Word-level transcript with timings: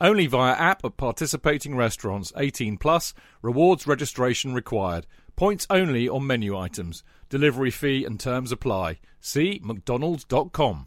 Only 0.00 0.26
via 0.26 0.54
app 0.54 0.84
at 0.84 0.96
participating 0.96 1.74
restaurants 1.76 2.32
18 2.36 2.78
plus. 2.78 3.14
Rewards 3.42 3.86
registration 3.86 4.54
required. 4.54 5.06
Points 5.36 5.66
only 5.70 6.08
on 6.08 6.26
menu 6.26 6.56
items. 6.56 7.02
Delivery 7.28 7.70
fee 7.70 8.04
and 8.04 8.18
terms 8.18 8.52
apply. 8.52 8.98
See 9.20 9.60
mcdonalds.com. 9.64 10.86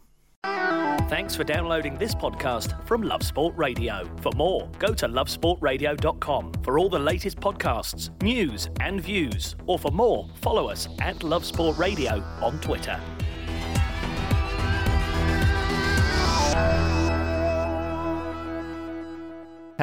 Thanks 1.08 1.36
for 1.36 1.44
downloading 1.44 1.98
this 1.98 2.14
podcast 2.14 2.86
from 2.86 3.02
Love 3.02 3.22
Sport 3.22 3.54
Radio. 3.56 4.08
For 4.22 4.32
more, 4.32 4.70
go 4.78 4.94
to 4.94 5.06
lovesportradio.com 5.06 6.52
for 6.62 6.78
all 6.78 6.88
the 6.88 6.98
latest 6.98 7.38
podcasts, 7.38 8.08
news, 8.22 8.70
and 8.80 8.98
views. 8.98 9.54
Or 9.66 9.78
for 9.78 9.90
more, 9.90 10.26
follow 10.40 10.70
us 10.70 10.88
at 11.00 11.22
Love 11.22 11.44
Sport 11.44 11.76
Radio 11.76 12.22
on 12.40 12.58
Twitter. 12.60 12.98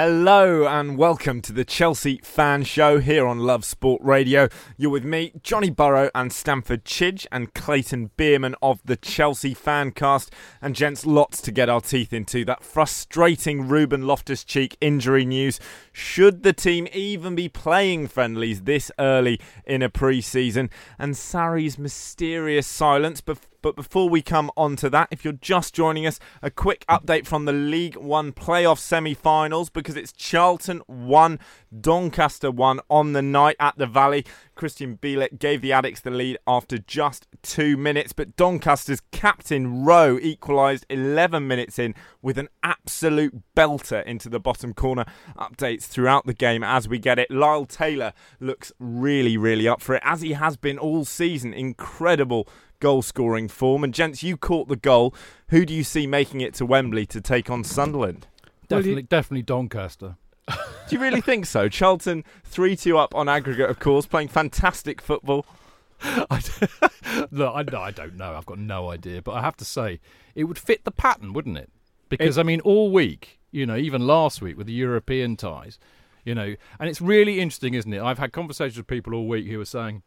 Hello 0.02 0.66
and 0.66 0.98
welcome 0.98 1.42
to 1.42 1.52
the 1.52 1.66
Chelsea 1.66 2.22
Fan 2.24 2.64
Show 2.64 3.00
here 3.00 3.28
on 3.28 3.40
Love 3.40 3.66
Sport 3.66 4.02
Radio. 4.02 4.48
You're 4.78 4.92
with 4.92 5.04
me, 5.04 5.34
Johnny 5.44 5.70
Burrow, 5.70 6.10
and 6.16 6.32
Stamford 6.32 6.86
Chidge, 6.86 7.28
and 7.34 7.54
Clayton 7.54 8.12
Bierman 8.16 8.56
of 8.62 8.80
the 8.86 8.96
Chelsea 8.96 9.54
Fancast. 9.54 10.30
And 10.62 10.74
gents, 10.74 11.06
lots 11.06 11.42
to 11.42 11.52
get 11.52 11.68
our 11.68 11.82
teeth 11.82 12.14
into. 12.14 12.46
That 12.46 12.64
frustrating 12.64 13.68
Ruben 13.68 14.08
Loftus 14.08 14.46
Cheek 14.46 14.78
injury 14.80 15.26
news. 15.26 15.60
Should 15.92 16.44
the 16.44 16.54
team 16.54 16.88
even 16.94 17.36
be 17.36 17.50
playing 17.50 18.08
friendlies 18.08 18.62
this 18.62 18.94
early 19.00 19.38
in 19.66 19.82
a 19.82 19.90
pre 19.90 20.22
season? 20.22 20.70
And 20.98 21.18
Sarri's 21.18 21.78
mysterious 21.78 22.68
silence 22.68 23.20
before 23.20 23.50
but 23.62 23.76
before 23.76 24.10
we 24.10 24.22
come 24.22 24.52
on 24.56 24.76
to 24.78 24.90
that, 24.90 25.10
if 25.12 25.24
you're 25.24 25.34
just 25.34 25.74
joining 25.74 26.06
us, 26.06 26.20
a 26.42 26.50
quick 26.50 26.86
update 26.88 27.26
from 27.26 27.46
the 27.46 27.54
League 27.54 27.96
One 27.96 28.32
playoff 28.32 28.80
semi 28.80 29.14
finals 29.14 29.70
because 29.70 29.96
it's 29.96 30.12
Charlton 30.12 30.82
1, 30.88 31.40
Doncaster 31.82 32.52
1 32.52 32.80
on 32.90 33.14
the 33.14 33.22
night 33.22 33.56
at 33.60 33.78
the 33.78 33.86
Valley. 33.86 34.26
Krystian 34.56 35.00
Bielik 35.00 35.40
gave 35.40 35.62
the 35.62 35.72
Addicts 35.72 36.02
the 36.02 36.12
lead 36.12 36.38
after 36.46 36.78
just 36.78 37.28
two 37.42 37.78
minutes, 37.78 38.14
but 38.14 38.36
Doncaster's 38.36 39.02
captain 39.12 39.86
Rowe 39.86 40.18
equalised 40.22 40.86
11 40.90 41.48
minutes 41.48 41.80
in 41.80 41.96
with 42.22 42.38
an 42.38 42.50
absolute 42.64 43.42
belter 43.56 44.04
into 44.06 44.30
the 44.30 44.40
bottom 44.40 44.74
corner. 44.74 45.06
Updates 45.38 45.84
throughout 45.84 46.26
the 46.26 46.34
game 46.34 46.64
as 46.64 46.88
we 46.88 47.00
get 47.00 47.20
it. 47.20 47.32
Lyle 47.32 47.66
Taylor 47.66 48.14
looks 48.40 48.72
really, 48.80 49.38
really 49.38 49.68
up 49.68 49.82
for 49.82 49.96
it, 49.96 50.04
as 50.06 50.22
he 50.22 50.34
has 50.34 50.58
been 50.58 50.78
all 50.78 51.06
season. 51.06 51.54
Incredible 51.54 52.48
goal 52.80 53.02
scoring 53.02 53.48
form. 53.48 53.84
And 53.84 53.94
gents, 53.94 54.24
you 54.24 54.38
caught 54.38 54.68
the 54.68 54.76
goal. 54.76 55.14
Who 55.50 55.66
do 55.66 55.74
you 55.74 55.84
see 55.84 56.08
making 56.08 56.42
it 56.42 56.54
to 56.56 56.66
Wembley 56.66 57.06
to 57.08 57.22
take 57.22 57.50
on 57.50 57.64
Sunderland? 57.64 58.28
Definitely, 58.68 59.04
definitely 59.04 59.42
Doncaster. 59.44 60.16
Do 60.48 60.96
you 60.96 61.00
really 61.00 61.22
think 61.22 61.46
so? 61.46 61.70
Charlton 61.70 62.24
3 62.46 62.76
2 62.76 62.98
up 62.98 63.14
on 63.16 63.30
aggregate, 63.30 63.70
of 63.70 63.80
course, 63.80 64.06
playing 64.06 64.30
fantastic 64.30 65.02
football. 65.02 65.46
I, 66.02 66.42
look, 67.32 67.56
I, 67.56 67.64
no, 67.64 67.82
I 67.82 67.92
don't 67.92 68.16
know. 68.16 68.36
I've 68.36 68.46
got 68.46 68.60
no 68.60 68.90
idea. 68.90 69.22
But 69.22 69.34
I 69.34 69.42
have 69.42 69.58
to 69.58 69.66
say, 69.66 70.00
it 70.36 70.46
would 70.46 70.58
fit 70.58 70.86
the 70.86 70.92
pattern, 70.92 71.34
wouldn't 71.34 71.58
it? 71.58 71.70
Because, 72.10 72.38
I 72.38 72.44
mean, 72.44 72.62
all 72.62 72.92
week, 72.92 73.40
you 73.52 73.66
know, 73.66 73.76
even 73.76 74.08
last 74.08 74.42
week 74.42 74.58
with 74.58 74.66
the 74.68 74.74
European 74.74 75.36
ties, 75.36 75.78
you 76.26 76.34
know, 76.34 76.56
and 76.80 76.90
it's 76.90 77.02
really 77.02 77.40
interesting, 77.40 77.76
isn't 77.76 77.94
it? 77.94 78.02
I've 78.02 78.18
had 78.18 78.32
conversations 78.32 78.78
with 78.78 78.88
people 78.88 79.14
all 79.14 79.28
week 79.28 79.48
who 79.48 79.60
are 79.62 79.66
saying, 79.66 80.02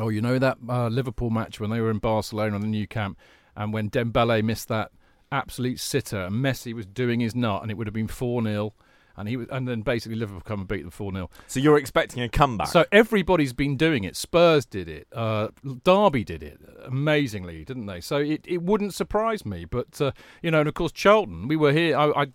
oh, 0.00 0.08
you 0.08 0.20
know 0.20 0.38
that 0.38 0.58
uh, 0.68 0.88
Liverpool 0.88 1.30
match 1.30 1.60
when 1.60 1.70
they 1.70 1.80
were 1.80 1.90
in 1.90 1.98
Barcelona 1.98 2.54
on 2.54 2.60
the 2.60 2.66
Nou 2.66 2.86
Camp, 2.86 3.18
and 3.56 3.72
when 3.72 3.90
Dembele 3.90 4.42
missed 4.42 4.68
that 4.68 4.90
absolute 5.30 5.80
sitter, 5.80 6.22
and 6.22 6.36
Messi 6.36 6.72
was 6.72 6.86
doing 6.86 7.20
his 7.20 7.34
nut, 7.34 7.62
and 7.62 7.70
it 7.70 7.74
would 7.74 7.86
have 7.86 7.94
been 7.94 8.08
four 8.08 8.42
0 8.42 8.72
and 9.18 9.28
he 9.28 9.36
was, 9.36 9.48
and 9.50 9.66
then 9.66 9.82
basically 9.82 10.16
Liverpool 10.16 10.42
come 10.42 10.60
and 10.60 10.68
beat 10.68 10.82
them 10.82 10.92
four 10.92 11.12
0 11.12 11.28
So 11.48 11.58
you're 11.58 11.76
expecting 11.76 12.22
a 12.22 12.28
comeback? 12.28 12.68
So 12.68 12.84
everybody's 12.92 13.52
been 13.52 13.76
doing 13.76 14.04
it. 14.04 14.14
Spurs 14.14 14.64
did 14.64 14.88
it. 14.88 15.08
Uh, 15.12 15.48
Derby 15.82 16.22
did 16.22 16.42
it 16.42 16.60
amazingly, 16.84 17.64
didn't 17.64 17.86
they? 17.86 18.00
So 18.00 18.18
it, 18.18 18.42
it 18.46 18.62
wouldn't 18.62 18.94
surprise 18.94 19.44
me. 19.44 19.64
But 19.64 20.00
uh, 20.00 20.12
you 20.40 20.52
know, 20.52 20.60
and 20.60 20.68
of 20.68 20.74
course 20.74 20.92
Charlton. 20.92 21.48
We 21.48 21.56
were 21.56 21.72
here. 21.72 21.98
I, 21.98 22.10
I 22.10 22.26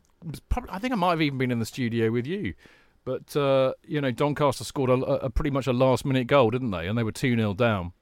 probably, 0.50 0.72
I 0.72 0.80
think 0.80 0.92
I 0.92 0.98
might 0.98 1.12
have 1.12 1.22
even 1.22 1.38
been 1.38 1.52
in 1.52 1.60
the 1.60 1.66
studio 1.66 2.12
with 2.12 2.28
you. 2.28 2.54
But 3.06 3.36
uh, 3.36 3.74
you 3.84 4.02
know, 4.02 4.12
Doncaster 4.12 4.64
scored 4.64 4.90
a, 4.90 4.94
a, 4.94 5.30
pretty 5.30 5.50
much 5.50 5.68
a 5.68 5.74
last 5.74 6.06
minute 6.06 6.28
goal, 6.28 6.52
didn't 6.52 6.72
they? 6.72 6.88
And 6.88 6.98
they 6.98 7.04
were 7.04 7.12
two 7.12 7.36
0 7.36 7.54
down. 7.54 7.94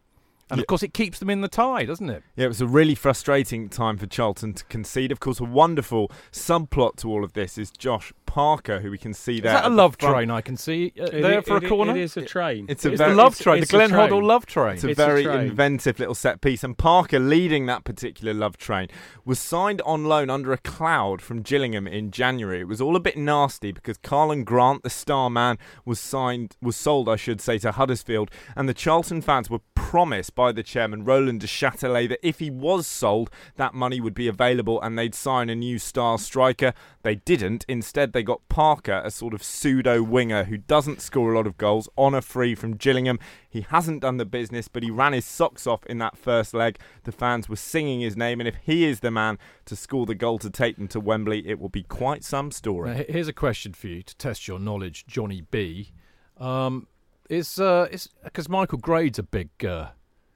And 0.51 0.57
Yeah. 0.59 0.63
of 0.63 0.67
course, 0.67 0.83
it 0.83 0.93
keeps 0.93 1.17
them 1.19 1.29
in 1.29 1.41
the 1.41 1.47
tie, 1.47 1.85
doesn't 1.85 2.09
it? 2.09 2.23
Yeah, 2.35 2.45
it 2.45 2.49
was 2.49 2.61
a 2.61 2.67
really 2.67 2.93
frustrating 2.93 3.69
time 3.69 3.97
for 3.97 4.05
Charlton 4.05 4.53
to 4.53 4.63
concede. 4.65 5.11
Of 5.11 5.19
course, 5.19 5.39
a 5.39 5.43
wonderful 5.45 6.11
subplot 6.31 6.97
to 6.97 7.09
all 7.09 7.23
of 7.23 7.33
this 7.33 7.57
is 7.57 7.71
Josh 7.71 8.11
Parker, 8.25 8.79
who 8.79 8.89
we 8.91 8.97
can 8.97 9.13
see 9.13 9.35
Is 9.35 9.41
there. 9.41 9.53
that 9.53 9.65
a 9.65 9.69
love 9.69 9.97
front. 9.99 10.15
train 10.15 10.31
I 10.31 10.39
can 10.39 10.55
see 10.55 10.93
uh, 10.99 11.03
It- 11.03 11.21
there 11.21 11.41
for 11.41 11.57
it- 11.57 11.65
a 11.65 11.67
corner? 11.69 11.91
It 11.97 12.01
is 12.01 12.15
a 12.15 12.21
train. 12.25 12.65
It's 12.69 12.85
a 12.85 12.91
very- 12.91 13.09
the 13.11 13.15
love 13.15 13.33
it's- 13.33 13.43
train, 13.43 13.55
the 13.57 13.61
it's 13.63 13.73
a 13.73 13.75
Glenn 13.75 13.89
train. 13.89 14.09
Hoddle 14.09 14.23
love 14.23 14.45
train. 14.45 14.75
It's 14.75 14.83
a 14.85 14.89
It's 14.89 14.99
a 14.99 15.05
very 15.05 15.23
train. 15.25 15.39
inventive 15.49 15.99
little 15.99 16.15
set 16.15 16.39
piece, 16.39 16.63
and 16.63 16.77
Parker, 16.77 17.19
leading 17.19 17.65
that 17.65 17.83
particular 17.83 18.33
love 18.33 18.55
train, 18.57 18.87
was 19.25 19.37
signed 19.37 19.81
on 19.81 20.05
loan 20.05 20.29
under 20.29 20.53
a 20.53 20.57
cloud 20.57 21.21
from 21.21 21.41
Gillingham 21.41 21.87
in 21.87 22.09
January. 22.11 22.61
It 22.61 22.67
was 22.69 22.79
all 22.79 22.95
a 22.95 23.01
bit 23.01 23.17
nasty 23.17 23.73
because 23.73 23.97
Karlan 23.97 24.45
Grant, 24.45 24.83
the 24.83 24.89
star 24.89 25.29
man, 25.29 25.57
was 25.83 25.99
signed, 25.99 26.55
was 26.61 26.77
sold, 26.77 27.09
I 27.09 27.17
should 27.17 27.41
say, 27.41 27.57
to 27.59 27.73
Huddersfield, 27.73 28.31
and 28.55 28.69
the 28.69 28.73
Charlton 28.73 29.21
fans 29.21 29.49
were 29.49 29.59
promised 29.91 30.33
by 30.35 30.53
the 30.53 30.63
chairman 30.63 31.03
Roland 31.03 31.41
Duchâtelet 31.41 32.07
that 32.07 32.25
if 32.25 32.39
he 32.39 32.49
was 32.49 32.87
sold, 32.87 33.29
that 33.57 33.73
money 33.73 33.99
would 33.99 34.13
be 34.13 34.29
available 34.29 34.81
and 34.81 34.97
they'd 34.97 35.13
sign 35.13 35.49
a 35.49 35.55
new 35.55 35.77
star 35.77 36.17
striker. 36.17 36.73
They 37.03 37.15
didn't. 37.15 37.65
Instead, 37.67 38.13
they 38.13 38.23
got 38.23 38.47
Parker, 38.47 39.01
a 39.03 39.11
sort 39.11 39.33
of 39.33 39.43
pseudo 39.43 40.01
winger 40.01 40.45
who 40.45 40.55
doesn't 40.55 41.01
score 41.01 41.33
a 41.33 41.35
lot 41.35 41.45
of 41.45 41.57
goals, 41.57 41.89
on 41.97 42.15
a 42.15 42.21
free 42.21 42.55
from 42.55 42.77
Gillingham. 42.77 43.19
He 43.49 43.65
hasn't 43.67 43.99
done 43.99 44.15
the 44.15 44.23
business, 44.23 44.69
but 44.69 44.81
he 44.81 44.89
ran 44.89 45.11
his 45.11 45.25
socks 45.25 45.67
off 45.67 45.85
in 45.87 45.97
that 45.97 46.17
first 46.17 46.53
leg. 46.53 46.79
The 47.03 47.11
fans 47.11 47.49
were 47.49 47.57
singing 47.57 47.99
his 47.99 48.15
name, 48.15 48.39
and 48.39 48.47
if 48.47 48.55
he 48.63 48.85
is 48.85 49.01
the 49.01 49.11
man 49.11 49.39
to 49.65 49.75
score 49.75 50.05
the 50.05 50.15
goal 50.15 50.39
to 50.39 50.49
take 50.49 50.77
them 50.77 50.87
to 50.87 51.01
Wembley, 51.01 51.45
it 51.45 51.59
will 51.59 51.67
be 51.67 51.83
quite 51.83 52.23
some 52.23 52.51
story. 52.51 52.93
Now, 52.93 53.03
here's 53.09 53.27
a 53.27 53.33
question 53.33 53.73
for 53.73 53.87
you 53.87 54.03
to 54.03 54.15
test 54.15 54.47
your 54.47 54.57
knowledge, 54.57 55.05
Johnny 55.05 55.41
B. 55.41 55.91
Um, 56.37 56.87
is 57.31 57.59
uh, 57.59 57.87
is 57.91 58.09
because 58.23 58.49
Michael 58.49 58.77
Grade's 58.77 59.19
a 59.19 59.23
big 59.23 59.49
uh, 59.65 59.87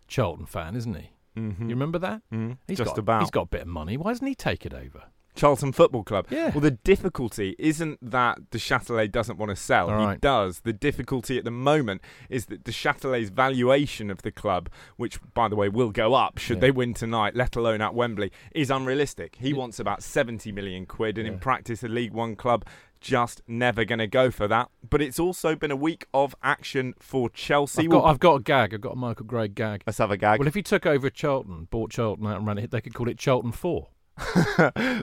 Charlton 0.07 0.45
fan, 0.45 0.75
isn't 0.75 0.93
he? 0.95 1.09
Mhm. 1.37 1.59
You 1.61 1.67
remember 1.69 1.99
that? 1.99 2.21
Mm, 2.33 2.57
He's 2.67 2.77
just 2.77 2.91
got, 2.91 2.97
about. 2.99 3.21
He's 3.21 3.31
got 3.31 3.41
a 3.43 3.47
bit 3.47 3.61
of 3.63 3.67
money. 3.67 3.97
Why 3.97 4.11
doesn't 4.11 4.25
he 4.25 4.35
take 4.35 4.65
it 4.65 4.73
over? 4.73 5.03
Charlton 5.35 5.73
Football 5.73 6.05
Club. 6.05 6.27
Yeah. 6.29 6.51
Well, 6.51 6.61
the 6.61 6.71
difficulty 6.71 7.57
isn't 7.59 7.99
that 8.09 8.51
Duchâtelet 8.51 9.11
doesn't 9.11 9.37
want 9.37 9.49
to 9.49 9.55
sell. 9.57 9.89
All 9.89 9.99
He 9.99 10.05
right. 10.05 10.21
does. 10.21 10.61
The 10.61 10.71
difficulty 10.71 11.37
at 11.37 11.43
the 11.43 11.51
moment 11.51 11.99
is 12.29 12.45
that 12.45 12.63
Duchâtelet's 12.63 13.31
valuation 13.31 14.09
of 14.09 14.21
the 14.21 14.31
club, 14.31 14.69
which, 14.95 15.19
by 15.33 15.49
the 15.49 15.57
way, 15.57 15.67
will 15.67 15.91
go 15.91 16.13
up 16.13 16.37
should 16.37 16.57
Yeah. 16.57 16.61
they 16.61 16.71
win 16.71 16.93
tonight, 16.93 17.35
let 17.35 17.57
alone 17.57 17.81
at 17.81 17.93
Wembley, 17.93 18.31
is 18.53 18.71
unrealistic. 18.71 19.35
He 19.35 19.49
Yeah. 19.49 19.57
wants 19.57 19.77
about 19.77 20.03
70 20.03 20.53
million 20.53 20.85
quid, 20.85 21.17
and 21.17 21.27
in 21.27 21.37
practice, 21.39 21.83
a 21.83 21.89
League 21.89 22.13
One 22.13 22.37
club 22.37 22.63
just 23.05 23.41
never 23.47 23.85
going 23.85 23.99
to 23.99 24.07
go 24.07 24.31
for 24.31 24.47
that. 24.47 24.69
But 24.89 25.01
it's 25.01 25.19
also 25.19 25.55
been 25.55 25.71
a 25.71 25.75
week 25.75 26.07
of 26.13 26.35
action 26.41 26.93
for 26.99 27.29
Chelsea. 27.29 27.83
I've 27.83 27.89
got, 27.89 27.97
We'll- 28.03 28.11
I've 28.11 28.19
got 28.19 28.35
a 28.35 28.43
gag. 28.43 28.73
I've 28.73 28.81
got 28.81 28.93
a 28.93 28.97
Michael 28.97 29.25
Grade 29.25 29.55
gag. 29.55 29.83
Let's 29.85 29.99
have 29.99 30.11
a 30.11 30.17
gag. 30.17 30.39
Well, 30.39 30.47
if 30.47 30.55
he 30.55 30.63
took 30.63 30.85
over 30.85 31.09
Charlton, 31.09 31.67
bought 31.69 31.91
Charlton 31.91 32.25
out 32.27 32.37
and 32.37 32.47
ran 32.47 32.57
it, 32.57 32.71
they 32.71 32.81
could 32.81 32.93
call 32.93 33.07
it 33.07 33.17
Charlton 33.17 33.51
4. 33.51 33.87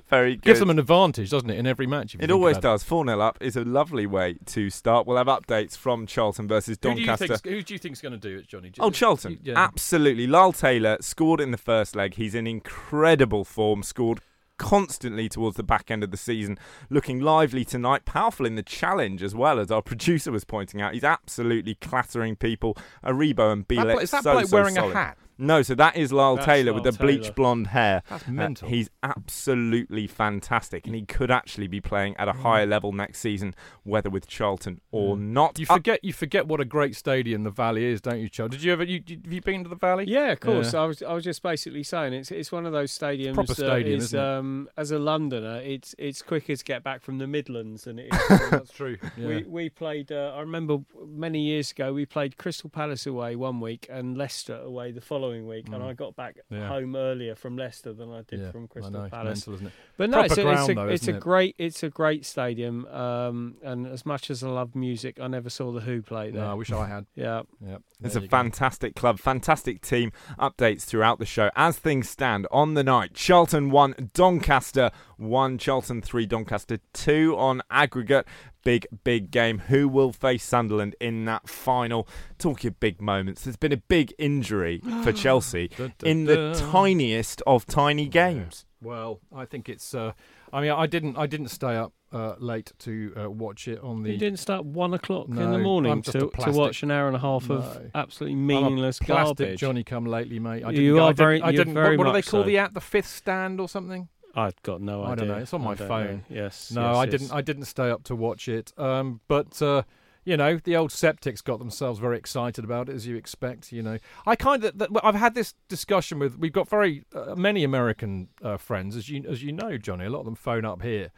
Very 0.08 0.36
good. 0.36 0.42
Gives 0.42 0.60
them 0.60 0.70
an 0.70 0.78
advantage, 0.78 1.30
doesn't 1.30 1.50
it, 1.50 1.58
in 1.58 1.66
every 1.66 1.86
match? 1.86 2.16
it 2.18 2.30
always 2.30 2.56
does. 2.58 2.82
4 2.82 3.04
0 3.06 3.20
up 3.20 3.36
is 3.40 3.56
a 3.56 3.64
lovely 3.64 4.06
way 4.06 4.36
to 4.46 4.70
start. 4.70 5.06
We'll 5.06 5.18
have 5.18 5.26
updates 5.26 5.76
from 5.76 6.06
Charlton 6.06 6.48
versus 6.48 6.78
Who 6.82 6.94
do, 6.94 7.00
you 7.00 7.06
Doncaster. 7.06 7.36
think, 7.36 7.54
who 7.54 7.62
do 7.62 7.74
you 7.74 7.78
think's 7.78 8.00
going 8.00 8.12
to 8.12 8.18
do 8.18 8.38
it, 8.38 8.48
Johnny? 8.48 8.72
Oh, 8.80 8.90
Charlton. 8.90 9.32
You- 9.32 9.52
yeah. 9.52 9.58
Absolutely. 9.58 10.26
Lyle 10.26 10.52
Taylor 10.52 10.96
scored 11.00 11.40
in 11.40 11.50
the 11.50 11.58
first 11.58 11.94
leg. 11.94 12.14
He's 12.14 12.34
in 12.34 12.46
incredible 12.46 13.44
form, 13.44 13.82
scored 13.82 14.20
constantly 14.62 15.28
towards 15.28 15.56
the 15.56 15.62
back 15.64 15.90
end 15.90 16.04
of 16.04 16.12
the 16.12 16.16
season, 16.16 16.56
looking 16.88 17.20
lively 17.20 17.64
tonight, 17.64 18.04
powerful 18.04 18.46
in 18.46 18.54
the 18.54 18.62
challenge 18.62 19.20
as 19.20 19.34
well, 19.34 19.58
as 19.58 19.72
our 19.72 19.82
producer 19.82 20.30
was 20.30 20.44
pointing 20.44 20.80
out. 20.80 20.94
He's 20.94 21.02
absolutely 21.02 21.74
clattering 21.74 22.36
people. 22.36 22.78
Aribo 23.04 23.52
and 23.52 23.66
Bielik. 23.66 24.00
is 24.00 24.12
that 24.12 24.22
so, 24.22 24.34
bloke 24.34 24.46
so 24.46 24.56
wearing 24.56 24.76
solid. 24.76 24.92
a 24.92 24.94
hat? 24.94 25.18
No, 25.38 25.62
so 25.62 25.74
that 25.74 25.96
is 25.96 26.12
Lyle 26.12 26.36
That's 26.36 26.46
Taylor 26.46 26.72
Lyle 26.72 26.74
with 26.82 26.84
the 26.84 26.92
Taylor. 26.98 27.18
bleach 27.18 27.34
blonde 27.34 27.68
hair. 27.68 28.02
That's 28.08 28.62
Uh, 28.62 28.66
he's 28.66 28.90
absolutely 29.02 30.06
fantastic, 30.06 30.86
and 30.86 30.94
he 30.94 31.02
could 31.02 31.30
actually 31.30 31.66
be 31.66 31.80
playing 31.80 32.16
at 32.16 32.28
a 32.28 32.32
higher 32.32 32.66
level 32.66 32.92
next 32.92 33.18
season, 33.20 33.54
whether 33.82 34.10
with 34.10 34.26
Charlton 34.26 34.80
or 34.90 35.16
not. 35.16 35.58
You 35.58 35.66
Up- 35.70 35.76
forget 35.78 36.04
you 36.04 36.12
forget 36.12 36.46
what 36.46 36.60
a 36.60 36.64
great 36.64 36.94
stadium 36.94 37.44
the 37.44 37.50
Valley 37.50 37.84
is, 37.84 38.00
don't 38.00 38.20
you, 38.20 38.28
Charles? 38.28 38.50
Did 38.52 38.62
you 38.62 38.72
ever? 38.72 38.84
You, 38.84 39.02
you- 39.06 39.20
have 39.24 39.32
you 39.32 39.40
been 39.40 39.62
to 39.64 39.68
the 39.70 39.76
Valley? 39.76 40.04
Yeah, 40.06 40.32
of 40.32 40.40
course. 40.40 40.72
Yeah. 40.74 40.82
I 40.82 40.86
was 40.86 41.02
I 41.02 41.12
was 41.12 41.24
just 41.24 41.42
basically 41.42 41.82
saying 41.82 42.12
it's 42.12 42.30
it's 42.30 42.52
one 42.52 42.66
of 42.66 42.72
those 42.72 42.96
stadiums 42.96 43.34
Proper 43.34 43.54
stadium, 43.54 43.98
is, 44.00 44.14
um, 44.14 44.68
as 44.76 44.90
a 44.90 44.98
Londoner, 44.98 45.60
it's 45.64 45.94
it's 45.98 46.22
quicker 46.22 46.54
to 46.54 46.64
get 46.64 46.82
back 46.82 47.02
from 47.02 47.18
the 47.18 47.26
Midlands 47.26 47.84
than 47.84 47.98
it 47.98 48.08
is. 48.12 48.28
That's 48.50 48.72
true. 48.72 48.96
We 49.16 49.44
we 49.44 49.70
played. 49.70 50.12
Uh, 50.12 50.34
I 50.36 50.40
remember 50.40 50.78
many 51.06 51.40
years 51.40 51.70
ago 51.72 51.92
we 51.92 52.06
played 52.06 52.36
Crystal 52.36 52.70
Palace 52.70 53.06
away 53.06 53.34
one 53.36 53.60
week 53.60 53.86
and 53.90 54.16
Leicester 54.16 54.56
away 54.56 54.92
the 54.92 55.00
following 55.00 55.21
week, 55.30 55.66
and 55.66 55.76
Mm. 55.76 55.88
I 55.88 55.92
got 55.94 56.16
back 56.16 56.36
Yeah. 56.50 56.68
home 56.68 56.96
earlier 56.96 57.34
from 57.34 57.56
Leicester 57.56 57.92
than 57.92 58.10
I 58.10 58.22
did 58.22 58.40
yeah, 58.40 58.50
from 58.50 58.64
I 58.64 58.66
Crystal 58.66 58.92
know, 58.92 59.08
Palace. 59.08 59.38
mental, 59.46 59.54
isn't 59.54 59.66
it? 59.68 59.72
But 59.96 60.10
no, 60.10 60.20
it's 60.20 60.36
a, 60.36 60.50
it's 60.50 60.68
a, 60.68 60.74
though, 60.74 60.88
it's 60.88 61.08
a 61.08 61.16
it? 61.16 61.20
great 61.20 61.54
it's 61.58 61.82
a 61.82 61.88
great 61.88 62.24
stadium. 62.26 62.86
Um, 62.86 63.56
and 63.62 63.86
as 63.86 64.04
much 64.04 64.30
as 64.30 64.42
I 64.42 64.48
love 64.48 64.74
music, 64.74 65.18
I 65.20 65.28
never 65.28 65.48
saw 65.50 65.72
the 65.72 65.80
Who 65.80 66.02
play 66.02 66.30
there. 66.30 66.42
No, 66.44 66.50
I 66.50 66.54
wish 66.54 66.70
I 66.72 66.86
had. 66.86 67.06
yeah, 67.14 67.42
Yeah, 67.64 67.78
It's 68.02 68.16
a 68.16 68.20
you 68.20 68.26
go. 68.28 68.36
fantastic 68.36 68.94
club, 68.94 69.18
fantastic 69.18 69.80
team. 69.80 70.12
Updates 70.38 70.82
throughout 70.82 71.18
the 71.18 71.26
show 71.26 71.50
as 71.56 71.78
things 71.78 72.08
stand 72.08 72.46
on 72.50 72.74
the 72.74 72.82
night. 72.84 73.14
Charlton 73.14 73.70
1, 73.70 74.10
Doncaster 74.14 74.90
1, 75.18 75.58
Charlton 75.58 76.02
3, 76.02 76.26
Doncaster 76.26 76.78
2 76.92 77.36
on 77.36 77.62
aggregate. 77.70 78.26
Big, 78.64 78.86
big 79.02 79.30
game. 79.30 79.58
Who 79.58 79.88
will 79.88 80.12
face 80.12 80.44
Sunderland 80.44 80.94
in 81.00 81.24
that 81.24 81.48
final? 81.48 82.06
Talking 82.38 82.68
of 82.68 82.78
big 82.80 83.00
moments, 83.00 83.42
there's 83.44 83.56
been 83.56 83.72
a 83.72 83.76
big 83.76 84.14
injury 84.18 84.80
for 85.02 85.12
Chelsea 85.24 85.68
Dun, 85.68 85.92
dun, 85.98 86.10
in 86.10 86.24
the 86.26 86.54
tiniest 86.70 87.42
of 87.46 87.66
tiny 87.66 88.06
games. 88.06 88.64
Well, 88.80 89.20
I 89.34 89.44
think 89.46 89.68
it's. 89.68 89.94
Uh, 89.94 90.12
I 90.52 90.60
mean, 90.60 90.70
I 90.70 90.86
didn't. 90.86 91.16
I 91.16 91.26
didn't 91.26 91.48
stay 91.48 91.76
up 91.76 91.92
uh, 92.12 92.34
late 92.38 92.72
to 92.80 93.12
uh, 93.16 93.30
watch 93.30 93.66
it 93.68 93.80
on 93.80 94.02
the. 94.02 94.10
you 94.12 94.18
didn't 94.18 94.38
start 94.38 94.64
one 94.64 94.92
o'clock 94.94 95.28
in 95.28 95.36
the 95.36 95.58
morning 95.58 96.02
just 96.02 96.16
a 96.16 96.20
to, 96.20 96.30
to 96.30 96.50
watch 96.52 96.82
an 96.82 96.90
hour 96.90 97.06
and 97.06 97.16
a 97.16 97.20
half 97.20 97.48
No. 97.48 97.56
of 97.56 97.90
absolutely 97.94 98.34
I'm 98.34 98.44
a 98.44 98.46
meaningless 98.46 98.98
plastic 98.98 99.38
garbage. 99.38 99.60
Johnny 99.60 99.82
come 99.84 100.04
lately, 100.06 100.38
mate. 100.40 100.64
I 100.64 100.70
You 100.70 100.76
didn't, 100.76 100.94
go- 100.94 100.98
are 100.98 101.04
I 101.04 101.08
didn't, 101.10 101.16
very- 101.16 101.42
I 101.42 101.50
you're 101.50 101.64
didn't. 101.64 101.74
very 101.74 101.96
what, 101.96 102.06
what 102.08 102.12
do 102.12 102.18
they 102.18 102.22
call 102.22 102.42
so. 102.42 102.46
the 102.46 102.58
app? 102.58 102.74
The 102.74 102.80
fifth 102.80 103.08
stand 103.08 103.60
or 103.60 103.68
something? 103.68 104.08
I've 104.34 104.60
got 104.62 104.80
no 104.80 105.02
I 105.02 105.12
idea. 105.12 105.16
don't 105.16 105.28
know. 105.28 105.42
It's 105.42 105.54
on 105.54 105.62
my 105.62 105.74
phone. 105.74 106.24
know. 106.28 106.36
Yes. 106.36 106.70
No, 106.70 106.82
yes, 106.88 106.96
I 106.96 107.04
yes. 107.04 107.10
didn't. 107.10 107.32
I 107.32 107.40
didn't 107.42 107.64
stay 107.64 107.90
up 107.90 108.04
to 108.04 108.16
watch 108.16 108.48
it. 108.48 108.72
Um, 108.78 109.20
but 109.28 109.60
uh, 109.60 109.82
you 110.24 110.36
know, 110.36 110.58
the 110.62 110.76
old 110.76 110.90
septics 110.90 111.42
got 111.42 111.58
themselves 111.58 111.98
very 111.98 112.16
excited 112.16 112.64
about 112.64 112.88
it, 112.88 112.94
as 112.94 113.06
you 113.06 113.16
expect. 113.16 113.72
You 113.72 113.82
know, 113.82 113.98
I 114.24 114.36
kind 114.36 114.64
of. 114.64 114.98
I've 115.02 115.16
had 115.16 115.34
this 115.34 115.54
discussion 115.68 116.18
with. 116.18 116.38
We've 116.38 116.52
got 116.52 116.68
very 116.68 117.04
uh, 117.14 117.34
many 117.34 117.64
American 117.64 118.28
uh, 118.40 118.56
friends, 118.56 118.96
as 118.96 119.08
you 119.08 119.24
as 119.28 119.42
you 119.42 119.52
know, 119.52 119.76
Johnny. 119.76 120.06
A 120.06 120.10
lot 120.10 120.20
of 120.20 120.24
them 120.26 120.34
phone 120.34 120.64
up 120.64 120.82
here, 120.82 121.10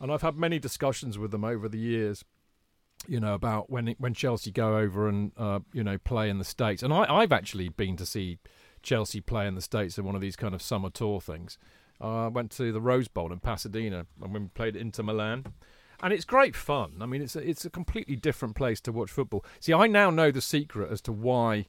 and 0.00 0.12
I've 0.12 0.22
had 0.22 0.36
many 0.36 0.58
discussions 0.58 1.16
with 1.18 1.30
them 1.30 1.44
over 1.44 1.68
the 1.68 1.78
years. 1.78 2.24
You 3.06 3.20
know 3.20 3.32
about 3.34 3.70
when 3.70 3.94
when 3.98 4.12
Chelsea 4.12 4.50
go 4.50 4.76
over 4.76 5.08
and 5.08 5.32
uh, 5.36 5.60
you 5.72 5.82
know 5.82 5.96
play 5.96 6.28
in 6.28 6.38
the 6.38 6.44
states, 6.44 6.82
and 6.82 6.92
I, 6.92 7.06
I've 7.08 7.32
actually 7.32 7.70
been 7.70 7.96
to 7.96 8.04
see 8.04 8.38
Chelsea 8.82 9.20
play 9.20 9.46
in 9.46 9.54
the 9.54 9.62
states 9.62 9.96
in 9.96 10.04
one 10.04 10.14
of 10.14 10.20
these 10.20 10.36
kind 10.36 10.54
of 10.54 10.60
summer 10.60 10.90
tour 10.90 11.20
things. 11.20 11.56
I 12.00 12.28
went 12.28 12.50
to 12.52 12.72
the 12.72 12.80
Rose 12.80 13.08
Bowl 13.08 13.32
in 13.32 13.40
Pasadena 13.40 14.06
and 14.22 14.32
we 14.32 14.40
played 14.54 14.76
Inter 14.76 15.02
Milan, 15.02 15.44
and 16.02 16.12
it's 16.12 16.24
great 16.24 16.56
fun. 16.56 16.96
I 17.00 17.06
mean, 17.06 17.22
it's 17.22 17.36
a, 17.36 17.46
it's 17.46 17.64
a 17.64 17.70
completely 17.70 18.16
different 18.16 18.56
place 18.56 18.80
to 18.82 18.92
watch 18.92 19.10
football. 19.10 19.44
See, 19.60 19.74
I 19.74 19.86
now 19.86 20.10
know 20.10 20.30
the 20.30 20.40
secret 20.40 20.90
as 20.90 21.00
to 21.02 21.12
why 21.12 21.66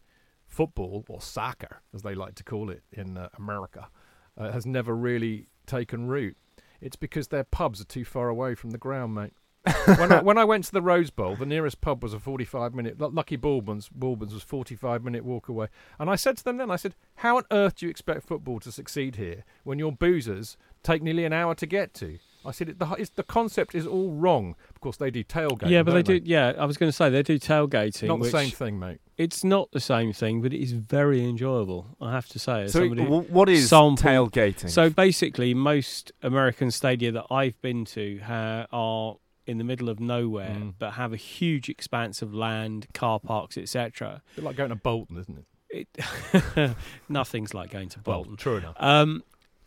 football 0.48 1.06
or 1.08 1.22
soccer, 1.22 1.82
as 1.94 2.02
they 2.02 2.16
like 2.16 2.36
to 2.36 2.44
call 2.44 2.70
it 2.70 2.84
in 2.92 3.18
uh, 3.18 3.30
America, 3.38 3.90
uh, 4.38 4.52
has 4.52 4.66
never 4.66 4.96
really 4.96 5.48
taken 5.66 6.08
root. 6.08 6.38
It's 6.80 6.96
because 6.96 7.28
their 7.28 7.44
pubs 7.44 7.82
are 7.82 7.86
too 7.86 8.06
far 8.06 8.30
away 8.30 8.56
from 8.56 8.72
the 8.72 8.78
ground, 8.78 9.14
mate. 9.14 9.34
when, 9.86 10.12
I, 10.12 10.22
when 10.22 10.38
I 10.38 10.44
went 10.44 10.64
to 10.66 10.72
the 10.72 10.82
Rose 10.82 11.12
Bowl, 11.12 11.36
the 11.36 11.46
nearest 11.46 11.82
pub 11.82 12.02
was 12.02 12.14
a 12.14 12.20
45 12.20 12.74
minute. 12.74 13.00
Lucky 13.00 13.36
Bourbon's, 13.36 13.90
Bourbon's 13.90 14.34
was 14.34 14.42
45 14.44 15.04
minute 15.04 15.24
walk 15.24 15.50
away. 15.50 15.68
And 16.00 16.10
I 16.10 16.16
said 16.16 16.38
to 16.38 16.44
them 16.44 16.58
then, 16.58 16.72
I 16.72 16.78
said, 16.78 16.96
how 17.16 17.38
on 17.38 17.44
earth 17.52 17.76
do 17.76 17.86
you 17.86 17.90
expect 17.90 18.24
football 18.24 18.60
to 18.62 18.72
succeed 18.72 19.18
here 19.18 19.44
when 19.64 19.78
your 19.78 19.92
boozers 19.92 20.58
take 20.82 21.04
nearly 21.04 21.26
an 21.26 21.34
hour 21.34 21.54
to 21.56 21.66
get 21.66 21.94
to? 21.96 22.18
I 22.44 22.50
said, 22.50 22.70
it, 22.70 22.80
the, 22.80 23.10
the 23.16 23.24
concept 23.24 23.76
is 23.76 23.86
all 23.86 24.14
wrong. 24.14 24.56
Of 24.72 24.82
course, 24.82 24.98
they 24.98 25.12
do 25.12 25.24
tailgating. 25.24 25.70
Yeah, 25.70 25.84
but 25.84 25.92
they 25.94 26.02
don't 26.02 26.24
do. 26.24 26.30
Yeah, 26.30 26.54
I 26.58 26.66
was 26.66 26.76
going 26.78 26.90
to 26.90 26.96
say 26.96 27.10
they 27.12 27.22
do 27.22 27.38
tailgating. 27.38 28.08
Not 28.08 28.16
the 28.18 28.22
which 28.24 28.32
same 28.32 28.50
thing, 28.50 28.80
mate. 28.80 29.00
It's 29.18 29.44
not 29.44 29.72
the 29.72 29.80
same 29.80 30.12
thing, 30.12 30.42
but 30.42 30.52
it 30.52 30.60
is 30.60 30.72
very 30.72 31.24
enjoyable. 31.24 31.96
I 32.02 32.12
have 32.12 32.28
to 32.30 32.40
say. 32.40 32.68
So, 32.68 32.80
somebody, 32.80 33.04
what 33.04 33.48
is 33.48 33.70
sampled- 33.70 34.00
tailgating? 34.00 34.72
So 34.72 34.90
basically, 34.90 35.54
most 35.54 36.12
American 36.24 36.72
stadia 36.72 37.12
that 37.12 37.26
I've 37.30 37.62
been 37.62 37.86
to 37.86 38.20
ha- 38.26 38.66
are 38.72 39.18
in 39.48 39.58
the 39.58 39.64
middle 39.64 39.90
of 39.90 40.00
nowhere, 40.00 40.56
Mm. 40.60 40.74
but 40.78 40.92
have 40.92 41.14
a 41.14 41.18
huge 41.18 41.68
expanse 41.70 42.22
of 42.22 42.34
land, 42.34 42.88
car 42.94 43.20
parks, 43.20 43.58
etc. 43.58 44.22
bit 44.36 44.44
like 44.44 44.56
going 44.56 44.70
to 44.70 44.76
Bolton, 44.76 45.18
isn't 45.18 45.46
it? 45.70 45.88
It 45.98 46.76
nothing's 47.10 47.54
like 47.54 47.72
going 47.72 47.90
to 47.90 48.00
Bolton. 48.00 48.32
Well, 48.32 48.38
true 48.38 48.58
enough. 48.58 48.76
Um, 48.80 49.24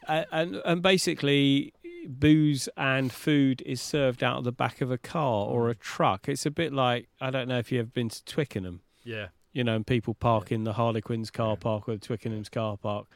and 0.06 0.56
and 0.64 0.82
basically, 0.82 1.72
booze 2.06 2.68
and 2.76 3.10
food 3.12 3.62
is 3.64 3.80
served 3.80 4.22
out 4.22 4.38
of 4.38 4.44
the 4.44 4.52
back 4.52 4.80
of 4.80 4.90
a 4.90 4.98
car 4.98 5.46
or 5.46 5.70
a 5.70 5.74
truck. 5.74 6.28
It's 6.28 6.44
a 6.46 6.50
bit 6.50 6.72
like 6.72 7.08
I 7.20 7.30
don't 7.30 7.48
know 7.48 7.58
if 7.58 7.72
you've 7.72 7.92
been 7.94 8.10
to 8.10 8.24
Twickenham, 8.24 8.82
Yeah. 9.02 9.28
you 9.52 9.64
know, 9.64 9.74
and 9.76 9.86
people 9.86 10.14
park 10.14 10.52
in 10.52 10.64
the 10.64 10.74
Harlequins 10.74 11.30
car 11.30 11.56
park 11.56 11.88
or 11.88 11.94
the 11.94 12.00
Twickenham's 12.06 12.48
car 12.50 12.76
park. 12.76 13.06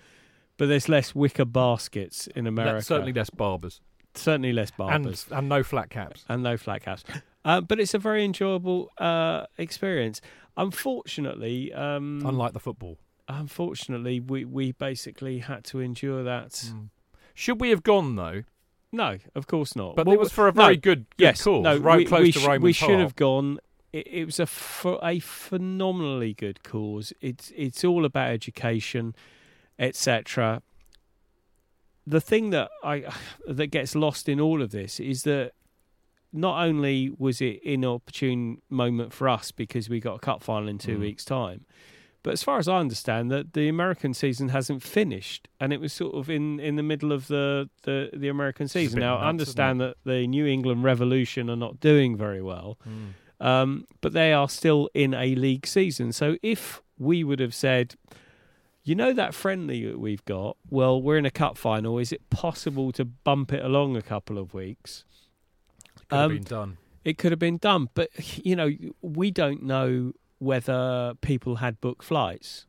But 0.57 0.67
there's 0.67 0.89
less 0.89 1.15
wicker 1.15 1.45
baskets 1.45 2.27
in 2.29 2.47
America. 2.47 2.83
Certainly 2.83 3.13
less 3.13 3.31
barbers. 3.31 3.81
Certainly 4.19 4.53
less 4.53 4.71
barbers 4.71 5.27
And, 5.31 5.39
and 5.39 5.49
no 5.49 5.63
flat 5.63 5.91
caps. 5.91 6.25
and 6.29 6.43
no 6.43 6.57
flat 6.57 6.83
caps. 6.83 7.05
Uh, 7.45 7.61
but 7.61 7.81
it's 7.81 7.95
a 7.95 7.99
very 7.99 8.25
enjoyable 8.25 8.91
uh, 8.99 9.47
experience. 9.57 10.21
Unfortunately, 10.57 11.73
um, 11.73 12.23
Unlike 12.25 12.53
the 12.53 12.61
football. 12.61 12.99
unfortunately, 13.29 14.21
we, 14.21 14.45
we 14.45 14.73
basically 14.73 15.39
had 15.39 15.65
to 15.65 15.81
endure 15.81 16.23
that. 16.25 16.51
Mm. 16.53 16.89
Should 17.35 17.61
we 17.61 17.71
have 17.71 17.83
gone, 17.83 18.17
though? 18.17 18.43
No, 18.93 19.19
of 19.35 19.47
course 19.47 19.77
not. 19.77 19.97
But 19.97 20.07
Well, 20.07 20.15
it 20.15 20.19
was 20.19 20.33
for 20.33 20.49
a 20.49 20.53
no, 20.53 20.63
very 20.65 20.77
good, 20.77 21.07
good 21.17 21.23
yes, 21.25 21.43
cause, 21.45 21.63
no, 21.63 21.77
right 21.77 21.99
we, 21.99 22.05
close 22.07 22.23
we 22.23 22.33
to 22.33 22.39
sh- 22.39 22.43
Raymond's 22.47 22.63
We 22.63 22.73
should 22.73 22.99
have 23.01 23.17
gone. 23.17 23.59
It, 23.93 24.07
it 24.07 24.25
was 24.25 24.41
a 24.41 24.47
ph- 24.47 24.99
a 25.03 25.19
phenomenally 25.21 26.33
good 26.35 26.63
cause. 26.63 27.13
It's 27.21 27.53
it's 27.57 27.85
all 27.85 28.05
about 28.05 28.31
education, 28.31 29.15
etc. 29.79 30.63
The 32.11 32.21
thing 32.21 32.51
that 32.51 32.71
I 32.83 33.05
that 33.47 33.69
gets 33.69 33.95
lost 33.95 34.29
in 34.29 34.41
all 34.41 34.63
of 34.63 34.71
this 34.71 34.99
is 35.01 35.23
that 35.25 35.53
not 36.33 36.63
only 36.67 37.11
was 37.17 37.41
it 37.41 37.61
an 37.65 37.85
opportune 37.85 38.61
moment 38.69 39.13
for 39.13 39.29
us 39.29 39.51
because 39.51 39.89
we 39.89 39.99
got 40.01 40.15
a 40.17 40.19
cup 40.19 40.43
final 40.43 40.69
in 40.69 40.79
two 40.79 40.97
Mm. 40.99 41.01
weeks' 41.01 41.25
time, 41.25 41.65
but 42.23 42.33
as 42.33 42.43
far 42.43 42.59
as 42.59 42.69
I 42.69 42.79
understand, 42.79 43.31
that 43.31 43.55
the 43.55 43.69
American 43.69 44.13
season 44.13 44.51
hasn't 44.51 44.83
finished, 44.83 45.49
and 45.61 45.73
it 45.73 45.81
was 45.81 45.93
sort 45.93 46.15
of 46.15 46.29
in, 46.29 46.61
in 46.61 46.77
the 46.77 46.83
middle 46.83 47.13
of 47.13 47.29
the, 47.29 47.71
the, 47.85 48.11
the 48.13 48.29
American 48.29 48.69
season. 48.69 49.01
Now, 49.01 49.17
I 49.17 49.21
nuts, 49.21 49.23
isn't 49.23 49.29
understand 49.61 49.81
that 49.81 49.97
the 50.05 50.27
New 50.27 50.45
England 50.47 50.85
Revolution 50.85 51.49
are 51.49 51.57
not 51.57 51.81
doing 51.81 52.17
very 52.17 52.43
well, 52.43 52.79
Mm. 52.87 53.47
um, 53.47 53.87
but 54.03 54.13
they 54.13 54.33
are 54.35 54.49
still 54.49 54.91
in 54.95 55.15
a 55.15 55.35
league 55.35 55.67
season. 55.67 56.13
So 56.13 56.37
if 56.43 56.83
we 56.99 57.25
would 57.25 57.41
have 57.41 57.55
said, 57.55 57.95
you 58.89 58.95
know 58.95 59.13
that 59.13 59.35
friendly 59.35 59.85
that 59.87 59.99
we've 59.99 60.25
got, 60.25 60.57
well, 60.71 61.01
we're 61.01 61.19
in 61.19 61.27
a 61.27 61.31
cup 61.31 61.57
final. 61.59 61.99
Is 61.99 62.13
it 62.13 62.29
possible 62.31 62.91
to 62.93 63.05
bump 63.05 63.53
it 63.53 63.65
along 63.65 63.97
a 63.97 64.03
couple 64.03 64.39
of 64.39 64.55
weeks? 64.55 65.05
Could 66.09 66.17
have 66.17 66.25
Um, 66.31 66.35
been 66.37 66.43
done. 66.45 66.79
it 67.05 67.19
could 67.19 67.33
have 67.33 67.39
been 67.39 67.59
done. 67.59 67.89
But 67.95 68.11
you 68.45 68.57
know, 68.57 68.71
we 69.03 69.31
don't 69.31 69.63
know 69.63 70.13
whether 70.39 71.15
people 71.21 71.57
had 71.57 71.81
booked 71.81 72.05
flights. 72.05 72.67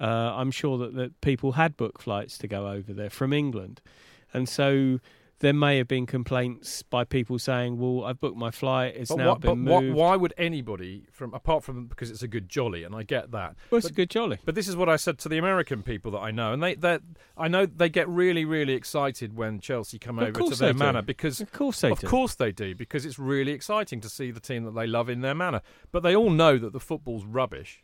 Uh, 0.00 0.32
I'm 0.34 0.50
sure 0.50 0.78
that, 0.78 0.94
that 0.94 1.20
people 1.20 1.52
had 1.52 1.76
booked 1.76 2.02
flights 2.02 2.38
to 2.38 2.48
go 2.48 2.68
over 2.68 2.92
there 2.92 3.10
from 3.10 3.32
England, 3.32 3.80
and 4.32 4.48
so 4.48 4.98
there 5.40 5.54
may 5.54 5.78
have 5.78 5.88
been 5.88 6.06
complaints 6.06 6.82
by 6.82 7.04
people 7.04 7.38
saying, 7.38 7.78
"Well, 7.78 8.04
I've 8.04 8.20
booked 8.20 8.36
my 8.36 8.50
flight; 8.50 8.94
it's 8.96 9.10
But, 9.10 9.18
now 9.18 9.28
what, 9.30 9.40
but 9.40 9.54
been 9.54 9.64
what, 9.64 9.82
moved." 9.82 9.96
why 9.96 10.16
would 10.16 10.34
anybody, 10.38 11.06
from 11.10 11.34
apart 11.34 11.64
from 11.64 11.86
because 11.86 12.10
it's 12.10 12.22
a 12.22 12.28
good 12.28 12.48
jolly, 12.48 12.84
and 12.84 12.94
I 12.94 13.02
get 13.02 13.30
that. 13.32 13.56
Well, 13.70 13.78
it's 13.78 13.86
but, 13.86 13.92
a 13.92 13.94
good 13.94 14.10
jolly. 14.10 14.38
But 14.44 14.54
this 14.54 14.68
is 14.68 14.76
what 14.76 14.88
I 14.88 14.96
said 14.96 15.18
to 15.20 15.28
the 15.28 15.38
American 15.38 15.82
people 15.82 16.12
that 16.12 16.18
I 16.18 16.30
know, 16.30 16.52
and 16.52 16.62
they, 16.62 16.74
they 16.74 16.98
I 17.36 17.48
know 17.48 17.66
they 17.66 17.88
get 17.88 18.08
really, 18.08 18.44
really 18.44 18.74
excited 18.74 19.34
when 19.34 19.60
Chelsea 19.60 19.98
come 19.98 20.18
over 20.18 20.32
to 20.32 20.54
their 20.54 20.74
manor 20.74 21.02
because, 21.02 21.40
Of 21.40 21.52
course 21.52 21.80
they 21.80 21.88
do 21.88 21.92
of 21.94 22.00
do. 22.00 22.06
course 22.06 22.34
they 22.34 22.52
do, 22.52 22.74
because 22.74 23.06
it's 23.06 23.18
really 23.18 23.52
exciting 23.52 24.00
to 24.02 24.08
see 24.08 24.30
the 24.30 24.40
team 24.40 24.64
that 24.64 24.74
they 24.74 24.86
love 24.86 25.08
in 25.08 25.22
their 25.22 25.34
manor. 25.34 25.62
But 25.90 26.02
they 26.02 26.14
all 26.14 26.30
know 26.30 26.58
that 26.58 26.72
the 26.72 26.80
football's 26.80 27.24
rubbish. 27.24 27.82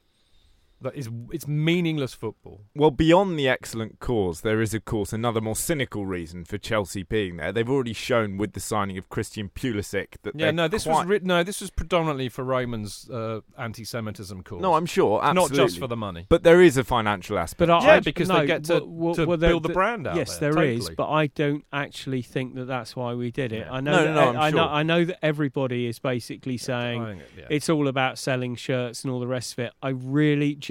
That 0.82 0.94
is, 0.94 1.08
it's 1.32 1.48
meaningless 1.48 2.12
football. 2.12 2.60
Well, 2.74 2.90
beyond 2.90 3.38
the 3.38 3.48
excellent 3.48 3.98
cause, 3.98 4.42
there 4.42 4.60
is, 4.60 4.74
of 4.74 4.84
course, 4.84 5.12
another 5.12 5.40
more 5.40 5.56
cynical 5.56 6.04
reason 6.04 6.44
for 6.44 6.58
Chelsea 6.58 7.02
being 7.02 7.38
there. 7.38 7.50
They've 7.50 7.68
already 7.68 7.94
shown 7.94 8.36
with 8.36 8.52
the 8.52 8.60
signing 8.60 8.98
of 8.98 9.08
Christian 9.08 9.48
Pulisic 9.54 10.16
that 10.22 10.38
Yeah, 10.38 10.50
no, 10.50 10.68
this 10.68 10.84
quite... 10.84 10.98
was 10.98 11.06
ri- 11.06 11.20
no, 11.22 11.42
this 11.42 11.62
was 11.62 11.70
predominantly 11.70 12.28
for 12.28 12.44
Roman's 12.44 13.08
uh, 13.08 13.40
anti-Semitism 13.58 14.42
cause. 14.42 14.60
No, 14.60 14.74
I'm 14.74 14.84
sure, 14.84 15.20
absolutely. 15.24 15.56
not 15.56 15.66
just 15.66 15.78
for 15.78 15.86
the 15.86 15.96
money. 15.96 16.26
But 16.28 16.42
there 16.42 16.60
is 16.60 16.76
a 16.76 16.84
financial 16.84 17.38
aspect. 17.38 17.58
But 17.58 17.70
I, 17.70 17.86
Yeah, 17.86 17.94
I- 17.94 18.00
because 18.00 18.28
no, 18.28 18.40
they 18.40 18.46
get 18.46 18.64
to- 18.64 18.84
well, 18.84 19.14
to 19.14 19.24
well, 19.24 19.36
there- 19.38 19.50
build 19.50 19.62
the 19.62 19.70
brand 19.70 20.06
out 20.06 20.16
Yes, 20.16 20.36
there, 20.36 20.52
there 20.52 20.62
is, 20.64 20.80
totally. 20.80 20.94
but 20.96 21.08
I 21.10 21.26
don't 21.28 21.64
actually 21.72 22.20
think 22.22 22.54
that 22.56 22.66
that's 22.66 22.94
why 22.94 23.14
we 23.14 23.30
did 23.30 23.52
it. 23.52 23.66
Yeah. 23.66 23.72
I 23.72 23.80
know, 23.80 23.92
No, 23.92 24.04
that, 24.04 24.14
no, 24.14 24.14
no, 24.14 24.28
I'm 24.28 24.36
I 24.38 24.50
know, 24.50 24.56
sure. 24.58 24.68
I 24.68 24.82
know 24.82 25.04
that 25.06 25.24
everybody 25.24 25.86
is 25.86 25.98
basically 25.98 26.58
saying 26.58 27.02
it- 27.02 27.18
yeah. 27.38 27.44
it's 27.48 27.70
all 27.70 27.88
about 27.88 28.18
selling 28.18 28.56
shirts 28.56 29.04
and 29.04 29.10
all 29.10 29.20
the 29.20 29.26
rest 29.26 29.54
of 29.54 29.60
it. 29.60 29.72
I 29.82 29.88
really, 29.88 30.54
genuinely 30.54 30.66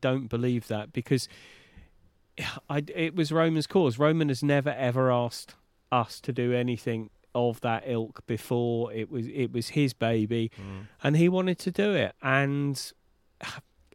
don't 0.00 0.28
believe 0.28 0.68
that 0.68 0.92
because 0.92 1.28
I, 2.68 2.82
it 2.94 3.14
was 3.14 3.30
Roman's 3.32 3.66
cause. 3.66 3.98
Roman 3.98 4.28
has 4.28 4.42
never 4.42 4.70
ever 4.70 5.10
asked 5.12 5.54
us 5.92 6.20
to 6.20 6.32
do 6.32 6.52
anything 6.52 7.10
of 7.34 7.60
that 7.60 7.84
ilk 7.86 8.26
before. 8.26 8.92
It 8.92 9.10
was 9.10 9.26
it 9.28 9.52
was 9.52 9.68
his 9.70 9.92
baby, 9.92 10.50
Mm. 10.60 10.86
and 11.02 11.16
he 11.16 11.28
wanted 11.28 11.58
to 11.60 11.70
do 11.70 11.92
it, 11.92 12.14
and 12.22 12.92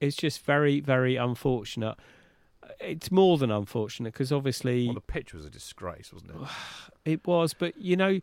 it's 0.02 0.16
just 0.16 0.44
very, 0.46 0.80
very 0.80 1.16
unfortunate. 1.16 1.96
It's 2.80 3.12
more 3.12 3.38
than 3.38 3.52
unfortunate 3.52 4.14
because 4.14 4.32
obviously 4.32 4.86
Well, 4.86 4.94
the 4.96 5.02
pitch 5.02 5.34
was 5.34 5.44
a 5.46 5.50
disgrace, 5.50 6.14
wasn't 6.14 6.32
it? 6.32 6.38
it 7.14 7.28
was, 7.28 7.54
but 7.54 7.78
you 7.78 7.96
know, 7.98 8.20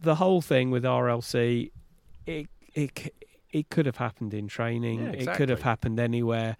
the 0.00 0.14
whole 0.16 0.40
thing 0.40 0.70
with 0.70 0.84
RLC, 0.84 1.70
it 2.26 2.48
it 2.74 3.12
it 3.50 3.70
could 3.70 3.86
have 3.86 3.96
happened 3.96 4.34
in 4.34 4.48
training. 4.48 5.02
Yeah, 5.02 5.10
It 5.10 5.36
could 5.36 5.48
have 5.48 5.62
happened 5.62 5.98
anywhere. 6.00 6.56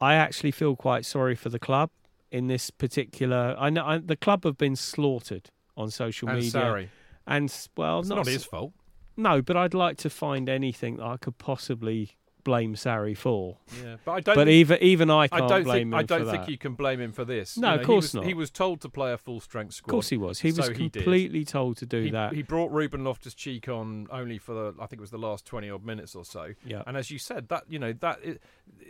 I 0.00 0.14
actually 0.14 0.50
feel 0.50 0.76
quite 0.76 1.04
sorry 1.04 1.34
for 1.34 1.48
the 1.48 1.58
club 1.58 1.90
in 2.30 2.48
this 2.48 2.70
particular. 2.70 3.54
I 3.58 3.70
know 3.70 3.84
I, 3.84 3.98
the 3.98 4.16
club 4.16 4.44
have 4.44 4.58
been 4.58 4.76
slaughtered 4.76 5.50
on 5.76 5.90
social 5.90 6.28
and 6.28 6.38
media, 6.38 6.50
sorry, 6.50 6.90
and 7.26 7.54
well, 7.76 8.00
it's 8.00 8.08
not, 8.08 8.16
not 8.16 8.26
his 8.26 8.44
fault. 8.44 8.72
No, 9.16 9.40
but 9.40 9.56
I'd 9.56 9.74
like 9.74 9.96
to 9.98 10.10
find 10.10 10.48
anything 10.48 10.96
that 10.96 11.06
I 11.06 11.16
could 11.16 11.38
possibly 11.38 12.16
blame 12.44 12.74
Sarri 12.74 13.16
for. 13.16 13.56
Yeah, 13.82 13.96
but 14.04 14.12
I 14.12 14.20
don't. 14.20 14.34
But 14.36 14.46
think, 14.46 14.54
even 14.54 14.78
even 14.82 15.10
I 15.10 15.20
I 15.22 15.28
can't 15.28 15.48
don't 15.48 15.64
blame 15.64 15.74
think. 15.76 15.82
him 15.88 15.94
I 15.94 16.02
don't 16.02 16.30
think 16.30 16.44
that. 16.44 16.50
you 16.50 16.58
can 16.58 16.74
blame 16.74 17.00
him 17.00 17.12
for 17.12 17.24
this. 17.24 17.56
No, 17.58 17.74
You 17.74 17.80
of 17.80 17.86
course 17.86 18.04
he 18.04 18.06
was, 18.06 18.14
not. 18.14 18.24
He 18.26 18.34
was 18.34 18.50
told 18.50 18.80
to 18.82 18.88
play 18.88 19.12
a 19.12 19.18
full 19.18 19.40
strength 19.40 19.74
squad. 19.74 19.90
Of 19.90 19.92
course 19.92 20.08
he 20.10 20.16
was. 20.16 20.40
He 20.40 20.48
was 20.52 20.66
So 20.66 20.72
he 20.72 20.88
completely 20.90 21.44
told 21.44 21.78
to 21.78 21.86
do 21.86 22.02
he, 22.02 22.10
that. 22.10 22.32
he 22.34 22.42
brought 22.42 22.70
Ruben 22.70 23.02
Loftus 23.04 23.34
Cheek 23.34 23.68
on 23.68 24.06
only 24.10 24.38
for 24.38 24.52
the, 24.54 24.74
I 24.80 24.86
think 24.86 24.98
it 24.98 25.00
was 25.00 25.10
the 25.10 25.18
last 25.18 25.44
twenty 25.46 25.70
odd 25.70 25.84
minutes 25.84 26.14
or 26.14 26.24
so. 26.24 26.54
yeah. 26.64 26.82
And 26.86 26.96
as 26.96 27.10
you 27.10 27.18
said, 27.18 27.48
that 27.48 27.64
you 27.68 27.78
know 27.78 27.92
that 27.94 28.20
i- 28.26 28.38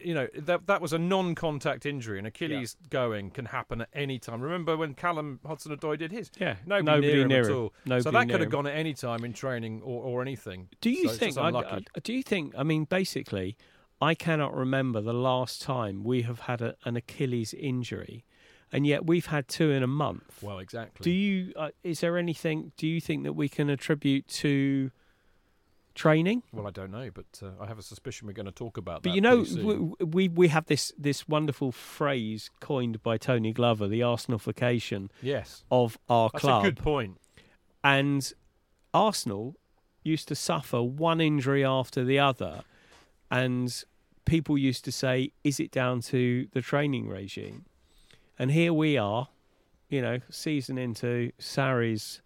you 0.04 0.14
know 0.14 0.28
that 0.36 0.66
that 0.66 0.80
was 0.80 0.92
a 0.92 0.98
non-contact 0.98 1.86
injury, 1.86 2.18
and 2.18 2.26
Achilles 2.26 2.76
going 2.90 3.30
can 3.30 3.46
happen 3.46 3.80
at 3.82 3.88
any 3.94 4.18
time. 4.18 4.40
Remember 4.40 4.76
when 4.76 4.94
Callum 4.94 5.40
Hudson-Odoi 5.46 5.98
did 5.98 6.12
his? 6.12 6.30
Yeah, 6.38 6.56
Nobody, 6.66 7.00
near 7.06 7.22
him 7.22 7.32
at 7.32 7.50
all. 7.50 7.72
Nobody 7.86 8.02
so 8.02 8.10
that 8.10 8.28
could 8.28 8.40
have 8.40 8.50
gone 8.50 8.66
at 8.66 8.76
any 8.76 8.94
time 8.94 9.24
in 9.24 9.32
training 9.32 9.82
or, 9.82 10.02
or 10.02 10.22
anything. 10.22 10.68
Do 10.80 10.90
you 10.90 11.08
So 11.08 11.14
think? 11.14 11.38
I. 11.38 11.48
I- 11.48 11.80
do 12.02 12.12
you 12.12 12.22
think? 12.22 12.54
I 12.56 12.62
mean, 12.62 12.84
basically, 12.84 13.56
I 14.00 14.14
cannot 14.14 14.54
remember 14.54 15.00
the 15.00 15.14
last 15.14 15.62
time 15.62 16.04
we 16.04 16.22
have 16.22 16.40
had 16.40 16.60
a, 16.60 16.74
an 16.84 16.96
Achilles 16.96 17.54
injury, 17.54 18.24
and 18.70 18.86
yet 18.86 19.06
we've 19.06 19.26
had 19.26 19.48
two 19.48 19.70
in 19.70 19.82
a 19.82 19.86
month. 19.88 20.42
Well, 20.42 20.58
exactly. 20.58 21.04
do 21.04 21.10
you? 21.10 21.52
Uh, 21.56 21.70
is 21.82 22.00
there 22.00 22.18
anything? 22.18 22.72
Do 22.76 22.86
you 22.86 23.00
think 23.00 23.24
that 23.24 23.32
we 23.32 23.48
can 23.48 23.70
attribute 23.70 24.28
to 24.28 24.90
training? 25.94 26.42
Well, 26.52 26.66
I 26.66 26.70
don't 26.70 26.90
know, 26.90 27.10
but 27.12 27.26
uh, 27.42 27.62
I 27.62 27.66
have 27.66 27.78
a 27.78 27.82
suspicion 27.82 28.26
we're 28.26 28.32
going 28.32 28.46
to 28.46 28.52
talk 28.52 28.76
about 28.76 29.02
But 29.02 29.10
that. 29.10 29.14
you 29.14 29.20
know, 29.20 29.44
we, 29.98 30.04
we 30.04 30.28
we 30.28 30.48
have 30.48 30.66
this 30.66 30.92
this 30.98 31.28
wonderful 31.28 31.72
phrase 31.72 32.50
coined 32.60 33.02
by 33.02 33.16
Tony 33.18 33.52
Glover, 33.52 33.86
the 33.88 34.00
Arsenalification 34.00 35.10
yes, 35.22 35.64
of 35.70 35.98
our 36.08 36.30
that's 36.32 36.40
club. 36.42 36.64
a 36.64 36.68
good 36.68 36.78
point. 36.82 37.18
And 37.82 38.32
Arsenal 38.92 39.56
used 40.02 40.28
to 40.28 40.34
suffer 40.34 40.82
one 40.82 41.20
injury 41.20 41.64
after 41.64 42.04
the 42.04 42.18
other, 42.18 42.62
and 43.30 43.84
people 44.24 44.58
used 44.58 44.84
to 44.84 44.92
say, 44.92 45.32
"Is 45.42 45.60
it 45.60 45.70
down 45.70 46.00
to 46.02 46.48
the 46.52 46.60
training 46.60 47.08
regime?" 47.08 47.64
And 48.38 48.50
here 48.50 48.72
we 48.72 48.96
are, 48.98 49.28
you 49.88 50.02
know, 50.02 50.18
season 50.28 50.76
into 50.76 51.30
Sarri's 51.38 52.20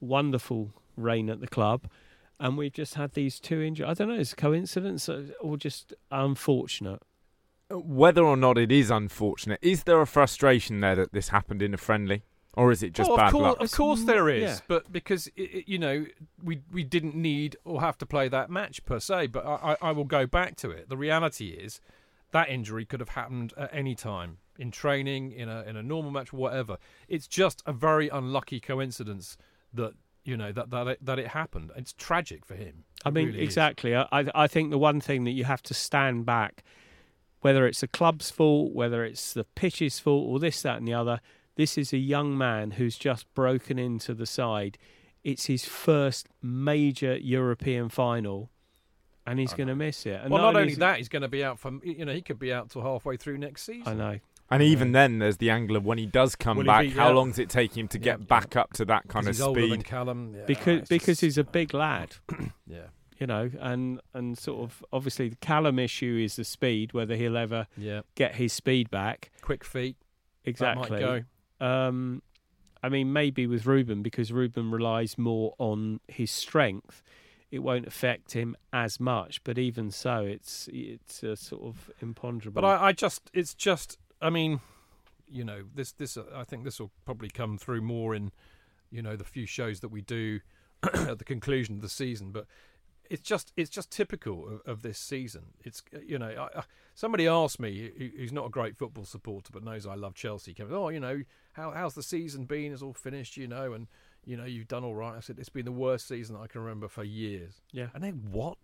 wonderful 0.00 0.72
reign 0.96 1.30
at 1.30 1.40
the 1.40 1.46
club, 1.46 1.88
and 2.44 2.58
we've 2.58 2.74
just 2.74 2.94
had 2.94 3.12
these 3.14 3.40
two 3.40 3.62
injuries. 3.62 3.88
I 3.90 3.94
don't 3.94 4.08
know, 4.08 4.20
is 4.20 4.32
it 4.34 4.36
coincidence 4.36 5.08
or 5.08 5.24
or 5.40 5.56
just 5.56 5.94
unfortunate? 6.10 7.00
Uh, 7.70 7.78
whether 7.78 8.22
or 8.22 8.36
not 8.36 8.58
it 8.58 8.70
is 8.70 8.90
unfortunate, 8.90 9.58
is 9.62 9.84
there 9.84 10.00
a 10.00 10.06
frustration 10.06 10.80
there 10.80 10.94
that 10.96 11.12
this 11.14 11.30
happened 11.30 11.62
in 11.62 11.72
a 11.72 11.78
friendly? 11.78 12.22
Or 12.56 12.70
is 12.70 12.82
it 12.84 12.92
just 12.92 13.10
Oh, 13.10 13.16
bad 13.16 13.26
of 13.28 13.32
course, 13.32 13.42
luck? 13.42 13.60
Of 13.62 13.72
course 13.72 14.04
there 14.04 14.28
is, 14.28 14.42
Yeah. 14.42 14.58
but 14.68 14.92
because 14.92 15.28
i 15.36 15.42
i 15.42 15.64
you 15.66 15.78
know 15.78 16.06
we 16.42 16.60
we 16.70 16.84
didn't 16.84 17.16
need 17.16 17.56
or 17.64 17.80
have 17.80 17.96
to 17.98 18.06
play 18.06 18.28
that 18.28 18.48
match 18.50 18.84
per 18.84 19.00
se. 19.00 19.28
But 19.28 19.44
I, 19.46 19.56
I, 19.72 19.76
I 19.88 19.92
will 19.92 20.04
go 20.18 20.26
back 20.26 20.54
to 20.56 20.70
it. 20.70 20.88
The 20.88 20.96
reality 21.08 21.48
is 21.48 21.80
that 22.30 22.48
injury 22.50 22.84
could 22.84 23.00
have 23.00 23.10
happened 23.20 23.54
at 23.56 23.70
any 23.72 23.94
time 23.94 24.36
in 24.58 24.70
training, 24.70 25.32
in 25.32 25.48
a 25.48 25.62
in 25.62 25.76
a 25.76 25.82
normal 25.82 26.10
match, 26.12 26.30
whatever. 26.32 26.76
It's 27.08 27.26
just 27.26 27.62
a 27.66 27.72
very 27.72 28.08
unlucky 28.08 28.60
coincidence 28.60 29.36
that 29.72 29.94
you 30.24 30.36
know 30.36 30.52
that 30.52 30.70
that 30.70 30.86
it, 30.88 31.04
that 31.04 31.18
it 31.18 31.28
happened. 31.28 31.70
It's 31.76 31.92
tragic 31.92 32.44
for 32.44 32.54
him. 32.54 32.84
I 33.04 33.10
mean, 33.10 33.26
really 33.28 33.42
exactly. 33.42 33.94
I, 33.94 34.06
I 34.12 34.24
I 34.34 34.46
think 34.46 34.70
the 34.70 34.78
one 34.78 35.00
thing 35.00 35.24
that 35.24 35.32
you 35.32 35.44
have 35.44 35.62
to 35.64 35.74
stand 35.74 36.24
back, 36.26 36.64
whether 37.40 37.66
it's 37.66 37.80
the 37.80 37.88
club's 37.88 38.30
fault, 38.30 38.72
whether 38.72 39.04
it's 39.04 39.34
the 39.34 39.44
pitch's 39.44 39.98
fault, 39.98 40.28
or 40.28 40.38
this, 40.38 40.62
that, 40.62 40.78
and 40.78 40.88
the 40.88 40.94
other, 40.94 41.20
this 41.56 41.76
is 41.76 41.92
a 41.92 41.98
young 41.98 42.36
man 42.38 42.72
who's 42.72 42.96
just 42.96 43.32
broken 43.34 43.78
into 43.78 44.14
the 44.14 44.26
side. 44.26 44.78
It's 45.22 45.46
his 45.46 45.64
first 45.64 46.28
major 46.42 47.16
European 47.16 47.88
final, 47.88 48.50
and 49.26 49.38
he's 49.38 49.54
going 49.54 49.68
to 49.68 49.74
miss 49.74 50.04
it. 50.06 50.20
And 50.22 50.30
Well, 50.30 50.42
not 50.42 50.56
only 50.56 50.72
is- 50.72 50.78
that, 50.78 50.98
he's 50.98 51.08
going 51.08 51.22
to 51.22 51.28
be 51.28 51.44
out 51.44 51.58
for 51.58 51.72
you 51.82 52.04
know 52.04 52.12
he 52.12 52.22
could 52.22 52.38
be 52.38 52.52
out 52.52 52.70
till 52.70 52.82
halfway 52.82 53.16
through 53.16 53.38
next 53.38 53.62
season. 53.64 53.88
I 54.00 54.12
know. 54.12 54.18
And 54.50 54.62
even 54.62 54.92
then, 54.92 55.18
there's 55.18 55.38
the 55.38 55.50
angle 55.50 55.74
of 55.76 55.84
when 55.84 55.98
he 55.98 56.06
does 56.06 56.36
come 56.36 56.58
Will 56.58 56.64
he 56.64 56.68
back, 56.68 56.82
be- 56.82 56.90
how 56.90 57.08
yeah. 57.08 57.14
long 57.14 57.30
does 57.30 57.38
it 57.38 57.48
take 57.48 57.76
him 57.76 57.88
to 57.88 57.98
Yeah, 57.98 58.04
get 58.04 58.18
yeah. 58.20 58.26
back 58.26 58.56
up 58.56 58.72
to 58.74 58.84
that 58.84 59.08
kind 59.08 59.26
of 59.26 59.34
he's 59.34 59.40
older 59.40 59.62
than 59.62 59.70
speed? 59.80 59.84
Callum. 59.84 60.34
Yeah, 60.36 60.44
because 60.46 60.78
it's 60.80 60.88
because 60.88 61.06
just- 61.06 61.20
he's 61.22 61.38
a 61.38 61.44
big 61.44 61.72
lad, 61.74 62.16
yeah 62.66 62.86
you 63.20 63.28
know, 63.28 63.48
and 63.60 64.00
and 64.12 64.36
sort 64.36 64.60
of 64.64 64.84
obviously 64.92 65.28
the 65.28 65.36
Callum 65.36 65.78
issue 65.78 66.20
is 66.22 66.34
the 66.36 66.42
speed, 66.44 66.92
whether 66.92 67.14
he'll 67.16 67.36
ever 67.36 67.68
yeah 67.76 68.00
get 68.16 68.34
his 68.34 68.52
speed 68.52 68.90
back. 68.90 69.30
quick 69.40 69.64
feet. 69.64 69.96
Exactly. 70.44 70.88
That 71.00 71.06
might 71.06 71.24
go. 71.60 71.66
Um, 71.66 72.22
I 72.82 72.88
mean, 72.90 73.12
maybe 73.12 73.46
with 73.46 73.66
Ruben 73.66 74.02
because 74.02 74.30
Ruben 74.32 74.70
relies 74.70 75.16
more 75.16 75.54
on 75.58 76.00
his 76.08 76.30
strength, 76.32 77.02
it 77.52 77.60
won't 77.60 77.86
affect 77.86 78.32
him 78.32 78.56
as 78.72 78.98
much. 79.00 79.42
But 79.44 79.58
even 79.58 79.90
so, 79.92 80.18
it's 80.24 80.68
it's 80.72 81.22
a 81.22 81.36
sort 81.36 81.62
of 81.62 81.90
imponderable. 82.02 82.60
But 82.60 82.66
I, 82.66 82.86
I 82.88 82.92
just, 82.92 83.30
it's 83.32 83.54
just, 83.54 83.96
I 84.20 84.30
mean, 84.30 84.60
you 85.28 85.44
know, 85.44 85.64
this, 85.74 85.92
this, 85.92 86.16
uh, 86.16 86.24
I 86.34 86.44
think 86.44 86.64
this 86.64 86.80
will 86.80 86.90
probably 87.04 87.28
come 87.28 87.58
through 87.58 87.82
more 87.82 88.14
in, 88.14 88.32
you 88.90 89.02
know, 89.02 89.16
the 89.16 89.24
few 89.24 89.46
shows 89.46 89.80
that 89.80 89.88
we 89.88 90.00
do 90.00 90.40
at 90.82 91.18
the 91.18 91.24
conclusion 91.24 91.76
of 91.76 91.82
the 91.82 91.88
season. 91.88 92.30
But 92.30 92.46
it's 93.10 93.22
just, 93.22 93.52
it's 93.56 93.70
just 93.70 93.90
typical 93.90 94.48
of, 94.48 94.60
of 94.64 94.82
this 94.82 94.98
season. 94.98 95.46
It's, 95.62 95.82
you 96.06 96.18
know, 96.18 96.28
I, 96.28 96.60
I, 96.60 96.62
somebody 96.94 97.26
asked 97.26 97.60
me, 97.60 97.90
who, 97.98 98.10
who's 98.16 98.32
not 98.32 98.46
a 98.46 98.50
great 98.50 98.76
football 98.76 99.04
supporter 99.04 99.50
but 99.52 99.64
knows 99.64 99.86
I 99.86 99.94
love 99.94 100.14
Chelsea, 100.14 100.54
came, 100.54 100.72
oh, 100.72 100.88
you 100.88 101.00
know, 101.00 101.22
how, 101.52 101.72
how's 101.72 101.94
the 101.94 102.02
season 102.02 102.44
been? 102.44 102.72
It's 102.72 102.82
all 102.82 102.94
finished, 102.94 103.36
you 103.36 103.46
know, 103.46 103.72
and 103.72 103.88
you 104.26 104.36
know, 104.36 104.44
you've 104.44 104.68
done 104.68 104.84
all 104.84 104.94
right. 104.94 105.16
I 105.16 105.20
said 105.20 105.38
it's 105.38 105.48
been 105.48 105.64
the 105.64 105.72
worst 105.72 106.08
season 106.08 106.36
I 106.36 106.46
can 106.46 106.62
remember 106.62 106.88
for 106.88 107.04
years. 107.04 107.60
yeah, 107.72 107.88
And 107.94 108.02
then 108.02 108.22
what? 108.30 108.56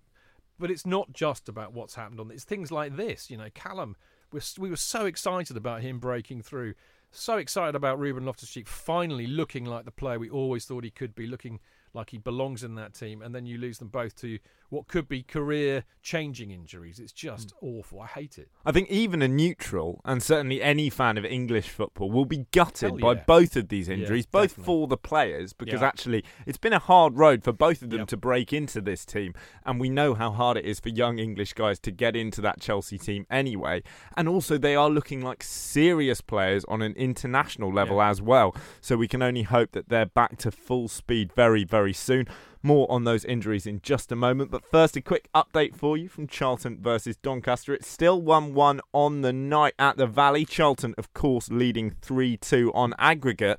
But 0.58 0.70
it's 0.70 0.86
not 0.86 1.12
just 1.12 1.48
about 1.48 1.72
what's 1.72 1.94
happened 1.94 2.20
on. 2.20 2.30
It's 2.30 2.44
things 2.44 2.70
like 2.70 2.96
this. 2.96 3.30
You 3.30 3.36
know, 3.36 3.48
Callum. 3.54 3.96
We're, 4.32 4.40
we 4.58 4.70
were 4.70 4.76
so 4.76 5.06
excited 5.06 5.56
about 5.56 5.82
him 5.82 5.98
breaking 5.98 6.42
through. 6.42 6.74
So 7.12 7.38
excited 7.38 7.74
about 7.74 7.98
Ruben 7.98 8.24
Loftus-Cheek 8.24 8.68
finally 8.68 9.26
looking 9.26 9.64
like 9.64 9.84
the 9.84 9.90
player 9.90 10.18
we 10.18 10.30
always 10.30 10.64
thought 10.64 10.84
he 10.84 10.90
could 10.90 11.14
be, 11.14 11.26
looking 11.26 11.58
like 11.92 12.10
he 12.10 12.18
belongs 12.18 12.62
in 12.62 12.76
that 12.76 12.94
team. 12.94 13.20
And 13.20 13.34
then 13.34 13.46
you 13.46 13.58
lose 13.58 13.78
them 13.78 13.88
both 13.88 14.14
to 14.16 14.38
what 14.70 14.88
could 14.88 15.08
be 15.08 15.22
career 15.22 15.84
changing 16.02 16.50
injuries. 16.50 16.98
It's 16.98 17.12
just 17.12 17.54
mm. 17.56 17.78
awful. 17.78 18.00
I 18.00 18.06
hate 18.06 18.38
it. 18.38 18.48
I 18.64 18.72
think 18.72 18.88
even 18.88 19.20
a 19.20 19.28
neutral, 19.28 20.00
and 20.04 20.22
certainly 20.22 20.62
any 20.62 20.88
fan 20.88 21.18
of 21.18 21.24
English 21.24 21.68
football, 21.68 22.10
will 22.10 22.24
be 22.24 22.46
gutted 22.52 22.90
Hell 22.90 22.98
by 22.98 23.14
both 23.14 23.56
of 23.56 23.68
these 23.68 23.88
injuries, 23.88 24.26
both 24.26 24.50
definitely. 24.50 24.64
for 24.64 24.86
the 24.86 24.96
players, 24.96 25.52
because 25.52 25.80
Yeah. 25.82 25.88
actually 25.88 26.24
it's 26.46 26.58
been 26.58 26.72
a 26.72 26.78
hard 26.78 27.18
road 27.18 27.44
for 27.44 27.52
both 27.52 27.82
of 27.82 27.90
them 27.90 28.00
Yep. 28.00 28.08
to 28.08 28.16
break 28.16 28.52
into 28.52 28.80
this 28.80 29.04
team. 29.04 29.34
And 29.66 29.78
we 29.78 29.90
know 29.90 30.14
how 30.14 30.30
hard 30.30 30.56
it 30.56 30.64
is 30.64 30.80
for 30.80 30.88
young 30.88 31.18
English 31.18 31.52
guys 31.52 31.78
to 31.80 31.90
get 31.90 32.16
into 32.16 32.40
that 32.40 32.60
Chelsea 32.60 32.96
team 32.96 33.26
anyway. 33.30 33.82
And 34.16 34.28
also, 34.28 34.56
they 34.56 34.76
are 34.76 34.88
looking 34.88 35.20
like 35.20 35.42
serious 35.42 36.20
players 36.20 36.64
on 36.66 36.80
an 36.80 36.94
international 36.94 37.72
level 37.72 37.96
Yeah. 37.96 38.10
as 38.10 38.22
well. 38.22 38.54
So 38.80 38.96
we 38.96 39.08
can 39.08 39.20
only 39.20 39.42
hope 39.42 39.72
that 39.72 39.88
they're 39.88 40.06
back 40.06 40.38
to 40.38 40.50
full 40.50 40.88
speed 40.88 41.32
very, 41.32 41.64
very 41.64 41.92
soon. 41.92 42.26
More 42.62 42.90
on 42.90 43.04
those 43.04 43.24
injuries 43.24 43.66
in 43.66 43.80
just 43.82 44.12
a 44.12 44.16
moment. 44.16 44.50
But 44.50 44.64
first, 44.64 44.96
a 44.96 45.00
quick 45.00 45.28
update 45.34 45.74
for 45.74 45.96
you 45.96 46.08
from 46.08 46.26
Charlton 46.26 46.78
versus 46.80 47.16
Doncaster. 47.16 47.72
It's 47.72 47.88
still 47.88 48.20
1 48.20 48.52
1 48.54 48.80
on 48.92 49.22
the 49.22 49.32
night 49.32 49.74
at 49.78 49.96
the 49.96 50.06
Valley. 50.06 50.44
Charlton, 50.44 50.94
of 50.98 51.12
course, 51.14 51.50
leading 51.50 51.92
3 52.02 52.36
2 52.36 52.70
on 52.74 52.94
aggregate. 52.98 53.58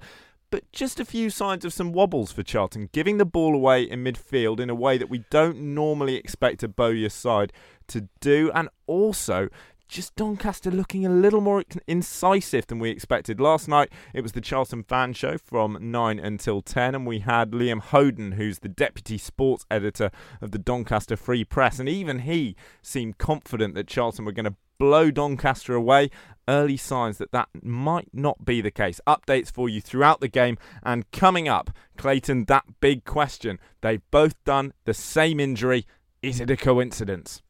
But 0.52 0.70
just 0.74 1.00
a 1.00 1.06
few 1.06 1.30
signs 1.30 1.64
of 1.64 1.72
some 1.72 1.94
wobbles 1.94 2.34
for 2.34 2.44
Charlton, 2.44 2.90
giving 2.92 3.18
the 3.18 3.26
ball 3.26 3.56
away 3.56 3.84
in 3.84 4.04
midfield 4.04 4.60
in 4.60 4.70
a 4.70 4.76
way 4.76 4.98
that 4.98 5.10
we 5.10 5.24
don't 5.30 5.58
normally 5.58 6.18
expect 6.18 6.62
a 6.62 6.68
Bowyer 6.68 7.08
side 7.08 7.54
to 7.88 8.10
do. 8.20 8.52
And 8.54 8.68
also, 8.86 9.48
just 9.92 10.16
Doncaster 10.16 10.72
looking 10.72 11.06
a 11.06 11.10
little 11.10 11.42
more 11.42 11.64
incisive 11.86 12.66
than 12.68 12.80
we 12.80 12.90
expected. 12.90 13.42
Last 13.42 13.68
night, 13.68 13.92
it 14.14 14.22
was 14.22 14.32
the 14.32 14.42
Charlton 14.42 14.84
Fan 14.84 15.12
Show 15.12 15.38
from 15.38 15.78
9 15.80 16.18
until 16.18 16.62
10, 16.62 16.96
and 16.96 17.06
we 17.06 17.20
had 17.20 17.52
Liam 17.52 17.82
Hoden, 17.82 18.36
who's 18.36 18.60
the 18.60 18.70
deputy 18.70 19.18
sports 19.18 19.66
editor 19.70 20.10
of 20.40 20.52
the 20.52 20.58
Doncaster 20.58 21.18
Free 21.18 21.44
Press, 21.44 21.78
and 21.78 21.90
even 21.90 22.20
he 22.20 22.56
seemed 22.82 23.18
confident 23.18 23.76
that 23.76 23.88
Charlton 23.88 24.24
were 24.24 24.32
going 24.32 24.46
to 24.46 24.56
blow 24.80 25.12
Doncaster 25.12 25.76
away. 25.76 26.10
Early 26.48 26.78
signs 26.78 27.18
that 27.18 27.34
that 27.34 27.50
might 27.62 28.10
not 28.14 28.46
be 28.46 28.62
the 28.62 28.72
case. 28.72 29.02
Updates 29.06 29.52
for 29.52 29.68
you 29.68 29.82
throughout 29.82 30.22
the 30.22 30.30
game, 30.30 30.58
and 30.84 31.10
coming 31.12 31.50
up, 31.50 31.70
Clayton, 31.98 32.46
that 32.46 32.80
big 32.80 33.04
question. 33.04 33.60
They've 33.82 34.02
both 34.10 34.42
done 34.46 34.74
the 34.86 34.94
same 34.94 35.40
injury. 35.40 35.86
Is 36.22 36.40
it 36.40 36.50
a 36.50 36.56
coincidence? 36.56 37.42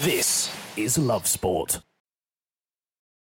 This 0.00 0.54
is 0.76 0.98
Love 0.98 1.26
Sport. 1.26 1.80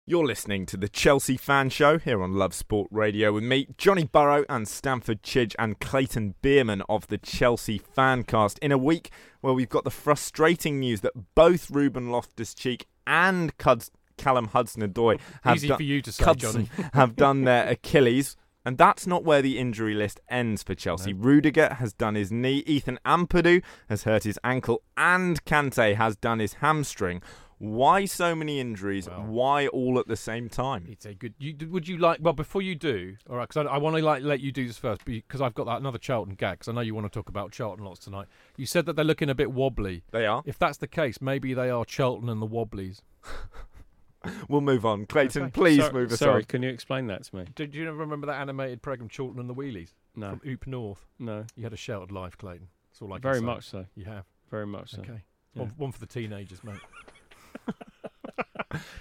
You're 0.06 0.26
listening 0.26 0.66
to 0.68 0.78
the 0.78 0.90
Chelsea 0.90 1.38
Fan 1.38 1.70
Show 1.70 1.98
here 1.98 2.22
on 2.22 2.34
Love 2.34 2.54
Sport 2.54 2.88
Radio 2.92 3.32
with 3.32 3.44
me, 3.44 3.68
Johnny 3.78 4.04
Burrow, 4.06 4.44
and 4.50 4.68
Stamford 4.68 5.22
Chidge 5.24 5.56
and 5.60 5.80
Clayton 5.80 6.36
Bierman 6.42 6.82
of 6.90 7.08
the 7.08 7.18
Chelsea 7.18 7.80
Fancast. 7.80 8.58
In 8.60 8.72
a 8.74 8.78
week 8.78 9.12
where 9.42 9.54
we've 9.54 9.70
got 9.70 9.84
the 9.86 9.92
frustrating 9.92 10.80
news 10.80 11.02
that 11.02 11.14
both 11.36 11.70
Ruben 11.72 12.10
Loftus 12.10 12.54
Cheek 12.54 12.86
and 13.06 13.58
Cuds- 13.58 13.92
Callum 14.18 14.48
Hudson 14.48 14.82
Odoi 14.82 15.20
have, 15.44 15.58
Easy 15.58 15.68
done- 15.70 15.78
for 15.78 15.84
you 15.84 16.02
to 16.02 16.12
say, 16.12 16.34
Johnny. 16.36 16.70
have 16.94 17.16
done 17.16 17.44
their 17.44 17.68
Achilles. 17.70 18.36
And 18.68 18.78
that's 18.78 19.08
not 19.08 19.24
where 19.24 19.42
the 19.42 19.58
injury 19.58 19.94
list 19.94 20.20
ends 20.28 20.62
for 20.62 20.76
Chelsea. 20.76 21.14
Rudiger 21.14 21.76
has 21.76 21.94
done 21.94 22.16
his 22.16 22.34
knee, 22.34 22.64
Ethan 22.68 23.00
Ampadu 23.06 23.64
has 23.88 24.04
hurt 24.04 24.26
his 24.26 24.38
ankle, 24.44 24.82
and 24.98 25.42
Kante 25.46 25.96
has 25.96 26.18
done 26.18 26.40
his 26.40 26.56
hamstring. 26.56 27.22
Why 27.60 28.04
so 28.04 28.36
many 28.36 28.60
injuries? 28.60 29.08
Well- 29.08 29.24
Why 29.24 29.68
all 29.68 29.98
at 30.00 30.10
the 30.10 30.18
same 30.18 30.50
time? 30.50 30.86
It's 30.90 31.06
a 31.06 31.14
good. 31.14 31.34
You, 31.38 31.56
would 31.70 31.88
you 31.88 31.98
like? 31.98 32.20
Well, 32.22 32.34
before 32.34 32.62
you 32.62 32.76
do, 32.76 33.16
all 33.30 33.38
right, 33.38 33.48
because 33.48 33.66
I, 33.66 33.76
I 33.76 33.78
want 33.78 33.96
to 33.96 34.04
like 34.04 34.22
let 34.22 34.42
you 34.42 34.52
do 34.52 34.68
this 34.68 34.78
first, 34.78 35.06
because 35.06 35.40
I've 35.40 35.54
got 35.56 35.66
that 35.68 35.78
another 35.78 35.98
Charlton 35.98 36.36
gag. 36.36 36.60
Because 36.60 36.68
I 36.68 36.74
know 36.74 36.82
you 36.82 36.94
want 36.94 37.06
to 37.12 37.18
talk 37.18 37.30
about 37.30 37.54
Charlton 37.54 37.86
lots 37.86 38.02
tonight. 38.02 38.28
You 38.58 38.66
said 38.66 38.86
that 38.86 38.98
they're 38.98 39.06
looking 39.06 39.30
a 39.30 39.36
bit 39.36 39.54
wobbly. 39.54 40.04
They 40.12 40.26
are. 40.26 40.44
If 40.46 40.60
that's 40.60 40.78
the 40.78 40.88
case, 40.88 41.22
maybe 41.22 41.54
they 41.54 41.70
are 41.70 41.86
Charlton 41.86 42.28
and 42.28 42.42
the 42.42 42.46
Wobblies. 42.46 43.02
We'll 44.50 44.62
move 44.62 44.86
on. 44.86 45.06
Clayton, 45.06 45.44
Okay. 45.44 45.52
please 45.52 45.84
So- 45.86 45.92
move 45.92 46.12
us 46.12 46.20
sorry, 46.20 46.42
on. 46.42 46.46
can 46.46 46.64
you 46.64 46.70
explain 46.70 47.08
that 47.08 47.24
to 47.26 47.36
me? 47.36 47.46
Did 47.56 47.74
you 47.76 47.88
ever 47.88 47.98
remember 47.98 48.28
that 48.28 48.40
animated 48.42 48.82
program 48.82 49.10
Charlton 49.10 49.40
and 49.40 49.50
the 49.50 49.54
Wheelies 49.56 49.94
No, 50.16 50.32
from 50.38 50.42
Oop 50.50 50.68
North? 50.68 51.06
no, 51.20 51.46
You 51.56 51.64
had 51.64 51.74
a 51.74 51.78
sheltered 51.78 52.12
life, 52.12 52.38
Clayton. 52.38 52.68
That's 52.90 53.02
all 53.02 53.14
I 53.14 53.18
can 53.18 53.22
very 53.22 53.40
say. 53.40 53.46
much 53.46 53.70
so, 53.70 53.86
You 53.96 54.06
have. 54.06 54.26
very 54.50 54.68
much 54.68 54.92
so. 54.92 55.02
Okay. 55.02 55.24
Yeah. 55.54 55.62
One, 55.64 55.74
one 55.78 55.92
for 55.92 56.00
the 56.00 56.06
teenagers, 56.08 56.64
mate. 56.64 56.80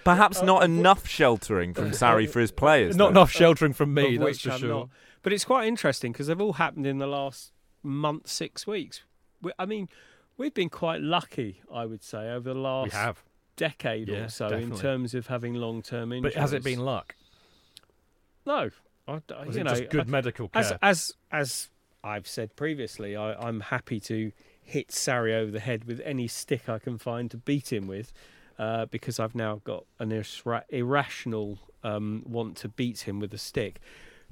Perhaps 0.05 0.39
uh, 0.41 0.45
not 0.45 0.63
enough 0.63 1.07
sheltering 1.07 1.75
from 1.75 1.87
uh, 1.89 1.91
Sarri 1.91 2.29
uh, 2.29 2.31
for 2.31 2.41
his 2.41 2.53
players. 2.53 2.97
Not 2.97 3.07
though. 3.07 3.21
enough 3.21 3.31
sheltering 3.33 3.73
from 3.73 3.93
me, 3.93 4.15
Of 4.17 4.23
that's 4.23 4.41
for 4.41 4.51
I'm 4.53 4.61
sure. 4.61 4.69
not. 4.69 4.89
But 5.23 5.33
it's 5.33 5.45
quite 5.45 5.67
interesting 5.67 6.13
because 6.13 6.29
they've 6.29 6.41
all 6.41 6.55
happened 6.55 6.87
in 6.87 6.99
the 6.99 7.07
last 7.07 7.53
month, 7.83 8.29
six 8.29 8.67
weeks. 8.67 9.03
We, 9.43 9.51
I 9.59 9.67
mean, 9.67 9.89
we've 10.37 10.55
been 10.55 10.71
quite 10.71 11.01
lucky, 11.03 11.61
I 11.73 11.85
would 11.85 12.03
say, 12.05 12.31
over 12.31 12.55
the 12.55 12.59
last 12.59 12.93
We 12.93 12.99
have. 12.99 13.23
Decade 13.57 14.09
Yeah, 14.09 14.25
or 14.25 14.29
so 14.29 14.49
definitely. 14.49 14.77
in 14.77 14.81
terms 14.81 15.15
of 15.15 15.27
having 15.27 15.55
long-term 15.55 16.13
injuries. 16.13 16.35
But 16.35 16.41
has 16.41 16.53
it 16.53 16.63
been 16.63 16.81
luck? 16.81 17.15
No, 18.45 18.71
I, 19.09 19.13
I, 19.13 19.45
you 19.51 19.65
know, 19.65 19.71
just 19.71 19.91
good 19.91 20.09
I, 20.09 20.11
medical 20.11 20.49
care. 20.49 20.63
As, 20.63 20.73
as 20.83 21.13
as 21.33 21.71
I've 22.05 22.29
said 22.29 22.55
previously, 22.57 23.17
I, 23.17 23.35
I'm 23.35 23.61
happy 23.61 23.99
to 24.01 24.33
hit 24.63 24.89
Sarri 24.89 25.35
over 25.35 25.51
the 25.51 25.61
head 25.61 25.85
with 25.85 26.01
any 26.05 26.29
stick 26.29 26.69
I 26.69 26.79
can 26.79 26.99
find 26.99 27.31
to 27.31 27.37
beat 27.37 27.73
him 27.73 27.87
with, 27.87 28.13
uh, 28.59 28.87
because 28.87 29.19
I've 29.19 29.35
now 29.35 29.61
got 29.65 29.85
an 29.99 30.11
irra- 30.11 30.65
irrational 30.69 31.59
um, 31.83 32.25
want 32.27 32.57
to 32.59 32.69
beat 32.69 33.01
him 33.01 33.21
with 33.21 33.33
a 33.33 33.39
stick. 33.39 33.81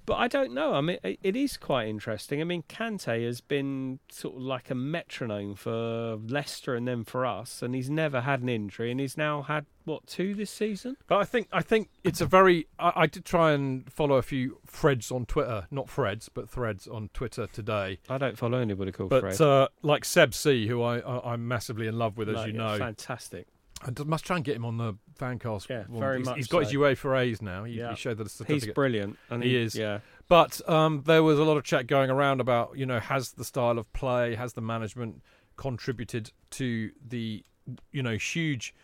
But 0.06 0.14
I 0.14 0.28
don't 0.28 0.52
know. 0.52 0.74
I 0.74 0.80
mean, 0.80 0.98
it, 1.02 1.34
is 1.34 1.56
quite 1.56 1.88
interesting. 1.88 2.40
I 2.40 2.44
mean, 2.44 2.62
Kante 2.68 3.24
has 3.24 3.40
been 3.40 4.00
sort 4.10 4.36
of 4.36 4.42
like 4.42 4.70
a 4.70 4.74
metronome 4.74 5.54
for 5.54 6.16
Leicester 6.16 6.74
and 6.74 6.86
then 6.86 7.04
for 7.04 7.24
us, 7.24 7.62
and 7.62 7.74
he's 7.74 7.88
never 7.88 8.20
had 8.20 8.42
an 8.42 8.48
injury, 8.48 8.90
and 8.90 9.00
he's 9.00 9.16
now 9.16 9.42
had 9.42 9.66
what 9.84 10.06
two 10.06 10.34
this 10.34 10.50
season? 10.50 10.96
But 11.06 11.18
I 11.18 11.24
think 11.24 11.48
I 11.52 11.62
think 11.62 11.88
it's 12.02 12.20
a 12.20 12.26
very. 12.26 12.66
I, 12.78 12.92
I 12.96 13.06
did 13.06 13.24
try 13.24 13.52
and 13.52 13.90
follow 13.90 14.16
a 14.16 14.22
few 14.22 14.58
threads 14.66 15.10
on 15.10 15.26
Twitter, 15.26 15.66
not 15.70 15.88
threads, 15.88 16.28
but 16.28 16.48
threads 16.48 16.86
on 16.86 17.10
Twitter 17.14 17.46
today. 17.46 17.98
I 18.08 18.18
don't 18.18 18.36
follow 18.36 18.58
anybody 18.58 18.92
called 18.92 19.10
But 19.10 19.20
Fred. 19.20 19.40
uh, 19.40 19.68
like 19.82 20.04
Seb 20.04 20.34
C, 20.34 20.66
who 20.66 20.82
I, 20.82 20.98
I 20.98 21.32
I'm 21.32 21.46
massively 21.46 21.86
in 21.86 21.98
love 21.98 22.16
with, 22.16 22.28
as 22.28 22.36
No, 22.36 22.44
you 22.44 22.52
know, 22.52 22.78
fantastic. 22.78 23.46
I 23.82 23.90
d- 23.90 24.04
must 24.04 24.24
try 24.24 24.36
and 24.36 24.44
get 24.44 24.56
him 24.56 24.64
on 24.64 24.76
the 24.78 24.94
fancast. 25.18 25.68
Yeah, 25.68 25.84
one. 25.88 26.00
very 26.00 26.18
he's, 26.18 26.26
much 26.26 26.36
He's 26.36 26.46
got 26.46 26.60
his 26.60 26.70
so. 26.70 26.78
UEFA 26.78 27.20
A's 27.20 27.42
now. 27.42 27.64
He, 27.64 27.74
Yeah. 27.74 27.90
he 27.90 27.96
showed 27.96 28.18
that 28.18 28.30
He's 28.46 28.66
brilliant, 28.68 29.18
and 29.30 29.42
He 29.42 29.56
is. 29.56 29.74
Yeah, 29.74 30.00
But 30.28 30.66
um, 30.68 31.02
there 31.06 31.22
was 31.22 31.38
a 31.38 31.44
lot 31.44 31.56
of 31.56 31.64
chat 31.64 31.86
going 31.86 32.10
around 32.10 32.40
about, 32.40 32.76
you 32.78 32.86
know, 32.86 32.98
has 33.00 33.32
the 33.32 33.44
style 33.44 33.78
of 33.78 33.92
play, 33.92 34.34
has 34.36 34.54
the 34.54 34.60
management 34.62 35.22
contributed 35.56 36.32
to 36.50 36.90
the, 37.06 37.44
you 37.92 38.02
know, 38.02 38.16
huge, 38.16 38.74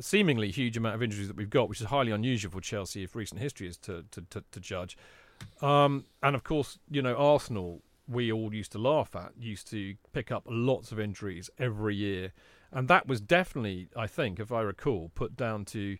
seemingly 0.00 0.50
huge 0.50 0.76
amount 0.76 0.94
of 0.94 1.02
injuries 1.02 1.28
that 1.28 1.36
we've 1.36 1.50
got, 1.50 1.68
which 1.68 1.80
is 1.80 1.86
highly 1.88 2.12
unusual 2.12 2.50
for 2.50 2.60
Chelsea 2.60 3.02
if 3.02 3.14
recent 3.14 3.40
history 3.40 3.68
is 3.68 3.76
to 3.78 4.04
to, 4.10 4.22
to, 4.30 4.44
to 4.50 4.60
judge. 4.60 4.96
Um, 5.62 6.04
and 6.22 6.34
of 6.34 6.42
course, 6.42 6.78
you 6.90 7.02
know, 7.02 7.14
Arsenal, 7.14 7.82
we 8.08 8.32
all 8.32 8.52
used 8.54 8.72
to 8.72 8.78
laugh 8.78 9.14
at, 9.14 9.32
used 9.38 9.68
to 9.70 9.94
pick 10.12 10.32
up 10.32 10.42
lots 10.46 10.90
of 10.92 10.98
injuries 10.98 11.50
every 11.58 11.94
year, 11.94 12.32
and 12.72 12.88
that 12.88 13.06
was 13.06 13.20
definitely, 13.20 13.88
I 13.96 14.06
think, 14.06 14.38
if 14.38 14.52
I 14.52 14.60
recall, 14.62 15.10
put 15.14 15.36
down 15.36 15.64
to. 15.66 15.96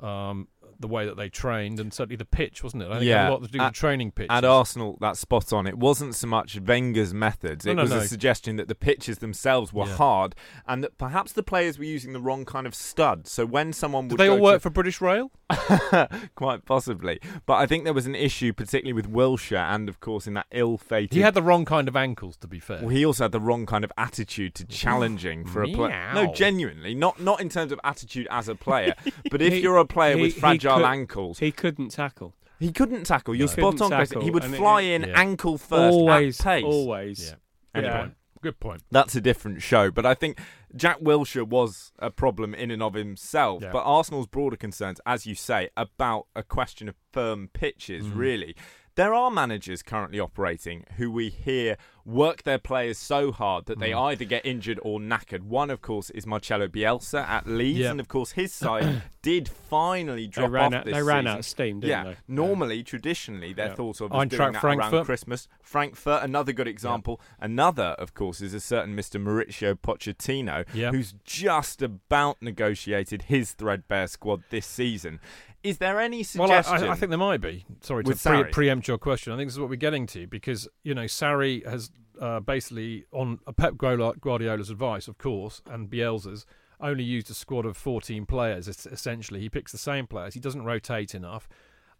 Um, 0.00 0.48
the 0.80 0.88
way 0.88 1.06
that 1.06 1.16
they 1.16 1.28
trained 1.28 1.78
and 1.78 1.94
certainly 1.94 2.16
the 2.16 2.24
pitch, 2.24 2.64
wasn't 2.64 2.82
it? 2.82 2.86
I 2.86 2.94
think 2.94 3.02
it 3.02 3.06
Yeah. 3.06 3.22
had 3.24 3.28
a 3.28 3.32
lot 3.34 3.42
to 3.44 3.48
do 3.48 3.58
with 3.58 3.62
At- 3.62 3.72
the 3.74 3.78
training 3.78 4.10
pitch. 4.10 4.26
At 4.30 4.44
Arsenal, 4.44 4.98
that's 5.00 5.20
spot 5.20 5.52
on. 5.52 5.66
It 5.68 5.78
wasn't 5.78 6.14
so 6.16 6.26
much 6.26 6.58
Wenger's 6.60 7.14
methods. 7.14 7.64
It 7.64 7.74
no, 7.74 7.82
was 7.82 7.90
no. 7.92 7.98
a 7.98 8.04
suggestion 8.04 8.56
that 8.56 8.66
the 8.66 8.74
pitches 8.74 9.18
themselves 9.18 9.72
were 9.72 9.86
Yeah. 9.86 9.94
hard 9.96 10.34
and 10.66 10.82
that 10.82 10.98
perhaps 10.98 11.32
the 11.32 11.42
players 11.44 11.78
were 11.78 11.84
using 11.84 12.12
the 12.12 12.20
wrong 12.20 12.44
kind 12.44 12.66
of 12.66 12.74
stud. 12.74 13.28
So 13.28 13.46
when 13.46 13.72
someone 13.72 14.08
Did 14.08 14.12
would 14.12 14.18
they 14.20 14.26
go 14.26 14.32
all 14.32 14.38
to- 14.38 14.42
work 14.42 14.62
for 14.62 14.70
British 14.70 15.00
Rail? 15.00 15.30
Quite 16.34 16.64
possibly. 16.64 17.20
But 17.46 17.54
I 17.54 17.66
think 17.66 17.84
there 17.84 17.92
was 17.92 18.06
an 18.06 18.14
issue, 18.14 18.52
particularly 18.52 18.92
with 18.92 19.10
Wilshere 19.12 19.72
and, 19.74 19.88
of 19.88 20.00
course, 20.00 20.26
in 20.26 20.34
that 20.34 20.46
ill 20.50 20.78
fated. 20.78 21.12
He 21.14 21.20
had 21.20 21.34
the 21.34 21.42
wrong 21.42 21.64
kind 21.64 21.88
of 21.88 21.96
ankles, 21.96 22.36
to 22.38 22.46
be 22.48 22.58
fair. 22.58 22.78
Well, 22.80 22.88
he 22.88 23.04
also 23.04 23.24
had 23.24 23.32
the 23.32 23.40
wrong 23.40 23.66
kind 23.66 23.84
of 23.84 23.92
attitude 23.96 24.54
to 24.56 24.64
challenging 24.64 25.44
for 25.46 25.62
a 25.62 25.68
player. 25.68 26.10
No, 26.14 26.32
genuinely, 26.32 26.94
not 26.94 27.20
not 27.20 27.40
in 27.40 27.48
terms 27.48 27.72
of 27.72 27.80
attitude 27.84 28.26
as 28.30 28.48
a 28.48 28.54
player, 28.54 28.94
but 29.30 29.40
if 29.42 29.52
He- 29.54 29.60
you're 29.60 29.76
a 29.76 29.84
player 29.84 30.16
he- 30.16 30.22
with 30.22 30.34
he 30.34 30.40
fragile 30.60 30.76
could- 30.76 30.84
ankles, 30.84 31.38
he 31.38 31.52
couldn't 31.52 31.88
tackle. 31.90 32.34
he 32.58 32.70
couldn't 32.72 33.04
tackle. 33.04 33.34
You're 33.34 33.48
No. 33.48 33.52
spot 33.70 33.80
on, 33.82 33.90
Chris. 33.90 34.12
He 34.22 34.30
would 34.30 34.44
and 34.44 34.54
it- 34.54 34.58
fly 34.58 34.80
in 34.82 35.02
Yeah. 35.02 35.20
ankle 35.20 35.58
first 35.58 35.94
always, 35.94 36.40
at 36.40 36.44
pace. 36.44 36.64
always. 36.64 37.28
yeah. 37.30 37.34
Good 37.74 37.84
Yeah. 37.84 38.00
point. 38.00 38.14
Good 38.42 38.58
point. 38.60 38.82
That's 38.90 39.14
a 39.14 39.20
different 39.20 39.62
show, 39.62 39.92
but 39.92 40.04
I 40.04 40.14
think 40.14 40.40
Jack 40.74 40.98
Wilshere 40.98 41.46
was 41.46 41.92
a 42.00 42.10
problem 42.10 42.54
in 42.56 42.72
and 42.72 42.82
of 42.82 42.94
himself. 42.94 43.62
Yeah. 43.62 43.70
But 43.70 43.82
Arsenal's 43.84 44.26
broader 44.26 44.56
concerns, 44.56 45.00
as 45.06 45.26
you 45.26 45.36
say, 45.36 45.70
about 45.76 46.26
a 46.34 46.42
question 46.42 46.88
of 46.88 46.96
firm 47.12 47.50
pitches, 47.52 48.04
Mm. 48.06 48.16
really. 48.16 48.56
There 48.94 49.14
are 49.14 49.30
managers 49.30 49.82
currently 49.82 50.20
operating 50.20 50.84
who 50.98 51.10
we 51.10 51.30
hear 51.30 51.78
work 52.04 52.42
their 52.42 52.58
players 52.58 52.98
so 52.98 53.32
hard 53.32 53.64
that 53.66 53.78
they 53.78 53.90
Mm. 53.92 54.02
either 54.10 54.24
get 54.26 54.44
injured 54.44 54.78
or 54.82 54.98
knackered. 55.00 55.42
One, 55.42 55.70
of 55.70 55.80
course, 55.80 56.10
is 56.10 56.26
Marcelo 56.26 56.66
Bielsa 56.68 57.26
at 57.26 57.46
Leeds, 57.46 57.78
Yep. 57.78 57.90
and 57.92 58.00
of 58.00 58.08
course 58.08 58.32
his 58.32 58.52
side 58.64 59.02
did 59.22 59.48
finally 59.48 60.22
They 60.24 60.28
drop 60.28 60.50
ran 60.50 60.64
off 60.74 60.80
out. 60.80 60.84
They 60.84 60.92
ran 61.02 61.22
season. 61.22 61.26
out 61.28 61.38
of 61.38 61.44
steam, 61.46 61.80
didn't 61.80 61.90
yeah, 61.90 62.04
they? 62.04 62.16
normally, 62.28 62.82
traditionally, 62.82 63.52
they're 63.54 63.68
Yeah. 63.68 63.74
thought 63.74 64.00
of 64.02 64.12
as 64.12 64.16
Eintracht 64.18 64.28
doing 64.30 64.52
that 64.52 64.64
around 64.64 65.04
Christmas. 65.06 65.48
Frankfurt, 65.62 66.22
another 66.22 66.52
good 66.52 66.68
example. 66.68 67.20
Another, 67.40 67.94
of 67.98 68.12
course, 68.14 68.40
is 68.42 68.52
a 68.52 68.60
certain 68.60 68.94
Mr. 68.96 69.22
Mauricio 69.22 69.74
Pochettino, 69.74 70.66
Yeah. 70.74 70.90
who's 70.90 71.14
just 71.24 71.80
about 71.82 72.42
negotiated 72.42 73.22
his 73.22 73.52
threadbare 73.52 74.08
squad 74.08 74.42
this 74.50 74.66
season. 74.66 75.18
Is 75.62 75.78
there 75.78 76.00
any 76.00 76.24
Well, 76.36 76.50
I, 76.50 76.60
suggestion? 76.62 76.88
I, 76.88 76.92
I 76.92 76.96
think 76.96 77.10
there 77.10 77.18
might 77.18 77.40
be. 77.40 77.64
Sorry 77.80 78.04
to 78.04 78.14
pre- 78.14 78.44
preempt 78.44 78.88
your 78.88 78.98
question. 78.98 79.32
I 79.32 79.36
think 79.36 79.48
this 79.48 79.54
is 79.54 79.60
what 79.60 79.68
we're 79.68 79.76
getting 79.76 80.06
to 80.08 80.26
because 80.26 80.68
you 80.82 80.94
know 80.94 81.04
Sarri 81.04 81.64
has 81.66 81.90
uh, 82.20 82.40
basically, 82.40 83.04
on 83.12 83.38
Pep 83.56 83.76
Guardiola's 83.76 84.70
advice, 84.70 85.08
of 85.08 85.18
course, 85.18 85.62
and 85.66 85.90
Bielsa's, 85.90 86.46
only 86.80 87.04
used 87.04 87.30
a 87.30 87.34
squad 87.34 87.64
of 87.64 87.76
14 87.76 88.26
players. 88.26 88.68
es- 88.68 88.86
Essentially, 88.86 89.40
he 89.40 89.48
picks 89.48 89.72
the 89.72 89.78
same 89.78 90.06
players. 90.06 90.34
He 90.34 90.40
doesn't 90.40 90.64
rotate 90.64 91.14
enough, 91.14 91.48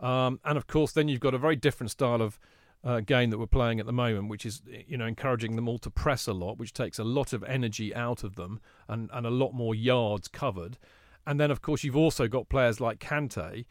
um, 0.01 0.41
and 0.45 0.57
of 0.59 0.67
course, 0.67 0.93
then 0.93 1.09
you've 1.09 1.21
got 1.21 1.35
a 1.35 1.39
very 1.39 1.57
different 1.57 1.91
style 1.91 2.21
of 2.21 2.39
uh, 2.85 3.01
game 3.01 3.31
that 3.31 3.39
we're 3.39 3.47
playing 3.47 3.79
at 3.81 3.87
the 3.87 3.93
moment, 3.93 4.29
which 4.29 4.45
is 4.45 4.63
you 4.87 4.97
know 4.97 5.07
encouraging 5.07 5.55
them 5.57 5.69
all 5.69 5.79
to 5.79 5.91
press 5.91 6.27
a 6.27 6.33
lot, 6.33 6.59
which 6.59 6.73
takes 6.73 6.99
a 6.99 7.05
lot 7.05 7.33
of 7.33 7.45
energy 7.45 7.95
out 7.95 8.25
of 8.25 8.35
them 8.37 8.61
and, 8.89 9.09
and 9.13 9.25
a 9.27 9.31
lot 9.31 9.53
more 9.53 9.75
yards 9.75 10.27
covered. 10.29 10.79
And 11.27 11.39
then, 11.39 11.51
of 11.51 11.63
course, 11.63 11.85
you've 11.85 11.97
also 11.97 12.27
got 12.29 12.49
players 12.49 12.81
like 12.81 12.99
Kante, 12.99 13.65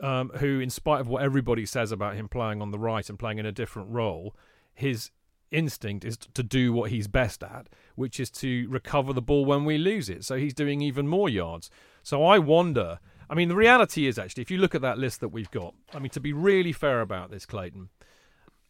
um, 0.00 0.30
who, 0.36 0.60
in 0.60 0.70
spite 0.70 1.00
of 1.00 1.08
what 1.08 1.22
everybody 1.22 1.66
says 1.66 1.92
about 1.92 2.14
him 2.14 2.28
playing 2.28 2.62
on 2.62 2.70
the 2.70 2.78
right 2.78 3.08
and 3.08 3.18
playing 3.18 3.38
in 3.38 3.46
a 3.46 3.52
different 3.52 3.90
role, 3.90 4.34
his 4.72 5.10
instinct 5.50 6.04
is 6.04 6.16
to 6.16 6.42
do 6.42 6.72
what 6.72 6.90
he's 6.90 7.06
best 7.06 7.42
at, 7.42 7.68
which 7.94 8.18
is 8.18 8.30
to 8.30 8.66
recover 8.68 9.12
the 9.12 9.22
ball 9.22 9.44
when 9.44 9.64
we 9.64 9.78
lose 9.78 10.08
it. 10.08 10.24
So 10.24 10.36
he's 10.36 10.54
doing 10.54 10.80
even 10.80 11.06
more 11.06 11.28
yards. 11.28 11.70
So 12.02 12.24
I 12.24 12.38
wonder. 12.38 12.98
I 13.30 13.34
mean, 13.34 13.48
the 13.48 13.56
reality 13.56 14.06
is 14.06 14.18
actually, 14.18 14.42
if 14.42 14.50
you 14.50 14.58
look 14.58 14.74
at 14.74 14.82
that 14.82 14.98
list 14.98 15.20
that 15.20 15.28
we've 15.28 15.50
got, 15.50 15.74
I 15.94 15.98
mean, 15.98 16.10
to 16.10 16.20
be 16.20 16.32
really 16.32 16.72
fair 16.72 17.00
about 17.00 17.30
this, 17.30 17.46
Clayton. 17.46 17.88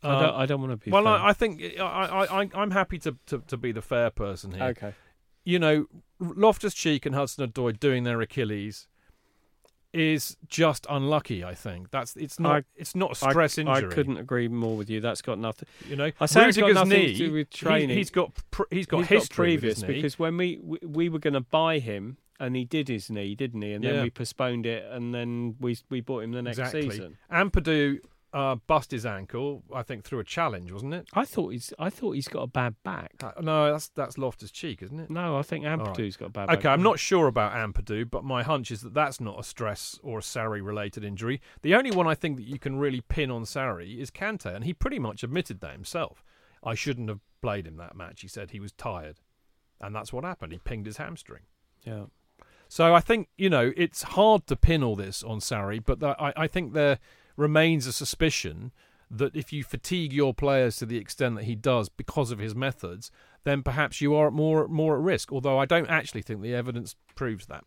I 0.03 0.21
don't. 0.21 0.35
um, 0.35 0.41
I 0.41 0.47
don't 0.47 0.61
want 0.61 0.73
to 0.73 0.77
be. 0.77 0.91
well. 0.91 1.07
I, 1.07 1.29
I 1.29 1.33
think 1.33 1.63
I, 1.79 1.83
I, 1.83 2.43
I, 2.43 2.51
I'm 2.55 2.71
happy 2.73 2.99
to, 2.99 3.17
to, 3.27 3.39
to 3.47 3.57
be 3.57 3.73
the 3.73 3.81
fair 3.81 4.11
person 4.11 4.53
here 4.53 4.65
okay. 4.65 4.93
You 5.45 5.59
know, 5.59 5.87
Loftus 6.19 6.75
Cheek 6.75 7.05
and 7.07 7.15
Hudson 7.15 7.47
Odoi 7.51 7.79
doing 7.79 8.05
their 8.05 8.21
Achilles 8.21 8.87
is 9.93 10.37
just 10.49 10.87
unlucky. 10.91 11.45
I 11.45 11.55
think 11.55 11.91
that's 11.91 12.17
it's 12.17 12.41
not 12.41 12.57
I- 12.57 12.65
it's 12.75 12.95
not 12.97 13.13
a 13.13 13.15
stress 13.15 13.59
I, 13.59 13.63
injury. 13.63 13.91
I 13.91 13.95
couldn't 13.95 14.17
agree 14.17 14.49
more 14.49 14.77
with 14.77 14.91
you. 14.91 15.01
That's 15.01 15.23
got 15.23 15.39
nothing. 15.39 15.69
you 15.89 15.95
know. 15.97 16.11
I 16.21 16.27
say 16.27 16.49
it's 16.49 16.57
got 16.59 16.73
nothing 16.73 16.89
knee, 16.91 17.13
to 17.13 17.27
do 17.27 17.33
with 17.33 17.49
he- 17.53 17.59
training. 17.59 17.97
he's 17.97 18.11
got 18.11 18.33
he's 18.71 18.87
got 18.87 19.01
He's 19.01 19.09
history 19.09 19.53
with 19.53 19.61
previous 19.61 19.83
because 19.85 20.19
when 20.19 20.37
we 20.37 20.59
we, 20.63 20.79
we 20.83 21.09
were 21.09 21.21
going 21.21 21.35
to 21.35 21.41
buy 21.41 21.79
him 21.79 22.17
and 22.41 22.57
he 22.57 22.65
did 22.65 22.89
his 22.89 23.09
knee, 23.09 23.37
didn't 23.37 23.63
he? 23.63 23.73
And 23.73 23.85
Yeah. 23.85 23.93
then 23.93 24.03
we 24.03 24.11
postponed 24.11 24.67
it, 24.67 24.85
and 24.91 25.15
then 25.15 25.55
we 25.61 25.79
we 25.91 26.01
bought 26.01 26.25
him 26.25 26.33
the 26.33 26.43
next 26.43 26.59
exactly. 26.59 26.91
season. 26.91 27.17
Ampadu 27.33 28.01
uh, 28.35 28.57
bust 28.67 28.91
his 28.91 29.07
ankle, 29.07 29.63
I 29.73 29.83
think, 29.83 30.05
through 30.05 30.19
a 30.19 30.25
challenge, 30.25 30.73
wasn't 30.73 30.93
it? 30.93 31.07
I 31.15 31.25
thought 31.25 31.53
he's 31.53 31.73
I 31.79 31.89
thought 31.89 32.17
he's 32.17 32.27
got 32.27 32.43
a 32.43 32.47
bad 32.49 32.75
back. 32.83 33.13
Uh, 33.23 33.31
no, 33.41 33.71
that's 33.71 33.89
that's 33.91 34.19
Loftus 34.19 34.51
Cheek, 34.51 34.83
isn't 34.83 34.99
it? 34.99 35.09
No, 35.09 35.39
I 35.39 35.43
think 35.43 35.65
right. 35.65 35.79
Ampadu's 35.79 36.17
got 36.17 36.27
a 36.27 36.31
bad 36.31 36.49
back. 36.49 36.59
Okay, 36.59 36.69
I'm 36.69 36.83
not 36.83 36.99
sure 36.99 37.29
about 37.29 37.53
Ampadu, 37.53 38.11
but 38.11 38.25
my 38.25 38.43
hunch 38.43 38.73
is 38.73 38.81
that 38.81 38.93
that's 38.93 39.21
not 39.21 39.39
a 39.39 39.45
stress 39.45 40.01
or 40.03 40.19
a 40.19 40.23
Sarri 40.23 40.65
related 40.65 41.05
injury. 41.05 41.41
The 41.63 41.77
only 41.77 41.93
one 41.93 42.09
I 42.09 42.17
think 42.17 42.37
that 42.39 42.47
you 42.47 42.59
can 42.59 42.77
really 42.77 43.03
pin 43.03 43.31
on 43.31 43.45
Sarri 43.45 43.99
is 43.99 44.11
Kante, 44.11 44.53
and 44.53 44.65
he 44.65 44.75
pretty 44.75 44.99
much 44.99 45.23
admitted 45.23 45.61
that 45.61 45.73
himself. 45.73 46.25
I 46.65 46.75
shouldn't 46.75 47.09
have 47.09 47.21
played 47.41 47.69
him 47.69 47.77
that 47.77 47.95
match. 47.95 48.23
He 48.23 48.29
said 48.29 48.51
he 48.51 48.59
was 48.59 48.73
tired, 48.73 49.21
and 49.81 49.95
that's 49.95 50.13
what 50.13 50.25
happened. 50.25 50.53
He 50.53 50.59
pinged 50.59 50.87
his 50.87 50.97
hamstring. 50.97 51.43
Yeah. 51.85 52.07
So 52.69 52.97
I 52.97 53.01
think 53.01 53.29
you 53.39 53.49
know 53.49 53.73
it's 53.77 54.03
hard 54.03 54.49
to 54.49 54.57
pin 54.57 54.83
all 54.83 54.97
this 54.97 55.23
on 55.23 55.39
Sarri, 55.39 55.81
but 55.85 56.03
I, 56.03 56.33
I 56.37 56.47
think 56.49 56.73
there 56.73 56.99
remains 57.37 57.87
a 57.87 57.93
suspicion 57.93 58.73
that 59.11 59.37
if 59.37 59.53
you 59.53 59.63
fatigue 59.63 60.13
your 60.13 60.35
players 60.35 60.77
to 60.77 60.87
the 60.87 60.97
extent 60.97 61.37
that 61.37 61.45
he 61.45 61.55
does 61.55 61.89
because 61.89 62.31
of 62.31 62.39
his 62.39 62.55
methods, 62.55 63.11
then 63.45 63.63
perhaps 63.63 64.01
you 64.01 64.15
are 64.15 64.31
more 64.31 64.67
more 64.69 64.97
at 64.97 65.03
risk. 65.03 65.33
Although 65.33 65.59
I 65.59 65.67
don't 65.67 65.89
actually 65.89 66.23
think 66.23 66.43
the 66.43 66.55
evidence 66.55 66.97
proves 67.15 67.47
that. 67.47 67.65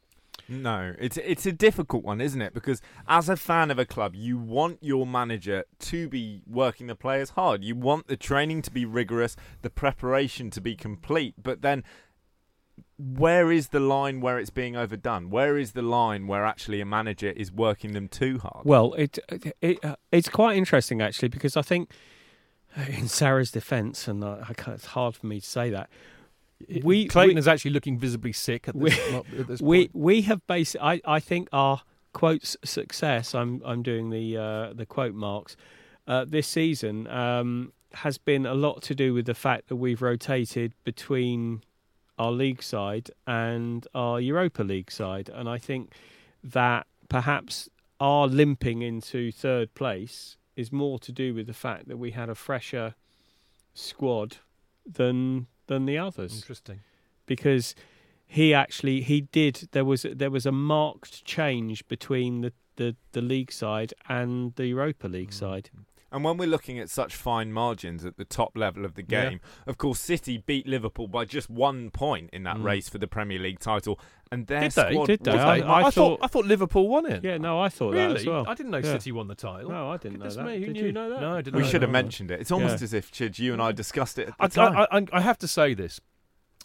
No, 0.50 0.94
it's 0.98 1.18
it's 1.18 1.46
a 1.46 1.52
difficult 1.52 2.04
one, 2.04 2.22
isn't 2.22 2.42
it? 2.42 2.54
Because 2.54 2.82
as 3.08 3.28
a 3.28 3.36
fan 3.36 3.70
of 3.70 3.80
a 3.80 3.86
club, 3.86 4.16
you 4.16 4.38
want 4.38 4.80
your 4.82 5.06
manager 5.06 5.66
to 5.80 6.08
be 6.08 6.42
working 6.48 6.88
the 6.88 6.96
players 6.96 7.32
hard. 7.32 7.64
You 7.64 7.76
want 7.76 8.08
the 8.08 8.18
training 8.18 8.62
to 8.64 8.72
be 8.72 8.86
rigorous, 8.86 9.36
the 9.62 9.70
preparation 9.70 10.50
to 10.52 10.62
be 10.62 10.76
complete. 10.76 11.36
But 11.42 11.62
then, 11.62 11.84
where 12.98 13.52
is 13.52 13.70
the 13.70 13.80
line 13.80 14.22
where 14.22 14.40
it's 14.40 14.50
being 14.50 14.76
overdone? 14.76 15.30
Where 15.30 15.58
is 15.58 15.74
the 15.74 15.82
line 15.82 16.28
where 16.28 16.46
actually 16.46 16.82
a 16.82 16.86
manager 16.86 17.30
is 17.30 17.52
working 17.52 17.94
them 17.94 18.08
too 18.08 18.40
hard? 18.40 18.66
Well, 18.66 18.94
it, 18.94 19.20
it 19.62 19.84
uh, 19.84 19.96
it's 20.12 20.30
quite 20.30 20.58
interesting 20.58 21.02
actually 21.02 21.30
because 21.30 21.56
I 21.56 21.62
think 21.62 21.92
uh, 22.76 22.82
in 22.90 23.06
Sarri's 23.06 23.52
defence, 23.52 24.08
and 24.08 24.24
I, 24.24 24.46
I 24.50 24.54
can't, 24.54 24.76
it's 24.76 24.88
hard 24.88 25.16
for 25.16 25.28
me 25.28 25.40
to 25.40 25.46
say 25.46 25.70
that 25.70 25.90
we 26.84 27.08
Clayton 27.08 27.36
we, 27.36 27.40
is 27.40 27.48
actually 27.48 27.72
looking 27.72 28.00
visibly 28.00 28.34
sick 28.34 28.68
at 28.68 28.76
we- 28.76 28.90
this, 28.90 29.12
mo- 29.12 29.26
at 29.40 29.48
this 29.48 29.62
we 29.62 29.88
point. 29.88 29.96
we 29.96 30.22
have 30.24 30.46
based. 30.48 30.76
I, 30.82 31.00
I 31.06 31.20
think 31.20 31.50
our 31.54 31.82
quotes 32.14 32.58
success. 32.64 33.36
I'm 33.36 33.62
I'm 33.64 33.84
doing 33.84 34.10
the 34.10 34.38
uh, 34.38 34.74
the 34.74 34.88
quote 34.88 35.14
marks 35.14 35.56
uh, 36.08 36.26
this 36.28 36.48
season 36.48 37.08
um, 37.08 37.74
has 37.94 38.18
been 38.18 38.48
a 38.48 38.56
lot 38.56 38.82
to 38.84 38.96
do 38.96 39.14
with 39.14 39.28
the 39.28 39.36
fact 39.36 39.68
that 39.68 39.76
we've 39.76 40.02
rotated 40.02 40.74
between 40.84 41.62
our 42.18 42.32
league 42.32 42.64
side 42.64 43.12
and 43.26 43.88
our 43.94 44.20
Europa 44.20 44.64
League 44.64 44.92
side, 44.92 45.30
and 45.30 45.48
I 45.48 45.58
think 45.58 45.94
that 46.44 46.88
perhaps 47.10 47.70
our 48.00 48.28
limping 48.28 48.82
into 48.82 49.32
third 49.32 49.74
place 49.74 50.38
is 50.56 50.72
more 50.72 51.00
to 51.00 51.12
do 51.12 51.34
with 51.34 51.48
the 51.48 51.54
fact 51.54 51.88
that 51.88 51.98
we 51.98 52.12
had 52.12 52.30
a 52.30 52.36
fresher 52.36 52.96
squad 53.74 54.38
than 54.86 55.48
than 55.68 55.86
the 55.86 55.98
others 55.98 56.36
Interesting. 56.36 56.80
because 57.26 57.76
he 58.26 58.54
actually 58.54 59.02
he 59.02 59.22
did 59.22 59.70
there 59.72 59.86
was 59.86 60.06
there 60.12 60.32
was 60.32 60.46
a 60.46 60.52
marked 60.52 61.24
change 61.26 61.88
between 61.88 62.42
the 62.42 62.54
the, 62.78 62.96
the 63.12 63.22
league 63.22 63.52
side 63.52 63.94
and 64.08 64.56
the 64.56 64.68
Europa 64.68 65.08
League 65.08 65.32
mm. 65.32 65.34
side. 65.34 65.70
And 66.12 66.24
when 66.24 66.38
we're 66.38 66.48
looking 66.48 66.80
at 66.80 66.90
such 66.90 67.16
fine 67.16 67.52
margins 67.52 68.06
at 68.06 68.16
the 68.16 68.24
top 68.24 68.56
level 68.58 68.86
of 68.86 68.94
the 68.96 69.04
Yeah. 69.08 69.30
game, 69.30 69.40
of 69.66 69.78
course, 69.78 70.00
City 70.00 70.38
beat 70.38 70.66
Liverpool 70.66 71.08
by 71.10 71.26
just 71.26 71.50
one 71.50 71.90
point 71.92 72.30
in 72.32 72.44
that 72.44 72.58
Mm. 72.58 72.64
race 72.64 72.88
for 72.88 72.98
the 72.98 73.08
Premier 73.08 73.38
League 73.40 73.60
title, 73.60 74.00
and 74.32 74.48
their 74.48 74.62
Did 74.62 74.72
they? 74.72 74.92
squad 74.92 75.06
Did 75.08 75.24
they? 75.26 75.32
was 75.34 75.42
I- 75.42 75.58
a- 75.58 75.66
I 75.70 75.82
thought 75.84 75.94
thought- 75.94 76.20
I 76.22 76.28
thought 76.28 76.46
Liverpool 76.46 76.88
won 76.88 77.06
it. 77.12 77.24
Yeah, 77.26 77.38
no, 77.38 77.60
I 77.60 77.68
thought 77.68 77.92
that 77.94 78.06
really? 78.08 78.20
as 78.22 78.26
well. 78.26 78.46
I 78.48 78.54
didn't 78.54 78.72
know 78.72 78.78
Yeah. 78.78 78.94
City 78.94 79.12
won 79.12 79.28
the 79.28 79.36
title. 79.36 79.70
No, 79.70 79.90
I 79.92 79.98
didn't 79.98 80.18
Goodness 80.20 80.38
know 80.38 80.44
that. 80.46 80.50
me, 80.50 80.60
who 80.60 80.66
Did 80.68 80.76
knew? 80.78 80.86
you 80.86 80.92
know 80.94 81.10
that? 81.10 81.20
No, 81.22 81.36
I 81.36 81.42
didn't 81.42 81.56
we 81.58 81.64
know 81.64 81.68
should 81.68 81.82
that. 81.82 81.88
have 81.88 81.92
mentioned 81.92 82.32
it. 82.32 82.40
It's 82.40 82.52
almost 82.52 82.80
Yeah. 82.80 82.84
as 82.86 82.94
if 82.94 83.12
Chidge, 83.12 83.40
you 83.40 83.52
and 83.54 83.62
I 83.62 83.74
discussed 83.74 84.18
it 84.18 84.30
at 84.30 84.38
the 84.38 84.44
I, 84.44 84.48
time. 84.70 84.78
I, 84.78 84.98
I, 84.98 85.18
I 85.18 85.22
have 85.22 85.38
to 85.40 85.48
say 85.48 85.74
this: 85.74 86.00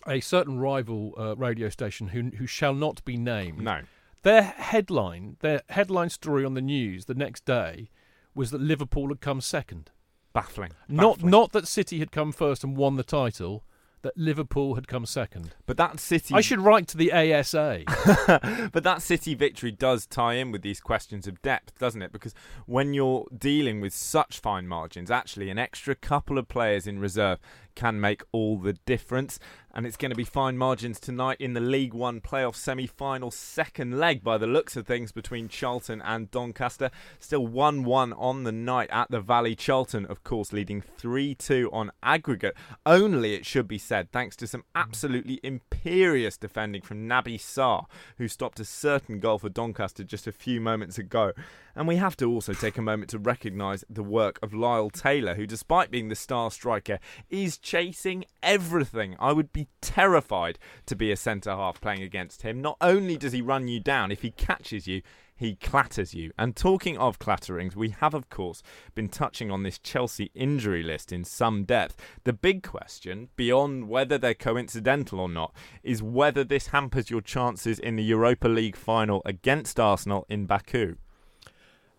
a 0.06 0.20
certain 0.20 0.58
rival 0.60 1.14
uh, 1.18 1.34
radio 1.36 1.68
station 1.68 2.08
who 2.08 2.30
who 2.36 2.46
shall 2.46 2.74
not 2.74 3.04
be 3.04 3.16
named. 3.16 3.60
no, 3.62 3.80
Their 4.22 4.42
headline, 4.42 5.36
their 5.40 5.62
headline 5.68 6.10
story 6.10 6.44
on 6.44 6.54
the 6.54 6.60
news 6.62 7.06
the 7.06 7.14
next 7.14 7.44
day, 7.44 7.90
was 8.34 8.50
that 8.50 8.60
Liverpool 8.60 9.08
had 9.08 9.20
come 9.20 9.40
second. 9.40 9.90
baffling. 10.32 10.72
Not 10.88 11.16
Baffling. 11.16 11.30
not 11.30 11.52
that 11.52 11.68
City 11.68 11.98
had 11.98 12.10
come 12.12 12.32
first 12.32 12.64
and 12.64 12.76
won 12.76 12.96
the 12.96 13.02
title. 13.04 13.64
That 14.02 14.16
Liverpool 14.16 14.74
had 14.74 14.88
come 14.88 15.06
second. 15.06 15.54
but 15.64 15.76
that 15.76 16.00
City. 16.00 16.34
I 16.34 16.40
should 16.40 16.58
write 16.58 16.88
to 16.88 16.96
the 16.96 17.12
ASA. 17.12 17.84
but 18.72 18.82
that 18.82 19.00
City 19.00 19.34
victory 19.36 19.70
does 19.70 20.06
tie 20.06 20.34
in 20.34 20.50
with 20.50 20.62
these 20.62 20.80
questions 20.80 21.28
of 21.28 21.40
depth, 21.40 21.78
doesn't 21.78 22.02
it? 22.02 22.10
Because 22.10 22.34
when 22.66 22.94
you're 22.94 23.26
dealing 23.36 23.80
with 23.80 23.94
such 23.94 24.40
fine 24.40 24.66
margins, 24.66 25.08
actually, 25.08 25.50
an 25.50 25.58
extra 25.58 25.94
couple 25.94 26.36
of 26.36 26.48
players 26.48 26.88
in 26.88 26.98
reserve 26.98 27.38
can 27.74 28.00
make 28.00 28.22
all 28.32 28.58
the 28.58 28.72
difference. 28.72 29.38
And 29.74 29.86
it's 29.86 29.96
going 29.96 30.10
to 30.10 30.16
be 30.16 30.24
fine 30.24 30.58
margins 30.58 31.00
tonight 31.00 31.38
in 31.40 31.54
the 31.54 31.60
League 31.60 31.94
One 31.94 32.20
playoff 32.20 32.54
semi 32.56 32.86
final 32.86 33.30
second 33.30 33.98
leg, 33.98 34.22
by 34.22 34.36
the 34.36 34.46
looks 34.46 34.76
of 34.76 34.86
things, 34.86 35.12
between 35.12 35.48
Charlton 35.48 36.02
and 36.02 36.30
Doncaster. 36.30 36.90
Still 37.18 37.46
1 37.46 37.84
1 37.84 38.12
on 38.12 38.44
the 38.44 38.52
night 38.52 38.90
at 38.92 39.10
the 39.10 39.20
Valley. 39.20 39.54
Charlton, 39.54 40.04
of 40.06 40.24
course, 40.24 40.52
leading 40.52 40.82
3 40.82 41.34
2 41.34 41.70
on 41.72 41.90
aggregate. 42.02 42.54
Only, 42.84 43.34
it 43.34 43.46
should 43.46 43.66
be 43.66 43.78
said, 43.78 44.12
thanks 44.12 44.36
to 44.36 44.46
some 44.46 44.64
absolutely 44.74 45.40
imperious 45.42 46.36
defending 46.36 46.82
from 46.82 47.08
Naby 47.08 47.36
Sarr, 47.36 47.86
who 48.18 48.28
stopped 48.28 48.60
a 48.60 48.66
certain 48.66 49.20
goal 49.20 49.38
for 49.38 49.48
Doncaster 49.48 50.04
just 50.04 50.26
a 50.26 50.32
few 50.32 50.60
moments 50.60 50.98
ago. 50.98 51.32
And 51.74 51.88
we 51.88 51.96
have 51.96 52.16
to 52.18 52.26
also 52.26 52.52
take 52.52 52.76
a 52.76 52.82
moment 52.82 53.08
to 53.10 53.18
recognise 53.18 53.84
the 53.88 54.02
work 54.02 54.38
of 54.42 54.52
Lyle 54.52 54.90
Taylor, 54.90 55.34
who, 55.34 55.46
despite 55.46 55.90
being 55.90 56.10
the 56.10 56.14
star 56.14 56.50
striker, 56.50 56.98
is 57.30 57.56
chasing, 57.62 58.24
everything. 58.42 59.16
I 59.18 59.32
would 59.32 59.52
be 59.52 59.68
terrified 59.80 60.58
to 60.86 60.96
be 60.96 61.10
a 61.10 61.16
centre 61.16 61.50
half 61.50 61.80
playing 61.80 62.02
against 62.02 62.42
him. 62.42 62.60
Not 62.60 62.76
only 62.80 63.16
does 63.16 63.32
he 63.32 63.40
run 63.40 63.68
you 63.68 63.80
down, 63.80 64.10
if 64.12 64.22
he 64.22 64.32
catches 64.32 64.86
you, 64.86 65.02
he 65.34 65.56
clatters 65.56 66.14
you. 66.14 66.32
And 66.38 66.54
talking 66.54 66.96
of 66.98 67.18
clatterings, 67.18 67.74
we 67.74 67.90
have, 67.90 68.14
of 68.14 68.30
course, 68.30 68.62
been 68.94 69.08
touching 69.08 69.50
on 69.50 69.62
this 69.62 69.78
Chelsea 69.78 70.30
injury 70.34 70.82
list 70.82 71.12
in 71.12 71.24
some 71.24 71.64
depth. 71.64 71.96
The 72.24 72.32
big 72.32 72.62
question, 72.62 73.28
beyond 73.34 73.88
whether 73.88 74.18
they're 74.18 74.34
coincidental 74.34 75.18
or 75.18 75.28
not, 75.28 75.52
is 75.82 76.02
whether 76.02 76.44
this 76.44 76.68
hampers 76.68 77.10
your 77.10 77.22
chances 77.22 77.78
in 77.78 77.96
the 77.96 78.04
Europa 78.04 78.48
League 78.48 78.76
final 78.76 79.22
against 79.24 79.80
Arsenal 79.80 80.26
in 80.28 80.46
Baku. 80.46 80.96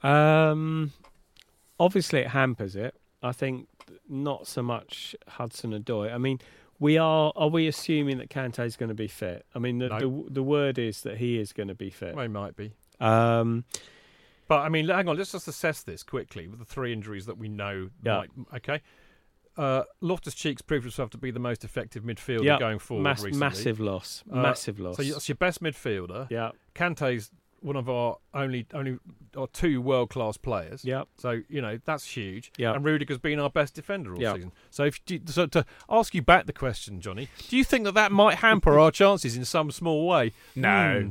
Um, 0.02 0.94
obviously, 1.80 2.20
it 2.20 2.28
hampers 2.28 2.76
it. 2.76 2.96
I 3.22 3.32
think 3.32 3.68
not 4.10 4.48
so 4.48 4.62
much 4.62 5.16
Hudson 5.28 5.72
Odoi. 5.72 6.14
I 6.14 6.18
mean, 6.18 6.40
we 6.80 6.98
are. 6.98 7.32
Are 7.36 7.48
we 7.50 7.68
assuming 7.68 8.18
that 8.18 8.30
Kante 8.30 8.66
is 8.66 8.76
going 8.76 8.90
to 8.90 8.96
be 8.96 9.08
fit? 9.08 9.46
I 9.56 9.60
mean, 9.60 9.80
the, 9.80 9.90
No. 9.90 10.00
the 10.00 10.32
the 10.32 10.44
word 10.44 10.78
is 10.80 11.02
that 11.02 11.18
he 11.18 11.40
is 11.40 11.54
going 11.54 11.70
to 11.70 11.76
be 11.76 11.90
fit. 11.90 12.16
Well, 12.16 12.24
he 12.24 12.30
might 12.30 12.56
be. 12.56 12.74
Um, 13.00 13.66
But 14.48 14.60
I 14.62 14.70
mean, 14.70 14.88
hang 14.90 15.08
on. 15.08 15.18
Let's 15.18 15.32
just 15.32 15.48
assess 15.48 15.84
this 15.84 16.04
quickly 16.04 16.48
with 16.48 16.60
the 16.60 16.66
three 16.66 16.92
injuries 16.94 17.26
that 17.28 17.38
we 17.38 17.48
know. 17.48 17.90
Yeah. 18.04 18.18
Might, 18.18 18.30
okay. 18.56 18.82
Uh, 19.56 19.84
Loftus 20.02 20.34
Cheeks 20.34 20.62
proved 20.64 20.84
himself 20.84 21.12
to 21.12 21.18
be 21.18 21.30
the 21.30 21.40
most 21.40 21.64
effective 21.64 22.04
midfielder 22.04 22.44
yeah, 22.44 22.58
going 22.60 22.80
forward 22.80 23.04
mass- 23.04 23.24
recently. 23.24 23.40
massive 23.40 23.80
loss. 23.80 24.24
Uh, 24.32 24.38
massive 24.42 24.80
loss. 24.80 24.98
So 24.98 25.04
that's 25.04 25.30
your 25.30 25.36
best 25.36 25.62
midfielder. 25.62 26.28
yeah, 26.32 26.52
Kante's 26.74 27.30
one 27.64 27.76
of 27.76 27.90
our 27.90 28.18
only 28.34 28.66
only 28.74 28.98
or 29.36 29.48
two 29.48 29.82
world 29.82 30.10
class 30.10 30.38
players. 30.38 30.84
yeah. 30.86 31.04
So 31.18 31.42
you 31.50 31.62
know 31.62 31.80
that's 31.86 32.06
huge. 32.06 32.52
Yeah. 32.58 32.74
And 32.74 32.84
Rudiger's 32.86 33.18
been 33.18 33.40
our 33.40 33.50
best 33.50 33.74
defender 33.74 34.14
all 34.14 34.22
Yeah. 34.22 34.34
season. 34.36 34.52
So 34.70 34.84
if 34.84 35.04
do, 35.06 35.20
so 35.26 35.48
to 35.48 35.66
ask 35.90 36.14
you 36.14 36.22
back 36.22 36.46
the 36.46 36.54
question, 36.54 37.02
Johnny, 37.02 37.30
do 37.50 37.58
you 37.58 37.64
think 37.64 37.86
that 37.86 37.94
that 37.94 38.12
might 38.12 38.36
hamper 38.40 38.78
our 38.78 38.92
chances 38.92 39.36
in 39.36 39.46
some 39.46 39.72
small 39.72 40.06
way? 40.08 40.34
No. 40.56 41.02
Hmm. 41.04 41.10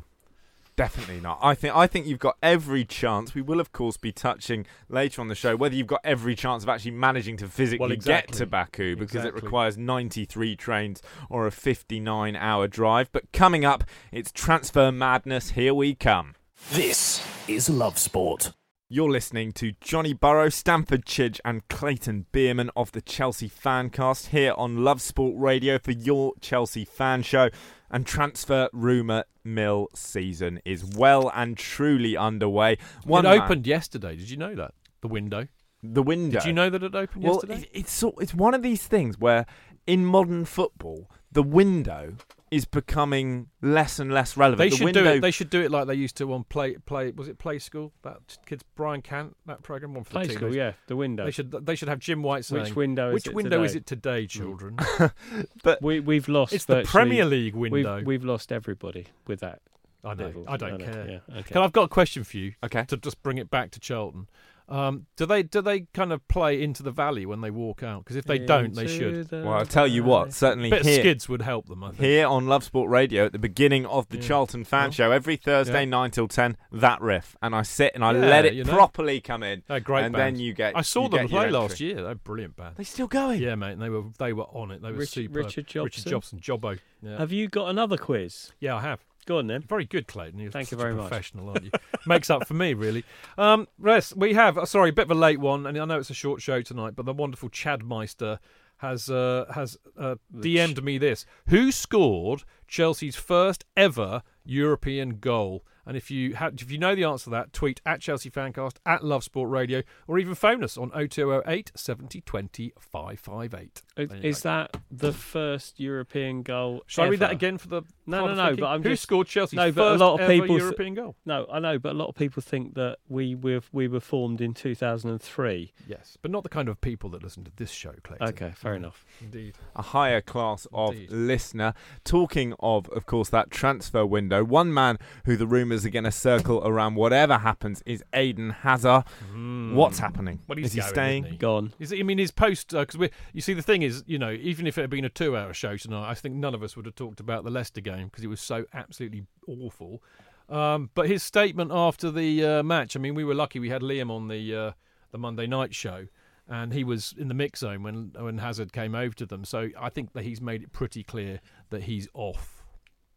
Definitely 0.74 1.20
not. 1.20 1.38
I 1.42 1.54
think 1.54 1.76
I 1.76 1.86
think 1.86 2.06
you've 2.06 2.18
got 2.18 2.38
every 2.42 2.86
chance. 2.86 3.34
We 3.34 3.42
will 3.42 3.60
of 3.60 3.72
course 3.72 3.98
be 3.98 4.10
touching 4.10 4.64
later 4.88 5.20
on 5.20 5.28
the 5.28 5.34
show 5.34 5.54
whether 5.54 5.74
you've 5.74 5.86
got 5.86 6.00
every 6.02 6.34
chance 6.34 6.62
of 6.62 6.70
actually 6.70 6.92
managing 6.92 7.36
to 7.38 7.48
physically 7.48 7.78
Well, 7.82 7.92
exactly. 7.92 8.32
get 8.32 8.38
to 8.38 8.46
Baku 8.46 8.96
because 8.96 9.26
it 9.26 9.34
requires 9.34 9.76
93 9.76 10.56
trains 10.56 11.02
or 11.28 11.46
a 11.46 11.50
59 11.50 12.34
hour 12.36 12.68
drive. 12.68 13.12
But 13.12 13.30
coming 13.32 13.66
up, 13.66 13.84
it's 14.12 14.32
transfer 14.32 14.90
madness. 14.90 15.50
Here 15.50 15.74
we 15.74 15.94
come. 15.94 16.36
This 16.70 17.22
is 17.48 17.68
Love 17.68 17.98
Sport. 17.98 18.52
You're 18.88 19.10
listening 19.10 19.52
to 19.52 19.72
Johnny 19.80 20.12
Burrow, 20.14 20.48
Stamford 20.48 21.04
Chidge, 21.04 21.38
and 21.44 21.66
Clayton 21.68 22.26
Bierman 22.32 22.70
of 22.76 22.92
the 22.92 23.00
Chelsea 23.02 23.48
Fancast 23.48 24.28
here 24.28 24.54
on 24.56 24.82
Love 24.84 25.02
Sport 25.02 25.34
Radio 25.36 25.78
for 25.78 25.92
your 25.92 26.32
Chelsea 26.40 26.84
fan 26.84 27.22
show. 27.22 27.50
And 27.90 28.06
transfer 28.06 28.70
rumour 28.72 29.24
mill 29.44 29.88
season 29.94 30.60
is 30.64 30.82
well 30.82 31.30
and 31.34 31.58
truly 31.58 32.16
underway. 32.16 32.78
One 33.04 33.26
it 33.26 33.28
man- 33.30 33.40
opened 33.42 33.66
yesterday. 33.66 34.16
Did 34.16 34.30
you 34.30 34.38
know 34.38 34.54
that 34.54 34.72
the 35.02 35.08
window? 35.08 35.48
the 35.82 36.02
window. 36.02 36.38
Did 36.38 36.46
you 36.46 36.52
know 36.54 36.70
that 36.70 36.82
it 36.82 36.94
opened 36.94 37.24
Well, 37.24 37.34
yesterday? 37.34 37.62
it, 37.62 37.68
it's 37.72 38.04
it's 38.20 38.32
one 38.32 38.54
of 38.54 38.62
these 38.62 38.86
things 38.86 39.18
where 39.18 39.44
in 39.86 40.06
modern 40.06 40.44
football 40.46 41.10
the 41.32 41.42
window 41.42 42.14
is 42.52 42.66
becoming 42.66 43.48
less 43.62 43.98
and 43.98 44.12
less 44.12 44.36
relevant. 44.36 44.58
They 44.58 44.68
the 44.68 44.76
should 44.76 44.84
window, 44.84 45.04
do 45.04 45.10
it. 45.10 45.20
They 45.20 45.30
should 45.30 45.48
do 45.48 45.62
it 45.62 45.70
like 45.70 45.86
they 45.86 45.94
used 45.94 46.16
to 46.18 46.30
on 46.34 46.44
play 46.44 46.74
play. 46.74 47.10
Was 47.10 47.26
it 47.26 47.38
Play 47.38 47.58
School? 47.58 47.92
That 48.02 48.18
kids 48.44 48.62
Brian 48.76 49.00
Cant 49.00 49.34
that 49.46 49.62
program 49.62 49.94
one 49.94 50.04
for 50.04 50.10
Play 50.10 50.26
the 50.26 50.34
school, 50.34 50.54
yeah. 50.54 50.72
The 50.86 50.94
window. 50.94 51.24
They 51.24 51.30
should 51.30 51.50
they 51.50 51.74
should 51.74 51.88
have 51.88 51.98
Jim 51.98 52.22
White 52.22 52.44
saying 52.44 52.64
Which 52.64 52.76
window 52.76 53.08
is 53.08 53.14
which 53.14 53.26
it 53.28 53.34
window 53.34 53.62
is 53.62 53.74
it 53.74 53.86
today, 53.86 54.26
children? 54.26 54.76
but 55.64 55.80
we 55.80 56.00
we've 56.00 56.28
lost. 56.28 56.52
it's 56.52 56.66
the 56.66 56.82
Premier 56.84 57.24
League 57.24 57.54
window. 57.54 57.96
We've, 57.96 58.06
we've 58.06 58.24
lost 58.24 58.52
everybody 58.52 59.06
with 59.26 59.40
that. 59.40 59.62
I 60.04 60.12
know. 60.14 60.26
level. 60.26 60.44
I 60.46 60.56
don't 60.58 60.78
know, 60.78 60.84
care. 60.84 61.22
Yeah, 61.28 61.38
okay. 61.38 61.58
I've 61.58 61.72
got 61.72 61.84
a 61.84 61.88
question 61.88 62.22
for 62.22 62.36
you 62.36 62.54
okay. 62.62 62.84
to 62.84 62.96
just 62.98 63.22
bring 63.22 63.38
it 63.38 63.50
back 63.50 63.70
to 63.70 63.80
Charlton. 63.80 64.28
Um, 64.72 65.06
do 65.16 65.26
they 65.26 65.42
do 65.42 65.60
they 65.60 65.80
kind 65.92 66.12
of 66.12 66.26
play 66.28 66.62
into 66.62 66.82
the 66.82 66.90
valley 66.90 67.26
when 67.26 67.42
they 67.42 67.50
walk 67.50 67.82
out? 67.82 68.04
Because 68.04 68.16
if 68.16 68.24
they 68.24 68.38
don't, 68.38 68.74
they 68.74 68.86
should. 68.86 69.28
the 69.28 69.42
Well, 69.42 69.52
I'll 69.52 69.66
tell 69.66 69.86
you 69.86 70.02
what. 70.02 70.20
valley. 70.22 70.30
Certainly 70.32 70.70
bit 70.70 70.80
of 70.80 70.86
here, 70.86 71.00
skids 71.00 71.28
would 71.28 71.42
help 71.42 71.66
them. 71.68 71.84
I 71.84 71.88
think. 71.90 72.00
here 72.00 72.26
on 72.26 72.46
Love 72.46 72.64
Sport 72.64 72.88
Radio 72.88 73.26
at 73.26 73.32
the 73.32 73.38
beginning 73.38 73.84
of 73.84 74.08
the 74.08 74.16
Yeah. 74.16 74.22
Charlton 74.22 74.64
Fan 74.64 74.84
Well, 74.84 74.90
Show 74.92 75.10
every 75.12 75.36
Thursday 75.36 75.80
yeah. 75.80 75.84
nine 75.90 76.10
till 76.10 76.26
ten. 76.26 76.56
That 76.72 77.02
riff, 77.02 77.36
and 77.42 77.54
I 77.54 77.62
sit 77.62 77.92
and 77.94 78.02
I 78.02 78.12
Yeah, 78.12 78.20
let 78.20 78.44
it 78.46 78.54
you 78.54 78.64
know. 78.64 78.72
properly 78.72 79.20
come 79.20 79.42
in, 79.42 79.62
They're 79.68 79.76
a 79.76 79.80
great 79.80 80.04
and 80.04 80.14
band. 80.14 80.36
then 80.36 80.42
you 80.42 80.54
get. 80.54 80.74
I 80.74 80.80
saw 80.80 81.08
them 81.08 81.28
play 81.28 81.50
last 81.50 81.78
year. 81.78 81.96
They're 81.96 82.12
a 82.12 82.14
brilliant 82.14 82.56
band. 82.56 82.76
They 82.76 82.84
still 82.84 83.08
going? 83.08 83.42
Yeah, 83.42 83.54
mate, 83.56 83.72
and 83.72 83.82
they 83.82 83.90
were 83.90 84.04
they 84.18 84.32
were 84.32 84.44
on 84.54 84.70
it. 84.70 84.80
They 84.80 84.90
were 84.90 84.98
Rich- 84.98 85.10
superb. 85.10 85.36
Richard 85.36 85.66
Jobson? 85.66 85.84
Richard 85.84 86.10
Jobson, 86.10 86.40
Jobbo. 86.40 86.78
Yeah, 87.02 87.18
Have 87.18 87.30
you 87.30 87.48
got 87.48 87.68
another 87.68 87.98
quiz? 87.98 88.52
yeah, 88.58 88.76
I 88.76 88.80
have. 88.80 89.00
Go 89.26 89.38
on 89.38 89.46
then. 89.46 89.62
Very 89.62 89.84
good, 89.84 90.06
Clayton. 90.08 90.40
You're 90.40 90.50
Thank 90.50 90.70
you 90.72 90.76
very 90.76 90.92
a 90.92 90.96
much. 90.96 91.08
professional, 91.08 91.48
aren't 91.50 91.64
you? 91.64 91.70
Makes 92.06 92.28
up 92.30 92.46
for 92.46 92.54
me, 92.54 92.74
really. 92.74 93.04
Um, 93.38 93.68
Res, 93.78 94.14
we 94.16 94.34
have. 94.34 94.58
uh, 94.58 94.64
Sorry, 94.66 94.90
a 94.90 94.92
bit 94.92 95.02
of 95.04 95.10
a 95.12 95.14
late 95.14 95.38
one, 95.38 95.66
and 95.66 95.78
I 95.78 95.84
know 95.84 95.98
it's 95.98 96.10
a 96.10 96.14
short 96.14 96.42
show 96.42 96.60
tonight, 96.62 96.94
but 96.96 97.06
the 97.06 97.12
wonderful 97.12 97.48
Chad 97.48 97.84
Meister 97.84 98.40
has 98.78 99.08
uh, 99.08 99.44
has 99.54 99.78
uh, 99.96 100.16
DM'd 100.34 100.82
me 100.82 100.98
this: 100.98 101.24
Who 101.48 101.70
scored 101.70 102.42
Chelsea's 102.66 103.14
first 103.16 103.64
ever 103.76 104.22
European 104.44 105.18
goal? 105.20 105.64
And 105.84 105.96
if 105.96 106.10
you 106.10 106.36
ha- 106.36 106.50
if 106.56 106.70
you 106.70 106.78
know 106.78 106.94
the 106.94 107.04
answer 107.04 107.24
to 107.24 107.30
that, 107.30 107.52
tweet 107.52 107.80
at 107.84 108.00
Chelsea 108.00 108.30
Fancast 108.30 108.76
at 108.86 109.02
Love 109.04 109.24
Sport 109.24 109.50
Radio, 109.50 109.82
or 110.06 110.18
even 110.18 110.34
phone 110.34 110.62
us 110.62 110.78
on 110.78 110.90
0208 110.90 111.72
70 111.74 112.20
20 112.20 112.72
558. 112.78 113.82
Is, 113.96 114.08
There 114.08 114.18
you 114.18 114.28
is 114.28 114.42
go. 114.42 114.48
that 114.50 114.76
the 114.90 115.12
first 115.12 115.80
European 115.80 116.42
goal? 116.42 116.82
Shall 116.86 117.04
I 117.04 117.08
read 117.08 117.20
that 117.20 117.32
again 117.32 117.58
for 117.58 117.68
the 117.68 117.82
No, 118.06 118.26
no, 118.26 118.34
no, 118.34 118.44
thinking? 118.46 118.60
but 118.64 118.68
I'm 118.68 118.82
Who 118.82 118.90
just- 118.90 119.02
scored 119.02 119.26
Chelsea's 119.26 119.56
No, 119.56 119.64
first 119.66 119.74
but 119.76 119.94
a 119.96 119.98
lot 119.98 120.14
of 120.14 120.20
ever 120.20 120.32
people 120.32 120.46
th- 120.48 120.60
European 120.60 120.94
goal? 120.94 121.16
No, 121.26 121.46
I 121.52 121.58
know, 121.58 121.78
but 121.78 121.92
a 121.92 121.98
lot 121.98 122.08
of 122.08 122.14
people 122.14 122.42
think 122.42 122.74
that 122.74 122.98
we 123.08 123.34
were 123.34 123.60
we 123.72 123.88
were 123.88 124.00
formed 124.00 124.40
in 124.40 124.54
2003. 124.54 125.72
Yes, 125.88 126.16
but 126.22 126.30
not 126.30 126.42
the 126.42 126.48
kind 126.48 126.68
of 126.68 126.80
people 126.80 127.10
that 127.10 127.22
listen 127.22 127.44
to 127.44 127.52
this 127.56 127.70
show, 127.70 127.92
Clayton. 128.04 128.28
Okay, 128.28 128.52
fair 128.54 128.74
enough. 128.74 129.04
Indeed. 129.20 129.56
a 129.74 129.82
higher 129.82 130.20
class 130.20 130.66
of 130.72 130.92
Indeed. 130.94 131.10
listener. 131.10 131.74
Talking 132.04 132.54
of, 132.60 132.88
of 132.90 133.06
course, 133.06 133.28
that 133.30 133.50
transfer 133.50 134.06
window, 134.06 134.44
one 134.44 134.72
man 134.72 134.98
who 135.24 135.36
the 135.36 135.46
rumours 135.46 135.71
are 135.72 135.90
going 135.90 136.04
to 136.04 136.12
circle 136.12 136.62
around 136.64 136.94
whatever 136.94 137.38
happens 137.38 137.82
is 137.86 138.02
Eden 138.16 138.50
Hazard. 138.50 139.04
What's 139.34 139.98
happening? 139.98 140.40
Well, 140.46 140.58
he's 140.58 140.66
is 140.66 140.72
he 140.72 140.80
staying? 140.82 141.24
isn't 141.24 141.32
he? 141.32 141.38
Gone. 141.38 141.72
Is 141.78 141.92
it, 141.92 142.00
I 142.00 142.02
mean, 142.02 142.18
his 142.18 142.30
post 142.30 142.70
because 142.70 142.96
we. 142.96 143.10
You 143.32 143.40
see, 143.40 143.54
the 143.54 143.62
thing 143.62 143.82
is, 143.82 144.04
you 144.06 144.18
know, 144.18 144.30
even 144.32 144.66
if 144.66 144.78
it 144.78 144.82
had 144.82 144.90
been 144.90 145.04
a 145.04 145.08
two-hour 145.10 145.54
show 145.54 145.76
tonight, 145.76 146.08
I 146.08 146.14
think 146.14 146.34
none 146.34 146.54
of 146.54 146.62
us 146.62 146.76
would 146.76 146.86
have 146.86 146.94
talked 146.94 147.20
about 147.20 147.44
the 147.44 147.50
Leicester 147.50 147.80
game 147.80 148.06
because 148.06 148.24
it 148.24 148.28
was 148.28 148.40
so 148.40 148.64
absolutely 148.72 149.24
awful. 149.46 150.02
Um, 150.48 150.90
but 150.94 151.08
his 151.08 151.22
statement 151.22 151.70
after 151.72 152.10
the 152.10 152.44
uh, 152.44 152.62
match, 152.62 152.96
I 152.96 153.00
mean, 153.00 153.14
we 153.14 153.24
were 153.24 153.34
lucky 153.34 153.58
we 153.58 153.70
had 153.70 153.82
Liam 153.82 154.10
on 154.10 154.28
the 154.28 154.54
uh, 154.54 154.72
the 155.10 155.18
Monday 155.18 155.46
night 155.46 155.74
show, 155.74 156.06
and 156.48 156.72
he 156.72 156.84
was 156.84 157.14
in 157.16 157.28
the 157.28 157.34
mix 157.34 157.60
zone 157.60 157.82
when 157.82 158.12
when 158.18 158.38
Hazard 158.38 158.72
came 158.72 158.94
over 158.94 159.14
to 159.14 159.26
them. 159.26 159.44
So 159.44 159.70
I 159.78 159.88
think 159.88 160.12
that 160.12 160.24
he's 160.24 160.40
made 160.40 160.62
it 160.62 160.72
pretty 160.72 161.02
clear 161.02 161.40
that 161.70 161.84
he's 161.84 162.08
off. 162.14 162.58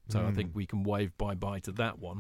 So 0.08 0.24
I 0.24 0.32
think 0.32 0.52
we 0.54 0.68
can 0.68 0.84
wave 0.84 1.18
bye 1.18 1.34
bye 1.34 1.58
to 1.62 1.72
that 1.74 1.98
one, 1.98 2.20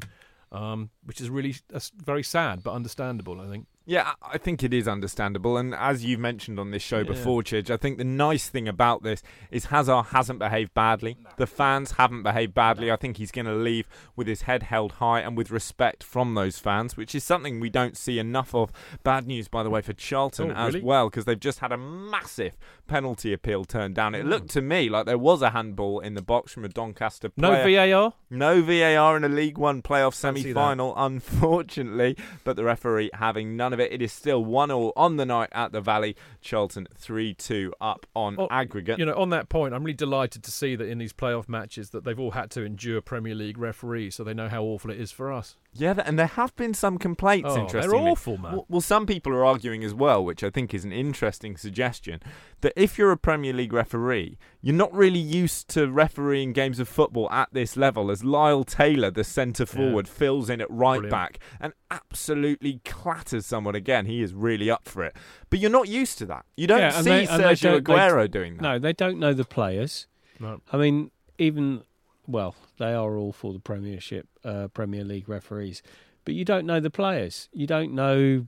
um, 0.51 0.89
which 1.03 1.21
is 1.21 1.29
really 1.29 1.55
uh, 1.73 1.79
very 1.95 2.23
sad 2.23 2.63
but 2.63 2.73
understandable. 2.73 3.41
I 3.41 3.47
think. 3.49 3.67
Yeah, 3.87 4.13
I 4.21 4.39
think 4.39 4.63
it 4.63 4.73
is 4.73 4.87
understandable. 4.87 5.57
And 5.57 5.75
as 5.75 6.03
you've 6.03 6.19
mentioned 6.19 6.59
on 6.59 6.71
this 6.71 6.81
show 6.81 6.97
Yeah. 6.99 7.03
before, 7.03 7.43
Chidge, 7.43 7.69
I 7.69 7.77
think 7.77 7.97
the 7.99 8.03
nice 8.03 8.49
thing 8.49 8.67
about 8.67 9.03
this 9.03 9.21
is 9.51 9.65
Hazard 9.65 10.05
hasn't 10.07 10.39
behaved 10.39 10.73
badly. 10.73 11.17
The 11.37 11.45
fans 11.45 11.91
haven't 11.91 12.23
behaved 12.23 12.53
badly. 12.55 12.91
I 12.91 12.95
think 12.95 13.17
he's 13.17 13.31
going 13.31 13.45
to 13.45 13.53
leave 13.53 13.87
with 14.15 14.25
his 14.27 14.43
head 14.43 14.63
held 14.63 14.93
high 14.93 15.19
and 15.19 15.37
with 15.37 15.51
respect 15.51 16.03
from 16.03 16.33
those 16.33 16.57
fans, 16.57 16.97
which 16.97 17.13
is 17.13 17.23
something 17.23 17.59
we 17.59 17.69
don't 17.69 17.95
see 17.95 18.17
enough 18.17 18.55
of. 18.55 18.71
Bad 19.03 19.27
news, 19.27 19.47
by 19.47 19.61
the 19.61 19.69
way, 19.69 19.81
for 19.81 19.93
Charlton 19.93 20.49
Oh, 20.51 20.55
as 20.55 20.73
really? 20.73 20.85
well, 20.85 21.09
because 21.09 21.25
they've 21.25 21.39
just 21.39 21.59
had 21.59 21.71
a 21.71 21.77
massive 21.77 22.57
penalty 22.87 23.33
appeal 23.33 23.65
turned 23.65 23.93
down. 23.95 24.15
It 24.15 24.25
looked 24.25 24.49
to 24.51 24.61
me 24.61 24.89
like 24.89 25.05
there 25.05 25.17
was 25.17 25.41
a 25.43 25.51
handball 25.51 25.99
in 25.99 26.15
the 26.15 26.21
box 26.23 26.51
from 26.53 26.65
a 26.65 26.69
Doncaster 26.69 27.29
player. 27.29 27.63
No. 27.85 27.91
VAR. 27.91 28.13
No 28.31 28.61
VAR 28.63 29.15
in 29.15 29.23
a 29.23 29.29
League 29.29 29.57
One 29.59 29.81
playoff 29.83 30.13
semi 30.15 30.53
final, 30.53 30.93
unfortunately, 30.97 32.17
but 32.43 32.55
the 32.55 32.63
referee 32.63 33.11
having 33.13 33.55
none 33.55 33.73
of 33.75 33.79
it. 33.79 33.91
It 33.91 34.01
is 34.01 34.11
still 34.11 34.43
1 34.43 34.71
all 34.71 34.91
on 34.95 35.17
the 35.17 35.25
night 35.25 35.49
at 35.51 35.71
the 35.71 35.81
Valley. 35.81 36.15
Charlton 36.41 36.87
3 36.95 37.35
2 37.35 37.73
up 37.79 38.07
on 38.15 38.35
Oh, 38.39 38.47
aggregate. 38.49 38.97
You 38.97 39.05
know, 39.05 39.15
on 39.15 39.29
that 39.29 39.49
point, 39.49 39.75
I'm 39.75 39.83
really 39.83 39.93
delighted 39.93 40.43
to 40.43 40.51
see 40.51 40.75
that 40.75 40.87
in 40.87 40.97
these 40.97 41.13
playoff 41.13 41.47
matches 41.47 41.91
that 41.91 42.03
they've 42.03 42.19
all 42.19 42.31
had 42.31 42.49
to 42.51 42.63
endure 42.63 43.01
Premier 43.01 43.35
League 43.35 43.59
referees, 43.59 44.15
so 44.15 44.23
they 44.23 44.33
know 44.33 44.49
how 44.49 44.63
awful 44.63 44.89
it 44.89 44.99
is 44.99 45.11
for 45.11 45.31
us. 45.31 45.55
Yeah, 45.77 46.01
and 46.05 46.17
there 46.17 46.25
have 46.27 46.55
been 46.55 46.73
some 46.73 46.97
complaints, 46.97 47.49
Oh, 47.51 47.59
interestingly. 47.59 47.97
they're 47.99 48.07
awful, 48.11 48.37
man. 48.37 48.53
Well, 48.53 48.65
well, 48.69 48.81
some 48.81 49.05
people 49.05 49.31
are 49.33 49.43
arguing 49.45 49.83
as 49.83 49.93
well, 49.93 50.23
which 50.23 50.43
I 50.43 50.49
think 50.49 50.73
is 50.73 50.85
an 50.85 50.91
interesting 50.91 51.57
suggestion, 51.57 52.21
that 52.61 52.73
if 52.75 52.97
you're 52.97 53.11
a 53.11 53.17
Premier 53.17 53.53
League 53.53 53.73
referee, 53.73 54.37
you're 54.61 54.75
not 54.75 54.93
really 54.93 55.19
used 55.19 55.67
to 55.69 55.91
refereeing 55.91 56.53
games 56.53 56.79
of 56.79 56.87
football 56.87 57.29
at 57.29 57.49
this 57.51 57.75
level, 57.77 58.09
as 58.09 58.23
Lyle 58.23 58.63
Taylor, 58.63 59.11
the 59.11 59.23
centre 59.23 59.65
forward, 59.65 60.07
fills 60.07 60.49
in 60.49 60.61
at 60.61 60.71
right 60.71 60.99
Brilliant. 61.01 61.11
back 61.11 61.39
and 61.59 61.73
absolutely 61.91 62.79
clatters 62.85 63.45
someone 63.45 63.75
again, 63.75 64.05
he 64.05 64.21
is 64.21 64.33
really 64.33 64.69
up 64.69 64.87
for 64.87 65.03
it. 65.03 65.15
But 65.49 65.59
you're 65.59 65.69
not 65.71 65.87
used 65.89 66.17
to 66.19 66.25
that. 66.27 66.45
You 66.55 66.67
don't 66.67 66.79
Yeah, 66.79 66.89
see 66.91 67.09
they- 67.09 67.25
they 67.25 67.31
Sergio 67.33 67.61
don't- 67.61 67.83
they- 67.85 67.93
Aguero 67.93 68.31
doing 68.31 68.55
that. 68.57 68.61
No, 68.61 68.79
they 68.79 68.93
don't 68.93 69.19
know 69.19 69.33
the 69.33 69.43
players. 69.45 70.07
No. 70.39 70.61
I 70.71 70.77
mean, 70.77 71.11
even 71.37 71.83
well, 72.27 72.55
they 72.77 72.93
are 72.93 73.17
all 73.17 73.31
for 73.31 73.53
the 73.53 73.59
Premiership, 73.59 74.27
uh, 74.43 74.67
Premier 74.69 75.03
League 75.03 75.29
referees, 75.29 75.81
but 76.23 76.33
you 76.33 76.45
don't 76.45 76.65
know 76.65 76.79
the 76.79 76.89
players. 76.89 77.49
You 77.53 77.67
don't 77.67 77.93
know. 77.93 78.47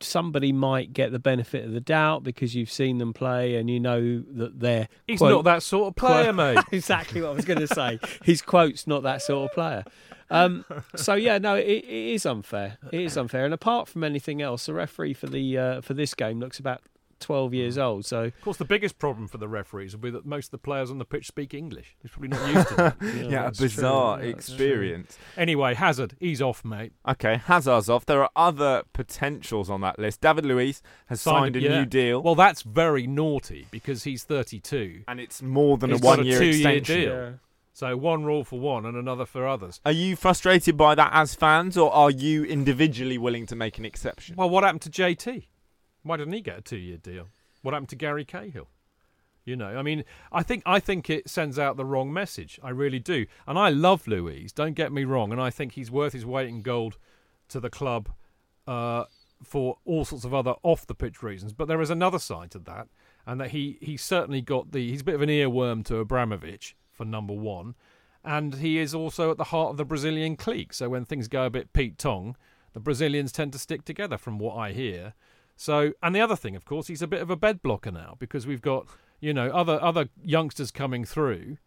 Somebody 0.00 0.52
might 0.52 0.92
get 0.92 1.10
the 1.10 1.18
benefit 1.18 1.64
of 1.64 1.72
the 1.72 1.80
doubt 1.80 2.22
because 2.22 2.54
you've 2.54 2.70
seen 2.70 2.98
them 2.98 3.12
play 3.12 3.56
and 3.56 3.68
you 3.68 3.80
know 3.80 4.22
that 4.34 4.60
they're. 4.60 4.88
He's 5.08 5.18
quote, 5.18 5.32
not 5.32 5.44
that 5.44 5.62
sort 5.64 5.88
of 5.88 5.96
player, 5.96 6.32
mate. 6.32 6.58
exactly 6.72 7.20
what 7.20 7.30
I 7.30 7.32
was 7.32 7.44
going 7.44 7.58
to 7.58 7.66
say. 7.66 7.98
His 8.22 8.40
quote's 8.40 8.86
not 8.86 9.02
that 9.02 9.22
sort 9.22 9.50
of 9.50 9.54
player. 9.54 9.84
Um, 10.30 10.64
so 10.94 11.14
yeah, 11.14 11.38
no, 11.38 11.56
it, 11.56 11.66
it 11.66 11.84
is 11.84 12.26
unfair. 12.26 12.78
It 12.92 13.00
is 13.00 13.16
unfair. 13.16 13.44
And 13.44 13.54
apart 13.54 13.88
from 13.88 14.04
anything 14.04 14.40
else, 14.40 14.66
the 14.66 14.74
referee 14.74 15.14
for 15.14 15.26
the 15.26 15.58
uh, 15.58 15.80
for 15.80 15.94
this 15.94 16.14
game 16.14 16.38
looks 16.38 16.60
about 16.60 16.82
twelve 17.20 17.52
years 17.54 17.76
mm. 17.76 17.82
old. 17.82 18.04
So 18.06 18.24
Of 18.24 18.40
course, 18.42 18.56
the 18.56 18.64
biggest 18.64 18.98
problem 18.98 19.28
for 19.28 19.38
the 19.38 19.48
referees 19.48 19.94
will 19.94 20.00
be 20.02 20.10
that 20.10 20.26
most 20.26 20.46
of 20.46 20.50
the 20.52 20.58
players 20.58 20.90
on 20.90 20.98
the 20.98 21.04
pitch 21.04 21.26
speak 21.26 21.54
English. 21.54 21.96
He's 22.02 22.10
probably 22.10 22.28
not 22.28 22.54
used 22.54 22.68
to 22.68 22.74
that. 22.76 22.96
yeah, 23.02 23.10
a 23.10 23.28
that's 23.30 23.58
true. 23.58 23.66
bizarre 23.68 24.16
Yeah, 24.18 24.22
true. 24.22 24.30
experience. 24.30 25.18
Anyway, 25.36 25.74
Hazard, 25.74 26.16
he's 26.20 26.40
off, 26.42 26.64
mate. 26.64 26.92
Okay, 27.08 27.36
Hazard's 27.36 27.88
off. 27.88 28.06
There 28.06 28.22
are 28.22 28.30
other 28.36 28.82
potentials 28.92 29.70
on 29.70 29.80
that 29.82 29.98
list. 29.98 30.20
David 30.20 30.44
Luiz 30.44 30.82
has 31.06 31.20
signed, 31.20 31.56
a 31.56 31.60
yeah. 31.60 31.78
new 31.80 31.86
deal, 31.86 32.22
Well, 32.22 32.34
that's 32.34 32.62
very 32.62 33.06
naughty 33.06 33.66
because 33.70 34.04
he's 34.04 34.24
32. 34.24 35.02
and 35.08 35.20
it's 35.20 35.42
more 35.42 35.78
than 35.78 35.90
He's 35.90 36.02
a 36.02 36.04
one-year 36.04 36.38
two-year 36.38 36.68
extension. 36.70 36.96
deal. 37.00 37.12
yeah. 37.12 37.30
So 37.72 37.96
one 37.96 38.24
rule 38.24 38.42
for 38.42 38.58
one 38.58 38.84
and 38.86 38.96
another 38.96 39.24
for 39.24 39.46
others. 39.46 39.80
Are 39.86 39.92
you 39.92 40.16
frustrated 40.16 40.76
by 40.76 40.96
that 40.96 41.10
as 41.12 41.36
fans, 41.36 41.78
or 41.78 41.92
are 41.94 42.10
you 42.10 42.42
individually 42.44 43.18
willing 43.18 43.46
to 43.46 43.54
make 43.54 43.78
an 43.78 43.84
exception? 43.84 44.34
Well, 44.36 44.50
what 44.50 44.64
happened 44.64 44.82
to 44.82 44.90
JT? 44.90 45.44
Why 46.02 46.16
didn't 46.16 46.32
he 46.34 46.40
get 46.40 46.58
a 46.58 46.62
two-year 46.62 46.98
deal? 46.98 47.28
What 47.62 47.74
happened 47.74 47.88
to 47.90 47.96
Gary 47.96 48.24
Cahill? 48.24 48.68
You 49.44 49.56
know, 49.56 49.78
I 49.78 49.82
mean, 49.82 50.04
I 50.30 50.42
think 50.42 50.62
I 50.66 50.78
think 50.78 51.08
it 51.08 51.30
sends 51.30 51.58
out 51.58 51.78
the 51.78 51.84
wrong 51.84 52.12
message. 52.12 52.60
I 52.62 52.68
really 52.68 52.98
do. 52.98 53.24
And 53.46 53.58
I 53.58 53.70
love 53.70 54.06
Luiz. 54.06 54.52
Don't 54.52 54.74
get 54.74 54.92
me 54.92 55.04
wrong. 55.04 55.32
And 55.32 55.40
I 55.40 55.48
think 55.48 55.72
he's 55.72 55.90
worth 55.90 56.12
his 56.12 56.26
weight 56.26 56.50
in 56.50 56.60
gold 56.60 56.98
to 57.48 57.58
the 57.58 57.70
club 57.70 58.10
uh, 58.66 59.04
for 59.42 59.78
all 59.86 60.04
sorts 60.04 60.26
of 60.26 60.34
other 60.34 60.54
off 60.62 60.86
the 60.86 60.94
pitch 60.94 61.22
reasons. 61.22 61.54
But 61.54 61.66
there 61.66 61.80
is 61.80 61.88
another 61.88 62.18
side 62.18 62.50
to 62.50 62.58
that, 62.58 62.88
and 63.26 63.40
that 63.40 63.52
he 63.52 63.78
he 63.80 63.96
certainly 63.96 64.42
got 64.42 64.72
the 64.72 64.90
he's 64.90 65.00
a 65.00 65.04
bit 65.04 65.14
of 65.14 65.22
an 65.22 65.30
earworm 65.30 65.82
to 65.86 65.96
Abramovich 65.96 66.76
for 66.92 67.06
number 67.06 67.32
one, 67.32 67.74
and 68.22 68.56
he 68.56 68.78
is 68.78 68.94
also 68.94 69.30
at 69.30 69.38
the 69.38 69.44
heart 69.44 69.70
of 69.70 69.76
the 69.78 69.84
Brazilian 69.86 70.36
clique. 70.36 70.74
So 70.74 70.90
when 70.90 71.06
things 71.06 71.26
go 71.26 71.46
a 71.46 71.50
bit 71.50 71.72
Pete 71.72 71.96
Tong, 71.96 72.36
the 72.74 72.80
Brazilians 72.80 73.32
tend 73.32 73.52
to 73.54 73.58
stick 73.58 73.86
together, 73.86 74.18
from 74.18 74.38
what 74.38 74.56
I 74.56 74.72
hear. 74.72 75.14
So, 75.60 75.92
and 76.04 76.14
the 76.14 76.20
other 76.20 76.36
thing, 76.36 76.54
of 76.54 76.64
course, 76.64 76.86
he's 76.86 77.02
a 77.02 77.08
bit 77.08 77.20
of 77.20 77.30
a 77.30 77.36
bed 77.36 77.62
blocker 77.62 77.90
now 77.90 78.14
because 78.20 78.46
we've 78.46 78.62
got 78.62 78.86
you 79.20 79.34
know 79.34 79.48
other 79.50 79.82
other 79.82 80.08
youngsters 80.22 80.70
coming 80.70 81.04
through, 81.04 81.58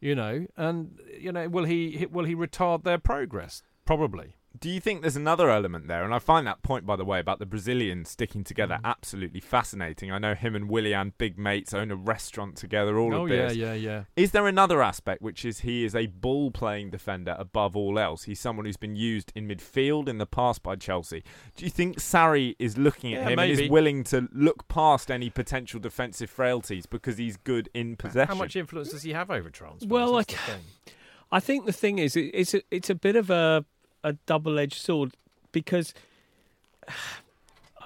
you 0.00 0.14
know, 0.14 0.46
and 0.56 1.00
you 1.18 1.32
know 1.32 1.48
will 1.48 1.64
he 1.64 2.06
will 2.10 2.24
he 2.24 2.34
retard 2.36 2.84
their 2.84 2.96
progress? 2.96 3.62
Probably. 3.84 4.36
Do 4.58 4.68
you 4.68 4.80
think 4.80 5.00
there's 5.02 5.14
another 5.16 5.48
element 5.48 5.86
there? 5.86 6.02
And 6.04 6.12
I 6.12 6.18
find 6.18 6.44
that 6.46 6.62
point, 6.62 6.84
by 6.84 6.96
the 6.96 7.04
way, 7.04 7.20
about 7.20 7.38
the 7.38 7.46
Brazilians 7.46 8.10
sticking 8.10 8.42
together 8.42 8.78
Mm. 8.82 8.84
absolutely 8.84 9.38
fascinating. 9.40 10.10
I 10.10 10.18
know 10.18 10.34
him 10.34 10.56
and 10.56 10.68
Willian, 10.68 11.12
big 11.18 11.38
mates, 11.38 11.72
own 11.72 11.90
a 11.92 11.96
restaurant 11.96 12.56
together, 12.56 12.98
all 12.98 13.14
oh 13.14 13.24
of 13.24 13.30
yeah, 13.30 13.46
this. 13.48 13.56
yeah, 13.56 13.72
yeah. 13.74 13.90
Yeah. 13.90 14.04
Is 14.16 14.32
there 14.32 14.46
another 14.48 14.82
aspect, 14.82 15.22
which 15.22 15.44
is 15.44 15.60
he 15.60 15.84
is 15.84 15.94
a 15.94 16.06
ball 16.06 16.50
playing 16.50 16.90
defender 16.90 17.36
above 17.38 17.76
all 17.76 17.98
else? 17.98 18.24
He's 18.24 18.40
someone 18.40 18.66
who's 18.66 18.76
been 18.76 18.96
used 18.96 19.32
in 19.36 19.46
midfield 19.48 20.08
in 20.08 20.18
the 20.18 20.26
past 20.26 20.62
by 20.62 20.74
Chelsea. 20.76 21.22
Do 21.54 21.64
you 21.64 21.70
think 21.70 21.98
Sarri 21.98 22.56
is 22.58 22.76
looking 22.76 23.14
at 23.14 23.20
Yeah, 23.22 23.28
him 23.30 23.38
and 23.38 23.50
is 23.52 23.70
willing 23.70 24.02
to 24.04 24.28
look 24.32 24.66
past 24.68 25.10
any 25.12 25.30
potential 25.30 25.78
defensive 25.80 26.28
frailties 26.28 26.86
because 26.86 27.18
he's 27.18 27.36
good 27.36 27.68
in 27.72 27.94
possession? 27.96 28.28
How 28.28 28.34
much 28.34 28.56
influence 28.56 28.90
does 28.90 29.02
he 29.04 29.12
have 29.12 29.30
over 29.30 29.48
transfers? 29.48 29.86
Well, 29.88 30.16
That's 30.16 30.32
I 30.34 30.36
the 30.36 30.38
c- 30.42 30.52
thing. 30.52 30.94
I 31.32 31.40
think 31.40 31.66
the 31.66 31.72
thing 31.72 31.98
is, 31.98 32.16
it's 32.16 32.54
a, 32.54 32.62
it's 32.72 32.90
a 32.90 32.94
bit 32.96 33.14
of 33.14 33.30
a 33.30 33.64
a 34.02 34.14
double 34.26 34.58
edged 34.58 34.80
sword 34.80 35.12
because 35.52 35.94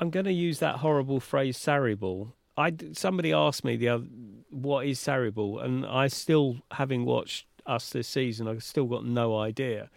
I'm 0.01 0.11
going 0.11 0.27
to 0.27 0.33
use 0.33 0.59
that 0.59 0.77
horrible 0.77 1.21
phrase 1.21 1.59
"Sarri 1.59 1.99
ball." 1.99 2.33
I 2.57 2.73
somebody 2.93 3.33
asked 3.33 3.65
me 3.65 3.77
the 3.77 3.89
other, 3.89 4.05
what 4.51 4.87
is 4.87 5.01
Sarri 5.01 5.33
ball, 5.35 5.59
and 5.59 5.85
I 5.85 6.07
still, 6.09 6.59
having 6.73 7.05
watched 7.05 7.47
us 7.67 7.91
this 7.91 8.07
season, 8.07 8.47
I've 8.47 8.63
still 8.63 8.87
got 8.87 9.05
no 9.05 9.37
idea. 9.39 9.91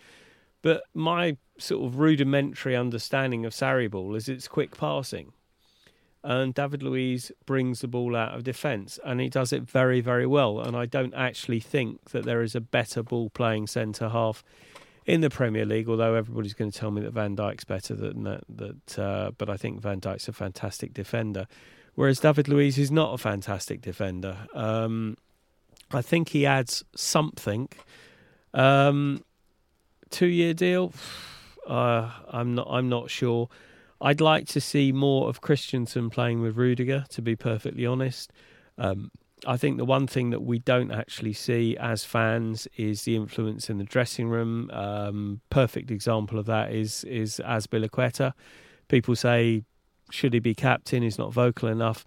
But 0.62 0.84
my 0.94 1.38
sort 1.60 1.86
of 1.86 2.00
rudimentary 2.00 2.76
understanding 2.76 3.46
of 3.46 3.54
Sarri 3.54 3.90
ball 3.90 4.16
is 4.16 4.28
it's 4.28 4.48
quick 4.48 4.76
passing. 4.78 5.34
And 6.24 6.54
David 6.54 6.84
Luiz 6.84 7.32
brings 7.46 7.82
the 7.82 7.88
ball 7.88 8.16
out 8.16 8.34
of 8.34 8.44
defence, 8.44 9.00
and 9.06 9.22
he 9.22 9.30
does 9.30 9.54
it 9.54 9.64
very, 9.64 10.02
very 10.02 10.26
well. 10.26 10.60
And 10.60 10.76
I 10.76 10.86
don't 10.86 11.14
actually 11.14 11.60
think 11.60 12.10
that 12.10 12.26
there 12.26 12.42
is 12.42 12.56
a 12.56 12.60
better 12.60 13.04
ball 13.04 13.30
playing 13.30 13.68
centre 13.68 14.10
half 14.10 14.44
in 15.08 15.22
the 15.22 15.30
Premier 15.30 15.66
League. 15.66 15.90
Although 15.90 16.14
everybody's 16.14 16.54
going 16.54 16.70
to 16.70 16.78
tell 16.78 16.92
me 16.92 17.02
that 17.02 17.14
Van 17.14 17.36
Dijk's 17.36 17.64
better 17.64 17.96
than 17.96 18.24
that, 18.24 18.44
that 18.50 19.00
uh, 19.00 19.32
but 19.38 19.50
I 19.50 19.58
think 19.58 19.82
Van 19.82 20.00
Dijk's 20.00 20.28
a 20.28 20.34
fantastic 20.34 20.94
defender, 20.94 21.48
whereas 21.96 22.20
David 22.20 22.48
Luiz 22.48 22.78
is 22.78 22.92
not 22.92 23.14
a 23.14 23.18
fantastic 23.18 23.82
defender. 23.82 24.38
Um, 24.54 25.18
I 25.92 26.02
think 26.02 26.30
he 26.30 26.46
adds 26.46 26.84
something. 26.96 27.70
Um, 28.54 29.24
two-year 30.12 30.54
deal. 30.54 30.94
Uh, 31.68 32.10
I'm 32.30 32.56
not. 32.56 32.66
I'm 32.72 32.88
not 32.88 33.10
sure. 33.10 33.50
I'd 34.00 34.22
like 34.22 34.48
to 34.48 34.62
see 34.62 34.94
more 34.94 35.28
of 35.28 35.42
Christensen 35.42 36.10
playing 36.10 36.40
with 36.40 36.56
Rudiger. 36.56 37.04
To 37.10 37.22
be 37.22 37.36
perfectly 37.36 37.86
honest, 37.86 38.32
um, 38.78 39.12
I 39.46 39.58
think 39.58 39.78
the 39.78 39.86
one 39.86 40.08
thing 40.08 40.32
that 40.32 40.42
we 40.42 40.60
don't 40.60 40.92
actually 40.92 41.34
see 41.34 41.78
as 41.78 42.04
fans 42.04 42.68
is 42.76 43.04
the 43.04 43.16
influence 43.16 43.70
in 43.70 43.78
the 43.78 43.84
dressing 43.84 44.30
room. 44.30 44.70
Um, 44.72 45.42
perfect 45.50 45.92
example 45.92 46.40
of 46.40 46.46
that 46.48 46.74
is 46.74 47.04
is 47.04 47.40
Azpilicueta. 47.46 48.34
People 48.88 49.16
say, 49.16 49.64
should 50.10 50.34
he 50.34 50.40
be 50.40 50.56
captain? 50.56 51.04
He's 51.04 51.18
not 51.18 51.34
vocal 51.34 51.70
enough. 51.70 52.04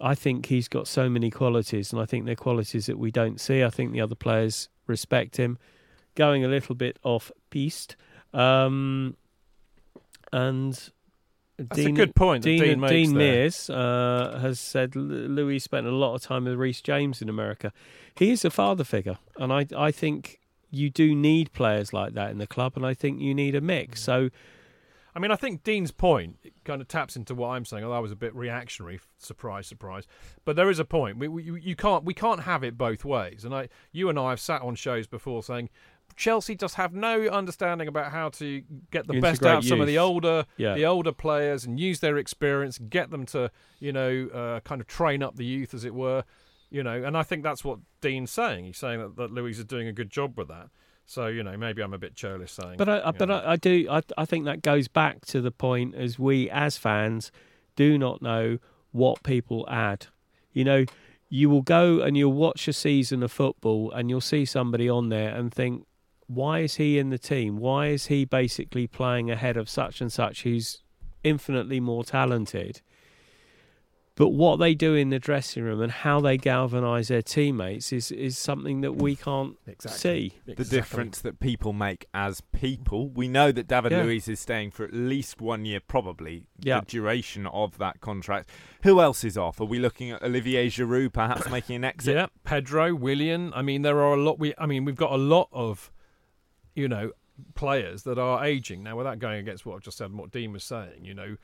I 0.00 0.14
think 0.14 0.46
he's 0.46 0.68
got 0.68 0.86
so 0.86 1.08
many 1.10 1.30
qualities, 1.30 1.92
and 1.92 2.00
I 2.00 2.06
think 2.06 2.24
they're 2.24 2.36
qualities 2.36 2.86
that 2.86 2.98
we 2.98 3.10
don't 3.10 3.40
see. 3.40 3.62
I 3.62 3.70
think 3.70 3.92
the 3.92 4.00
other 4.00 4.14
players 4.14 4.68
respect 4.86 5.36
him. 5.36 5.58
Going 6.14 6.44
a 6.44 6.48
little 6.48 6.74
bit 6.74 6.98
off 7.02 7.30
piste, 7.50 7.96
um, 8.32 9.16
and 10.32 10.90
That's 11.68 11.86
a 11.86 11.92
good 11.92 12.14
point 12.14 12.44
Dean, 12.44 12.62
Dean 12.62 12.80
makes 12.80 12.92
Dean. 12.92 13.16
Mears 13.16 13.70
uh, 13.70 14.38
has 14.40 14.58
said 14.58 14.96
Luiz 14.96 15.62
spent 15.64 15.86
a 15.86 15.90
lot 15.90 16.14
of 16.14 16.22
time 16.22 16.44
with 16.44 16.54
Reece 16.54 16.80
James 16.80 17.20
in 17.20 17.28
America. 17.28 17.72
He 18.14 18.30
is 18.30 18.44
a 18.44 18.50
father 18.50 18.84
figure, 18.84 19.18
and 19.36 19.52
I 19.52 19.66
I 19.76 19.90
think 19.90 20.40
you 20.70 20.88
do 20.88 21.14
need 21.14 21.52
players 21.52 21.92
like 21.92 22.14
that 22.14 22.30
in 22.30 22.38
the 22.38 22.46
club, 22.46 22.72
and 22.76 22.86
I 22.86 22.94
think 22.94 23.20
you 23.20 23.34
need 23.34 23.54
a 23.54 23.60
mix. 23.60 24.02
So 24.02 24.30
I 25.14 25.18
mean, 25.18 25.30
I 25.30 25.36
think 25.36 25.64
Dean's 25.64 25.90
point 25.90 26.38
kind 26.64 26.80
of 26.80 26.88
taps 26.88 27.16
into 27.16 27.34
what 27.34 27.48
I'm 27.48 27.64
saying. 27.64 27.82
Although 27.82 27.96
I 27.96 28.00
was 28.00 28.12
a 28.12 28.16
bit 28.16 28.34
reactionary, 28.34 29.00
surprise, 29.18 29.66
surprise. 29.66 30.06
But 30.44 30.56
there 30.56 30.70
is 30.70 30.78
a 30.78 30.84
point. 30.84 31.18
We, 31.18 31.28
we 31.28 31.60
you 31.60 31.74
can't 31.74 32.04
we 32.04 32.14
can't 32.14 32.42
have 32.42 32.62
it 32.62 32.78
both 32.78 33.04
ways. 33.04 33.44
And 33.44 33.54
I, 33.54 33.68
you 33.92 34.08
and 34.08 34.18
I 34.18 34.30
have 34.30 34.40
sat 34.40 34.62
on 34.62 34.76
shows 34.76 35.06
before 35.06 35.42
saying 35.42 35.68
Chelsea 36.16 36.54
just 36.54 36.74
have 36.76 36.92
no 36.92 37.22
understanding 37.28 37.88
about 37.88 38.12
how 38.12 38.28
to 38.30 38.62
get 38.90 39.06
the 39.06 39.20
best 39.20 39.44
out 39.44 39.58
of 39.58 39.64
some 39.64 39.80
of 39.80 39.86
the 39.86 39.98
older 39.98 40.46
Yeah. 40.56 40.74
the 40.74 40.84
older 40.86 41.12
players 41.12 41.64
and 41.64 41.78
use 41.80 42.00
their 42.00 42.16
experience, 42.18 42.78
get 42.78 43.10
them 43.10 43.26
to 43.26 43.50
you 43.78 43.92
know 43.92 44.28
uh, 44.32 44.60
kind 44.60 44.80
of 44.80 44.86
train 44.86 45.22
up 45.22 45.36
the 45.36 45.44
youth, 45.44 45.74
as 45.74 45.84
it 45.84 45.94
were. 45.94 46.24
You 46.72 46.84
know, 46.84 47.02
and 47.02 47.16
I 47.16 47.24
think 47.24 47.42
that's 47.42 47.64
what 47.64 47.80
Dean's 48.00 48.30
saying. 48.30 48.64
He's 48.64 48.78
saying 48.78 49.00
that, 49.00 49.16
that 49.16 49.32
Luiz 49.32 49.58
is 49.58 49.64
doing 49.64 49.88
a 49.88 49.92
good 49.92 50.08
job 50.10 50.38
with 50.38 50.46
that. 50.48 50.68
So 51.04 51.26
you 51.26 51.42
know, 51.42 51.56
maybe 51.56 51.82
I'm 51.82 51.92
a 51.92 51.98
bit 51.98 52.14
churlish 52.14 52.52
saying. 52.52 52.76
But 52.76 52.88
I, 52.88 53.08
I 53.08 53.10
but. 53.10 53.30
I, 53.30 53.52
I 53.52 53.56
do. 53.56 53.86
I, 53.90 54.02
I 54.16 54.24
think 54.24 54.44
that 54.44 54.62
goes 54.62 54.86
back 54.86 55.24
to 55.26 55.40
the 55.40 55.50
point 55.50 55.94
as 55.96 56.18
we 56.18 56.48
as 56.50 56.76
fans 56.76 57.32
do 57.74 57.98
not 57.98 58.22
know 58.22 58.58
what 58.92 59.22
people 59.24 59.66
add. 59.68 60.06
You 60.52 60.64
know, 60.64 60.84
you 61.28 61.50
will 61.50 61.62
go 61.62 62.00
and 62.00 62.16
you'll 62.16 62.32
watch 62.32 62.68
a 62.68 62.72
season 62.72 63.22
of 63.22 63.32
football 63.32 63.90
and 63.92 64.08
you'll 64.10 64.20
see 64.20 64.44
somebody 64.44 64.88
on 64.88 65.08
there 65.08 65.34
and 65.34 65.52
think, 65.52 65.86
why 66.32 66.60
is 66.60 66.76
he 66.76 66.98
in 66.98 67.10
the 67.10 67.18
team? 67.18 67.56
Why 67.58 67.88
is 67.88 68.06
he 68.06 68.24
basically 68.24 68.86
playing 68.86 69.30
ahead 69.30 69.56
of 69.56 69.68
such 69.68 70.00
and 70.00 70.12
such 70.12 70.42
who's 70.44 70.82
infinitely 71.24 71.80
more 71.80 72.04
talented? 72.04 72.80
But 74.16 74.30
what 74.30 74.58
they 74.58 74.74
do 74.74 74.94
in 74.94 75.08
the 75.08 75.18
dressing 75.18 75.62
room 75.62 75.80
and 75.80 75.90
how 75.90 76.20
they 76.20 76.36
galvanise 76.36 77.08
their 77.08 77.22
teammates 77.22 77.90
is, 77.90 78.10
is 78.12 78.36
something 78.36 78.82
that 78.82 78.92
we 78.96 79.16
can't 79.16 79.56
see. 79.88 80.34
the 80.44 80.64
difference 80.64 81.22
that 81.22 81.40
people 81.40 81.72
make 81.72 82.06
as 82.12 82.42
people. 82.52 83.08
We 83.08 83.28
know 83.28 83.50
that 83.50 83.66
David 83.66 83.92
Yeah. 83.92 84.02
Luiz 84.02 84.28
is 84.28 84.38
staying 84.38 84.72
for 84.72 84.84
at 84.84 84.92
least 84.92 85.40
one 85.40 85.64
year, 85.64 85.80
probably 85.80 86.44
Yeah. 86.62 86.80
the 86.80 86.86
duration 86.86 87.46
of 87.46 87.78
that 87.78 88.02
contract. 88.02 88.50
Who 88.82 89.00
else 89.00 89.24
is 89.24 89.38
off? 89.38 89.58
Are 89.58 89.64
we 89.64 89.78
looking 89.78 90.10
at 90.10 90.22
Olivier 90.22 90.68
Giroud 90.68 91.14
perhaps 91.14 91.48
making 91.48 91.76
an 91.76 91.84
exit? 91.84 92.16
Yeah, 92.16 92.26
Pedro, 92.44 92.94
Willian. 92.94 93.52
I 93.54 93.62
mean, 93.62 93.80
there 93.82 94.00
are 94.00 94.12
a 94.12 94.20
lot. 94.22 94.38
We, 94.38 94.52
I 94.58 94.66
mean, 94.66 94.84
we've 94.84 94.96
got 94.96 95.12
a 95.12 95.16
lot 95.18 95.48
of, 95.50 95.90
you 96.80 96.88
know, 96.88 97.12
players 97.54 98.02
that 98.04 98.18
are 98.18 98.44
aging. 98.44 98.82
Now, 98.82 98.96
without 98.96 99.18
going 99.18 99.38
against 99.38 99.64
what 99.66 99.74
I've 99.76 99.82
just 99.82 99.98
said 99.98 100.10
and 100.10 100.18
what 100.18 100.30
Dean 100.30 100.52
was 100.52 100.64
saying, 100.64 101.04
you 101.04 101.14
know, 101.14 101.36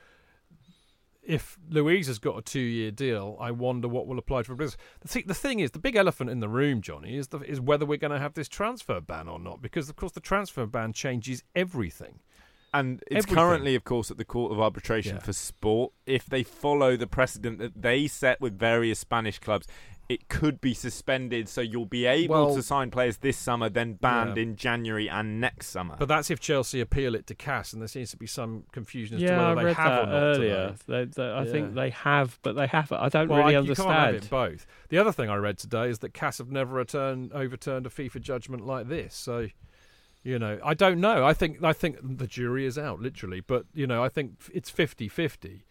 if 1.23 1.57
Luiz 1.69 2.07
has 2.07 2.19
got 2.19 2.37
a 2.37 2.41
two-year 2.41 2.91
deal, 2.91 3.35
I 3.39 3.51
wonder 3.51 3.87
what 3.89 4.07
will 4.07 4.17
apply 4.17 4.43
to 4.43 4.55
Fabregas. 4.55 4.77
The, 5.01 5.07
th- 5.09 5.25
the 5.25 5.33
thing 5.33 5.59
is, 5.59 5.71
the 5.71 5.79
big 5.79 5.97
elephant 5.97 6.29
in 6.29 6.39
the 6.39 6.47
room, 6.47 6.81
Johnny, 6.81 7.17
is 7.17 7.27
the, 7.27 7.39
is 7.39 7.59
whether 7.59 7.85
we're 7.85 7.97
going 7.97 8.11
to 8.13 8.19
have 8.19 8.33
this 8.33 8.47
transfer 8.47 9.01
ban 9.01 9.27
or 9.27 9.37
not, 9.39 9.61
because 9.61 9.89
of 9.89 9.97
course 9.97 10.13
the 10.13 10.21
transfer 10.21 10.65
ban 10.65 10.93
changes 10.93 11.43
everything. 11.55 12.19
And 12.73 13.01
it's 13.07 13.25
Everything. 13.25 13.35
currently, 13.35 13.75
of 13.75 13.83
course, 13.85 14.11
at 14.11 14.17
the 14.17 14.25
Court 14.25 14.51
of 14.51 14.59
Arbitration 14.59 15.15
Yeah. 15.15 15.21
for 15.21 15.33
Sport. 15.33 15.93
If 16.05 16.25
they 16.27 16.43
follow 16.43 16.95
the 16.97 17.07
precedent 17.07 17.59
that 17.59 17.81
they 17.81 18.07
set 18.07 18.39
with 18.41 18.57
various 18.59 18.99
Spanish 18.99 19.39
clubs, 19.39 19.67
it 20.09 20.29
could 20.29 20.61
be 20.61 20.73
suspended. 20.73 21.49
So 21.49 21.59
you'll 21.61 21.85
be 21.85 22.05
able 22.05 22.45
Well- 22.47 22.55
to 22.55 22.63
sign 22.63 22.91
players 22.91 23.17
this 23.17 23.37
summer, 23.37 23.67
then 23.69 23.93
banned 23.95 24.37
Yeah. 24.37 24.43
in 24.43 24.55
January 24.55 25.09
and 25.09 25.41
next 25.41 25.67
summer. 25.67 25.95
But 25.99 26.07
that's 26.07 26.31
if 26.31 26.39
Chelsea 26.39 26.79
appeal 26.79 27.13
it 27.15 27.27
to 27.27 27.35
CAS, 27.35 27.73
and 27.73 27.81
there 27.81 27.87
seems 27.89 28.11
to 28.11 28.17
be 28.17 28.27
some 28.27 28.63
confusion 28.71 29.15
as 29.17 29.21
to 29.23 29.27
Yeah, 29.27 29.41
I 29.47 29.53
whether 29.53 29.67
they 29.67 29.73
have 29.73 29.91
that 29.91 30.03
or 30.03 30.05
not 30.11 30.23
earlier. 30.23 30.67
today. 30.69 30.77
They, 30.87 31.05
they, 31.05 31.29
I 31.29 31.43
Yeah. 31.43 31.51
think 31.51 31.73
they 31.75 31.89
have, 31.89 32.39
but 32.41 32.53
they 32.55 32.67
haven't. 32.67 32.97
I 32.99 33.09
don't 33.09 33.27
Well, 33.27 33.39
really 33.39 33.55
I- 33.55 33.59
understand. 33.59 33.87
You 33.89 33.93
can't 33.93 34.05
have 34.15 34.23
it 34.23 34.29
both. 34.29 34.67
The 34.89 34.97
other 34.97 35.11
thing 35.11 35.29
I 35.29 35.35
read 35.35 35.57
today 35.57 35.89
is 35.89 35.99
that 35.99 36.13
CAS 36.13 36.37
have 36.37 36.49
never 36.51 36.73
returned, 36.75 37.33
overturned 37.33 37.85
a 37.85 37.89
FIFA 37.89 38.21
judgment 38.21 38.65
like 38.65 38.87
this. 38.87 39.13
So, 39.13 39.47
you 40.23 40.39
know, 40.39 40.59
I 40.63 40.73
don't 40.73 40.99
know. 41.01 41.25
I 41.25 41.33
think 41.33 41.61
I 41.63 41.73
think 41.73 41.97
the 42.17 42.27
jury 42.27 42.65
is 42.65 42.77
out, 42.77 43.01
literally. 43.01 43.41
But 43.41 43.65
you 43.73 43.87
know, 43.87 44.03
I 44.03 44.09
think 44.09 44.33
it's 44.53 44.69
50-50. 44.69 45.63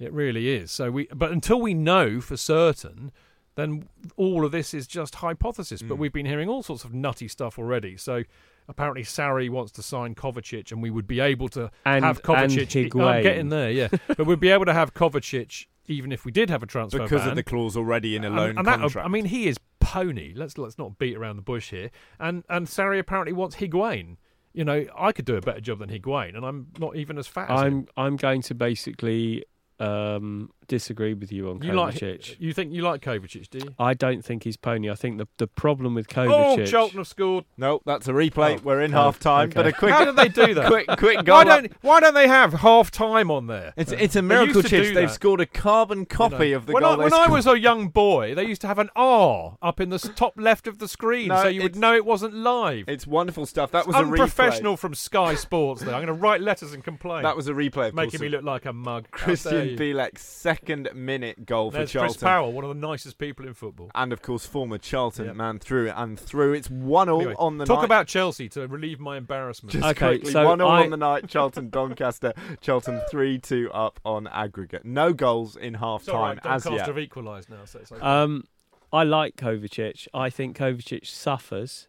It 0.00 0.12
really 0.12 0.48
is. 0.48 0.72
So 0.72 0.90
we, 0.90 1.06
but 1.14 1.30
until 1.30 1.60
we 1.60 1.74
know 1.74 2.20
for 2.20 2.36
certain, 2.36 3.12
then 3.56 3.88
all 4.16 4.44
of 4.44 4.52
this 4.52 4.74
is 4.74 4.86
just 4.86 5.16
hypothesis. 5.16 5.82
But 5.82 5.94
Mm. 5.96 5.98
we've 5.98 6.12
been 6.12 6.26
hearing 6.26 6.48
all 6.48 6.62
sorts 6.62 6.84
of 6.84 6.92
nutty 6.94 7.28
stuff 7.28 7.58
already. 7.58 7.96
So. 7.96 8.22
Apparently, 8.66 9.02
Sarri 9.02 9.50
wants 9.50 9.72
to 9.72 9.82
sign 9.82 10.14
Kovacic, 10.14 10.72
and 10.72 10.82
we 10.82 10.88
would 10.88 11.06
be 11.06 11.20
able 11.20 11.50
to 11.50 11.70
And- 11.84 12.02
have 12.02 12.16
and 12.16 12.24
Kovacic. 12.24 12.98
I'm 12.98 13.22
getting 13.22 13.50
there, 13.50 13.70
yeah. 13.70 13.88
but 14.16 14.24
we'd 14.26 14.40
be 14.40 14.48
able 14.48 14.64
to 14.64 14.72
have 14.72 14.94
Kovacic 14.94 15.66
even 15.86 16.10
if 16.12 16.24
we 16.24 16.32
did 16.32 16.48
have 16.48 16.62
a 16.62 16.66
transfer 16.66 17.00
because 17.00 17.20
ban. 17.20 17.28
of 17.28 17.36
the 17.36 17.42
clause 17.42 17.76
already 17.76 18.16
in 18.16 18.24
a 18.24 18.30
loan 18.30 18.56
and 18.56 18.66
that- 18.66 18.80
contract. 18.80 19.04
I 19.04 19.10
mean, 19.10 19.26
he 19.26 19.48
is 19.48 19.58
pony. 19.80 20.32
Let's 20.34 20.56
let's 20.56 20.78
not 20.78 20.96
beat 20.98 21.14
around 21.14 21.36
the 21.36 21.42
bush 21.42 21.72
here. 21.72 21.90
And 22.18 22.42
and 22.48 22.66
Sarri 22.66 22.98
apparently 22.98 23.34
wants 23.34 23.56
Higuain. 23.56 24.16
You 24.54 24.64
know, 24.64 24.86
I 24.96 25.12
could 25.12 25.26
do 25.26 25.36
a 25.36 25.42
better 25.42 25.60
job 25.60 25.80
than 25.80 25.90
Higuain, 25.90 26.34
and 26.34 26.46
I'm 26.46 26.68
not 26.78 26.96
even 26.96 27.18
as 27.18 27.26
fat 27.26 27.50
as. 27.50 27.60
I'm 27.60 27.86
I'm 27.98 28.16
going 28.16 28.40
to 28.40 28.54
basically 28.54 29.44
um, 29.78 30.50
disagree 30.68 31.14
with 31.14 31.32
you 31.32 31.50
on 31.50 31.62
You 31.62 31.72
Kovacic. 31.72 32.02
like 32.02 32.40
you 32.40 32.52
think 32.52 32.72
you 32.72 32.82
like 32.82 33.00
Kovacic, 33.02 33.48
do 33.50 33.58
you? 33.58 33.74
I 33.78 33.94
don't 33.94 34.24
think 34.24 34.44
he's 34.44 34.56
pony. 34.56 34.90
I 34.90 34.94
think 34.94 35.18
the 35.18 35.26
the 35.38 35.46
problem 35.46 35.94
with 35.94 36.06
Oh, 36.16 36.56
Kovacic. 36.56 36.66
Charlton 36.68 36.98
have 36.98 37.06
scored. 37.08 37.44
no, 37.56 37.80
that's 37.84 38.08
a 38.08 38.12
replay. 38.12 38.58
Oh, 38.58 38.62
We're 38.64 38.80
in 38.82 38.94
oh, 38.94 39.02
half 39.02 39.18
time, 39.18 39.48
okay. 39.48 39.54
but 39.54 39.66
a 39.66 39.72
quick, 39.72 39.92
How 39.92 40.04
did 40.04 40.16
they 40.16 40.28
do 40.28 40.54
that? 40.54 40.66
quick, 40.70 40.86
quick 40.98 41.24
goal. 41.24 41.36
why 41.38 41.44
don't 41.44 41.72
Why 41.82 42.00
don't 42.00 42.14
they 42.14 42.28
have 42.28 42.52
half 42.54 42.90
time 42.90 43.30
on 43.30 43.46
there? 43.46 43.72
It's 43.76 43.92
it's 43.92 44.16
a 44.16 44.22
miracle, 44.22 44.56
used 44.56 44.68
to 44.68 44.76
Chich. 44.82 44.94
They've 44.94 45.10
scored 45.10 45.40
a 45.40 45.46
carbon 45.46 46.00
You 46.00 46.06
copy 46.06 46.50
know. 46.50 46.56
of 46.56 46.66
the 46.66 46.72
when 46.72 46.82
goal. 46.82 46.92
I, 46.92 46.96
they 46.96 47.02
when 47.04 47.14
I 47.14 47.28
was 47.28 47.46
a 47.46 47.58
young 47.58 47.88
boy, 47.88 48.34
they 48.34 48.44
used 48.44 48.60
to 48.62 48.66
have 48.66 48.78
an 48.78 48.90
R 48.96 49.56
up 49.62 49.80
in 49.80 49.90
the 49.90 49.98
top 49.98 50.34
left 50.38 50.66
of 50.66 50.78
the 50.78 50.88
screen, 50.88 51.28
No, 51.28 51.42
so 51.42 51.48
you 51.48 51.62
would 51.62 51.76
know 51.76 51.94
it 51.94 52.04
wasn't 52.04 52.34
live. 52.34 52.84
It's 52.88 53.06
wonderful 53.06 53.46
stuff. 53.46 53.70
That 53.72 53.86
was 53.86 53.96
a 53.96 54.00
replay. 54.00 54.10
unprofessional 54.12 54.76
from 54.76 54.94
Sky 54.94 55.34
Sports. 55.34 55.82
There, 55.82 55.94
I'm 55.94 56.04
going 56.04 56.06
to 56.16 56.22
write 56.22 56.40
letters 56.40 56.72
and 56.72 56.82
complain. 56.84 57.22
That 57.22 57.36
was 57.36 57.48
a 57.48 57.52
replay. 57.52 57.88
Of 57.88 57.94
making 57.94 58.20
me 58.20 58.28
look 58.28 58.42
like 58.44 58.64
a 58.66 58.72
mug. 58.72 59.06
How 59.12 59.26
dare 59.26 59.36
Krystian 59.36 59.70
you. 59.72 59.76
Bielik's 59.76 60.22
second 60.54 60.88
minute 60.94 61.46
goal 61.46 61.70
There's 61.70 61.90
for 61.92 61.98
Chris 62.00 62.16
Charlton. 62.16 62.26
Powell, 62.28 62.52
one 62.52 62.64
of 62.64 62.68
the 62.68 62.86
nicest 62.86 63.18
people 63.18 63.46
in 63.46 63.54
football. 63.54 63.90
And 63.94 64.12
of 64.12 64.22
course, 64.22 64.46
former 64.46 64.78
Charlton 64.78 65.26
Yep. 65.26 65.36
man 65.36 65.58
through 65.58 65.90
and 65.90 66.18
through. 66.18 66.52
It's 66.54 66.70
one 66.70 67.08
all 67.08 67.20
Anyway, 67.20 67.34
on 67.38 67.58
the 67.58 67.64
talk 67.64 67.74
night. 67.74 67.80
Talk 67.80 67.84
about 67.84 68.06
Chelsea 68.06 68.48
to 68.50 68.66
relieve 68.66 69.00
my 69.00 69.16
embarrassment. 69.16 69.72
Just 69.72 69.84
Okay, 69.86 70.16
quickly, 70.18 70.32
so 70.32 70.44
one 70.46 70.60
all 70.60 70.70
I- 70.70 70.84
on 70.84 70.90
the 70.90 70.96
night. 70.96 71.28
Charlton 71.28 71.70
Doncaster. 71.70 72.32
Charlton 72.60 73.00
three 73.10 73.38
two 73.38 73.70
up 73.72 74.00
on 74.04 74.26
aggregate. 74.28 74.84
No 74.84 75.12
goals 75.12 75.56
in 75.56 75.74
half 75.74 76.04
time 76.04 76.14
right, 76.14 76.38
as 76.46 76.64
Doncaster 76.64 76.70
yet. 76.76 76.86
have 76.86 76.98
equalised 76.98 77.50
now, 77.50 77.64
so 77.64 77.78
it's 77.80 77.92
okay. 77.92 78.00
Um, 78.00 78.44
I 78.92 79.02
like 79.02 79.36
Kovacic. 79.36 80.06
I 80.14 80.30
think 80.30 80.56
Kovacic 80.56 81.06
suffers 81.06 81.88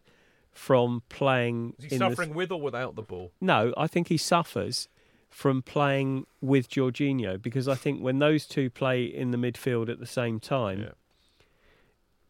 from 0.52 1.02
playing 1.08 1.74
Is 1.78 1.84
he 1.86 1.94
in 1.94 1.98
the- 2.00 2.08
suffering 2.10 2.34
with 2.34 2.50
or 2.50 2.60
without 2.60 2.96
the 2.96 3.02
ball? 3.02 3.32
No, 3.40 3.72
I 3.76 3.86
think 3.86 4.08
he 4.08 4.16
suffers 4.16 4.88
from 5.36 5.60
playing 5.60 6.24
with 6.40 6.66
Jorginho 6.70 7.40
because 7.42 7.68
I 7.68 7.74
think 7.74 8.00
when 8.00 8.18
those 8.20 8.46
two 8.46 8.70
play 8.70 9.04
in 9.04 9.32
the 9.32 9.36
midfield 9.36 9.90
at 9.90 9.98
the 10.00 10.06
same 10.06 10.40
time, 10.40 10.80
Yeah. 10.80 10.92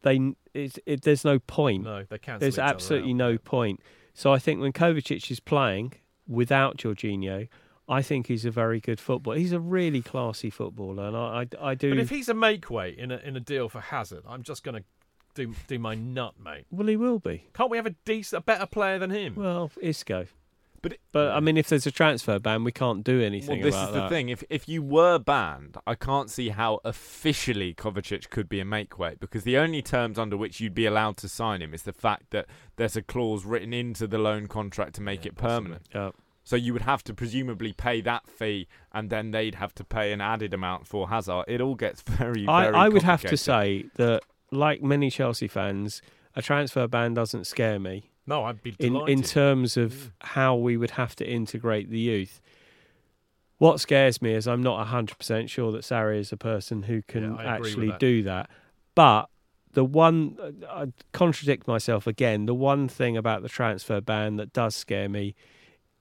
they 0.03 0.33
it, 0.55 0.79
it, 0.87 1.03
there's 1.03 1.25
no 1.25 1.39
point. 1.39 1.85
No, 1.85 2.03
they 2.09 2.19
cancel 2.19 2.41
there's 2.41 2.59
absolutely 2.59 3.13
out. 3.13 3.17
no 3.17 3.39
point. 3.39 3.81
So 4.13 4.33
I 4.33 4.41
think 4.41 4.61
when 4.61 4.73
Kovacic 4.73 5.31
is 5.31 5.39
playing 5.39 5.93
without 6.27 6.79
Jorginho, 6.79 7.49
I 7.89 8.03
think 8.03 8.27
he's 8.27 8.45
a 8.45 8.51
very 8.51 8.81
good 8.81 8.99
footballer. 8.99 9.37
He's 9.37 9.53
a 9.53 9.61
really 9.61 10.03
classy 10.03 10.51
footballer, 10.51 11.07
and 11.07 11.17
I 11.17 11.47
I, 11.63 11.71
I 11.71 11.75
do. 11.77 11.91
But 11.91 11.99
if 12.01 12.11
he's 12.11 12.29
a 12.29 12.35
make 12.35 12.71
weight 12.71 12.99
in 12.99 13.13
a 13.13 13.19
in 13.19 13.37
a 13.37 13.41
deal 13.41 13.69
for 13.69 13.81
Hazard, 13.81 14.25
I'm 14.29 14.43
just 14.43 14.65
going 14.65 14.77
to 14.83 14.85
do 15.35 15.55
do 15.69 15.79
my 15.79 15.95
nut, 15.95 16.35
mate. 16.43 16.65
well, 16.73 16.89
he 16.89 16.97
will 16.97 17.21
be. 17.21 17.45
Can't 17.55 17.71
we 17.71 17.77
have 17.77 17.87
a 17.87 17.95
decent, 18.05 18.41
a 18.41 18.45
better 18.45 18.67
player 18.67 18.99
than 18.99 19.11
him? 19.11 19.37
Well, 19.37 19.71
Isco. 19.81 20.27
But 20.87 20.93
it- 20.93 21.01
But 21.11 21.33
I 21.33 21.41
mean, 21.41 21.57
if 21.57 21.69
there's 21.69 21.85
a 21.87 21.91
transfer 21.91 22.39
ban, 22.39 22.63
we 22.63 22.71
can't 22.71 23.03
do 23.03 23.21
anything 23.21 23.57
Well, 23.59 23.65
this 23.65 23.75
about 23.75 23.89
is 23.89 23.95
the 23.95 24.01
that. 24.03 24.09
thing. 24.11 24.29
If 24.29 24.45
if 24.49 24.69
you 24.69 24.83
were 24.83 25.19
banned, 25.19 25.77
I 25.85 25.97
can't 25.97 26.31
see 26.31 26.51
how 26.51 26.79
officially 26.85 27.75
Kovacic 27.75 28.31
could 28.31 28.49
be 28.49 28.61
a 28.61 28.65
make 28.65 28.97
weight 28.97 29.19
because 29.19 29.43
the 29.43 29.57
only 29.57 29.83
terms 29.83 30.17
under 30.17 30.37
which 30.37 30.61
you'd 30.61 30.75
be 30.75 30.87
allowed 30.87 31.17
to 31.19 31.29
sign 31.29 31.61
him 31.61 31.75
is 31.75 31.83
the 31.83 31.93
fact 31.93 32.31
that 32.31 32.47
there's 32.77 32.95
a 32.97 33.03
clause 33.03 33.45
written 33.45 33.73
into 33.73 34.07
the 34.07 34.19
loan 34.19 34.47
contract 34.47 34.95
to 34.95 35.01
make 35.03 35.25
Yeah, 35.25 35.31
it 35.31 35.37
permanent. 35.37 35.83
Yeah. 35.93 36.11
So 36.45 36.55
you 36.55 36.73
would 36.73 36.83
have 36.83 37.03
to 37.05 37.13
presumably 37.15 37.73
pay 37.73 38.01
that 38.03 38.29
fee, 38.31 38.69
and 38.93 39.11
then 39.11 39.33
they'd 39.33 39.57
have 39.57 39.75
to 39.75 39.83
pay 39.85 40.13
an 40.13 40.21
added 40.21 40.55
amount 40.55 40.87
for 40.87 41.09
Hazard. 41.09 41.47
It 41.49 41.61
all 41.61 41.75
gets 41.75 42.03
very, 42.07 42.47
I, 42.47 42.65
very. 42.67 42.77
I 42.77 42.89
would 42.89 43.03
have 43.03 43.23
to 43.23 43.37
say 43.37 43.87
that, 43.97 44.23
like 44.53 44.81
many 44.85 45.11
Chelsea 45.11 45.49
fans, 45.49 46.01
a 46.37 46.43
transfer 46.43 46.87
ban 46.87 47.15
doesn't 47.15 47.49
scare 47.49 47.81
me 47.81 48.13
no, 48.27 48.45
I'd 48.45 48.63
be 48.63 48.75
in 48.79 48.95
delighted. 48.95 49.19
in 49.19 49.23
terms 49.25 49.77
of 49.77 50.13
how 50.21 50.57
we 50.57 50.77
would 50.77 50.93
have 50.93 51.15
to 51.17 51.29
integrate 51.29 51.91
the 51.91 51.99
youth. 51.99 52.41
What 53.59 53.81
scares 53.81 54.21
me 54.21 54.33
is 54.35 54.47
I'm 54.47 54.63
not 54.63 54.87
100% 54.89 55.49
sure 55.49 55.73
that 55.73 55.83
Sarri 55.83 56.19
is 56.19 56.31
a 56.33 56.37
person 56.37 56.83
who 56.83 57.03
can 57.03 57.23
Yeah, 57.23 57.29
I 57.29 57.33
agree 57.33 57.47
with 57.47 57.69
actually 57.71 57.87
that. 57.89 58.01
do 58.01 58.23
that. 58.25 58.51
But 58.95 59.27
the 59.73 59.85
one, 59.85 60.37
I 60.69 60.93
contradict 61.13 61.67
myself 61.67 62.07
again, 62.07 62.47
the 62.47 62.55
one 62.55 62.89
thing 62.89 63.17
about 63.17 63.43
the 63.43 63.49
transfer 63.49 64.01
ban 64.01 64.37
that 64.37 64.53
does 64.53 64.75
scare 64.77 65.09
me 65.09 65.35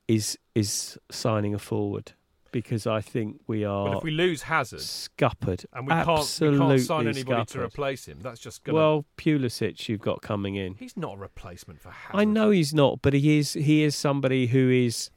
is 0.08 0.38
is 0.54 0.98
signing 1.10 1.54
a 1.54 1.60
forward 1.60 2.14
because 2.56 2.88
I 2.88 3.02
think 3.02 3.42
we 3.48 3.66
are 3.66 3.90
but 3.90 3.98
if 3.98 4.04
we 4.06 4.12
lose 4.12 4.44
Hazard 4.44 4.80
scuppered. 4.80 5.66
and 5.74 5.86
we 5.86 5.92
can't, 5.92 6.40
we 6.40 6.58
can't 6.58 6.80
sign 6.80 7.06
anybody 7.06 7.44
to 7.48 7.62
replace 7.62 8.06
him, 8.06 8.20
that's 8.22 8.40
just 8.40 8.64
going 8.64 8.76
to. 8.76 8.82
Well, 8.82 9.06
Pulisic, 9.18 9.90
you've 9.90 10.00
got 10.00 10.22
coming 10.22 10.56
in. 10.56 10.76
he's 10.76 10.96
not 10.96 11.16
a 11.16 11.18
replacement 11.18 11.82
for 11.82 11.90
Hazard. 11.90 12.18
I 12.18 12.24
know 12.24 12.52
he's 12.52 12.74
not, 12.74 13.02
but 13.02 13.12
he 13.12 13.40
is. 13.40 13.52
He 13.52 13.84
is 13.84 13.94
somebody 13.94 14.48
who 14.48 14.70
is 14.70 15.10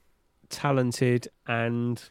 talented 0.48 1.28
and 1.46 2.02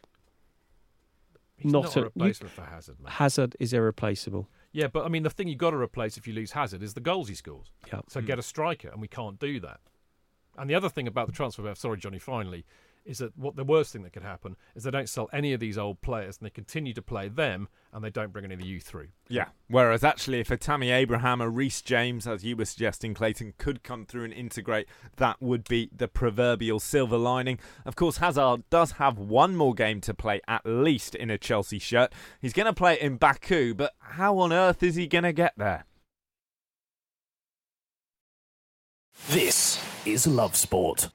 he's 1.58 1.74
not 1.74 1.84
not, 1.84 1.96
a- 1.96 1.98
a 1.98 2.00
you- 2.00 2.04
replacement 2.06 2.54
for 2.54 2.62
Hazard, 2.62 2.96
mate. 2.98 3.12
Hazard 3.12 3.54
is 3.60 3.74
irreplaceable. 3.74 4.48
Yeah, 4.72 4.86
but 4.86 5.04
I 5.04 5.08
mean, 5.10 5.24
the 5.24 5.30
thing 5.30 5.48
you've 5.48 5.58
got 5.58 5.72
to 5.72 5.76
replace 5.76 6.16
if 6.16 6.26
you 6.26 6.32
lose 6.32 6.52
Hazard 6.52 6.82
is 6.82 6.94
the 6.94 7.00
goals 7.00 7.28
he 7.28 7.34
scores. 7.34 7.70
Yeah. 7.92 8.00
So 8.08 8.20
hmm. 8.20 8.26
get 8.26 8.38
a 8.38 8.42
striker, 8.42 8.88
and 8.88 9.02
we 9.02 9.08
can't 9.08 9.38
do 9.38 9.60
that. 9.60 9.80
And 10.56 10.70
the 10.70 10.74
other 10.74 10.88
thing 10.88 11.06
about 11.06 11.26
the 11.26 11.34
transfer, 11.34 11.62
ban- 11.62 11.76
sorry, 11.76 11.98
Johnny, 11.98 12.18
finally, 12.18 12.64
is 13.08 13.18
that 13.18 13.36
what 13.36 13.56
the 13.56 13.64
worst 13.64 13.92
thing 13.92 14.02
that 14.02 14.12
could 14.12 14.22
happen 14.22 14.54
is 14.76 14.84
they 14.84 14.90
don't 14.90 15.08
sell 15.08 15.30
any 15.32 15.54
of 15.54 15.60
these 15.60 15.78
old 15.78 16.00
players, 16.02 16.36
and 16.38 16.46
they 16.46 16.50
continue 16.50 16.92
to 16.92 17.00
play 17.00 17.28
them, 17.28 17.66
and 17.92 18.04
they 18.04 18.10
don't 18.10 18.32
bring 18.32 18.44
any 18.44 18.54
of 18.54 18.60
the 18.60 18.66
youth 18.66 18.84
through. 18.84 19.08
Yeah. 19.28 19.46
Whereas 19.66 20.04
actually, 20.04 20.40
if 20.40 20.50
a 20.50 20.58
Tammy 20.58 20.90
Abraham, 20.90 21.40
a 21.40 21.48
Reece 21.48 21.80
James, 21.80 22.26
as 22.26 22.44
you 22.44 22.54
were 22.54 22.66
suggesting, 22.66 23.14
Clayton, 23.14 23.54
could 23.56 23.82
come 23.82 24.04
through 24.04 24.24
and 24.24 24.32
integrate, 24.32 24.86
that 25.16 25.40
would 25.40 25.66
be 25.66 25.90
the 25.96 26.06
proverbial 26.06 26.80
silver 26.80 27.16
lining. 27.16 27.58
Of 27.86 27.96
course, 27.96 28.18
Hazard 28.18 28.68
does 28.68 28.92
have 28.92 29.18
one 29.18 29.56
more 29.56 29.74
game 29.74 30.02
to 30.02 30.12
play, 30.12 30.42
at 30.46 30.66
least 30.66 31.14
in 31.14 31.30
a 31.30 31.38
Chelsea 31.38 31.78
shirt. 31.78 32.12
He's 32.40 32.52
going 32.52 32.66
to 32.66 32.74
play 32.74 32.94
it 32.94 33.00
in 33.00 33.16
Baku, 33.16 33.72
but 33.72 33.94
how 34.00 34.38
on 34.38 34.52
earth 34.52 34.82
is 34.82 34.96
he 34.96 35.06
going 35.06 35.24
to 35.24 35.32
get 35.32 35.54
there? 35.56 35.86
This 39.30 39.82
is 40.04 40.26
Love 40.26 40.54
Sport. 40.54 41.08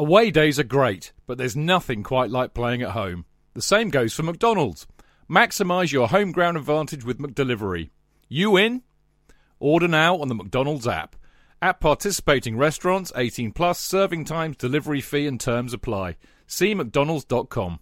Away 0.00 0.30
days 0.30 0.58
are 0.58 0.64
great, 0.64 1.12
but 1.26 1.36
there's 1.36 1.54
nothing 1.54 2.02
quite 2.02 2.30
like 2.30 2.54
playing 2.54 2.80
at 2.80 2.92
home. 2.92 3.26
The 3.52 3.60
same 3.60 3.90
goes 3.90 4.14
for 4.14 4.22
McDonald's. 4.22 4.86
Maximise 5.28 5.92
your 5.92 6.08
home 6.08 6.32
ground 6.32 6.56
advantage 6.56 7.04
with 7.04 7.18
McDelivery. 7.18 7.90
You 8.26 8.56
in? 8.56 8.82
Order 9.58 9.88
now 9.88 10.16
on 10.16 10.28
the 10.28 10.34
McDonald's 10.34 10.88
app. 10.88 11.16
At 11.60 11.80
participating 11.80 12.56
restaurants, 12.56 13.12
18 13.14 13.52
plus, 13.52 13.78
serving 13.78 14.24
times, 14.24 14.56
delivery 14.56 15.02
fee 15.02 15.26
and 15.26 15.38
terms 15.38 15.74
apply. 15.74 16.16
See 16.46 16.74
mcdonalds.com. 16.74 17.80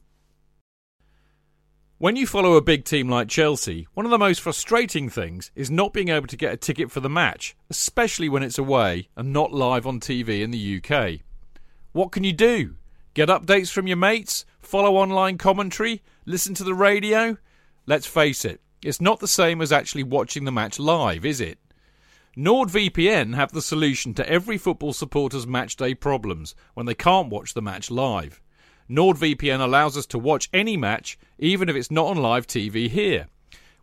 When 1.98 2.16
you 2.16 2.26
follow 2.26 2.54
a 2.54 2.60
big 2.60 2.84
team 2.84 3.08
like 3.08 3.28
Chelsea, 3.28 3.86
one 3.94 4.06
of 4.06 4.10
the 4.10 4.18
most 4.18 4.40
frustrating 4.40 5.08
things 5.08 5.52
is 5.54 5.70
not 5.70 5.92
being 5.92 6.08
able 6.08 6.26
to 6.26 6.36
get 6.36 6.52
a 6.52 6.56
ticket 6.56 6.90
for 6.90 6.98
the 6.98 7.08
match, 7.08 7.54
especially 7.70 8.28
when 8.28 8.42
it's 8.42 8.58
away 8.58 9.08
and 9.16 9.32
not 9.32 9.52
live 9.52 9.86
on 9.86 10.00
TV 10.00 10.42
in 10.42 10.50
the 10.50 10.82
UK. 10.82 11.20
What 11.98 12.12
can 12.12 12.22
you 12.22 12.32
do? 12.32 12.76
Get 13.12 13.28
updates 13.28 13.72
from 13.72 13.88
your 13.88 13.96
mates? 13.96 14.46
Follow 14.60 14.94
online 14.94 15.36
commentary? 15.36 16.00
Listen 16.26 16.54
to 16.54 16.62
the 16.62 16.72
radio? 16.72 17.38
Let's 17.86 18.06
face 18.06 18.44
it, 18.44 18.60
it's 18.84 19.00
not 19.00 19.18
the 19.18 19.26
same 19.26 19.60
as 19.60 19.72
actually 19.72 20.04
watching 20.04 20.44
the 20.44 20.52
match 20.52 20.78
live, 20.78 21.24
is 21.24 21.40
it? 21.40 21.58
NordVPN 22.36 23.34
have 23.34 23.50
the 23.50 23.60
solution 23.60 24.14
to 24.14 24.30
every 24.30 24.56
football 24.58 24.92
supporter's 24.92 25.44
matchday 25.44 25.98
problems 25.98 26.54
when 26.74 26.86
they 26.86 26.94
can't 26.94 27.30
watch 27.30 27.54
the 27.54 27.62
match 27.62 27.90
live. 27.90 28.40
NordVPN 28.88 29.58
allows 29.58 29.96
us 29.96 30.06
to 30.06 30.20
watch 30.20 30.48
any 30.52 30.76
match, 30.76 31.18
even 31.40 31.68
if 31.68 31.74
it's 31.74 31.90
not 31.90 32.06
on 32.06 32.18
live 32.18 32.46
TV 32.46 32.88
here. 32.88 33.26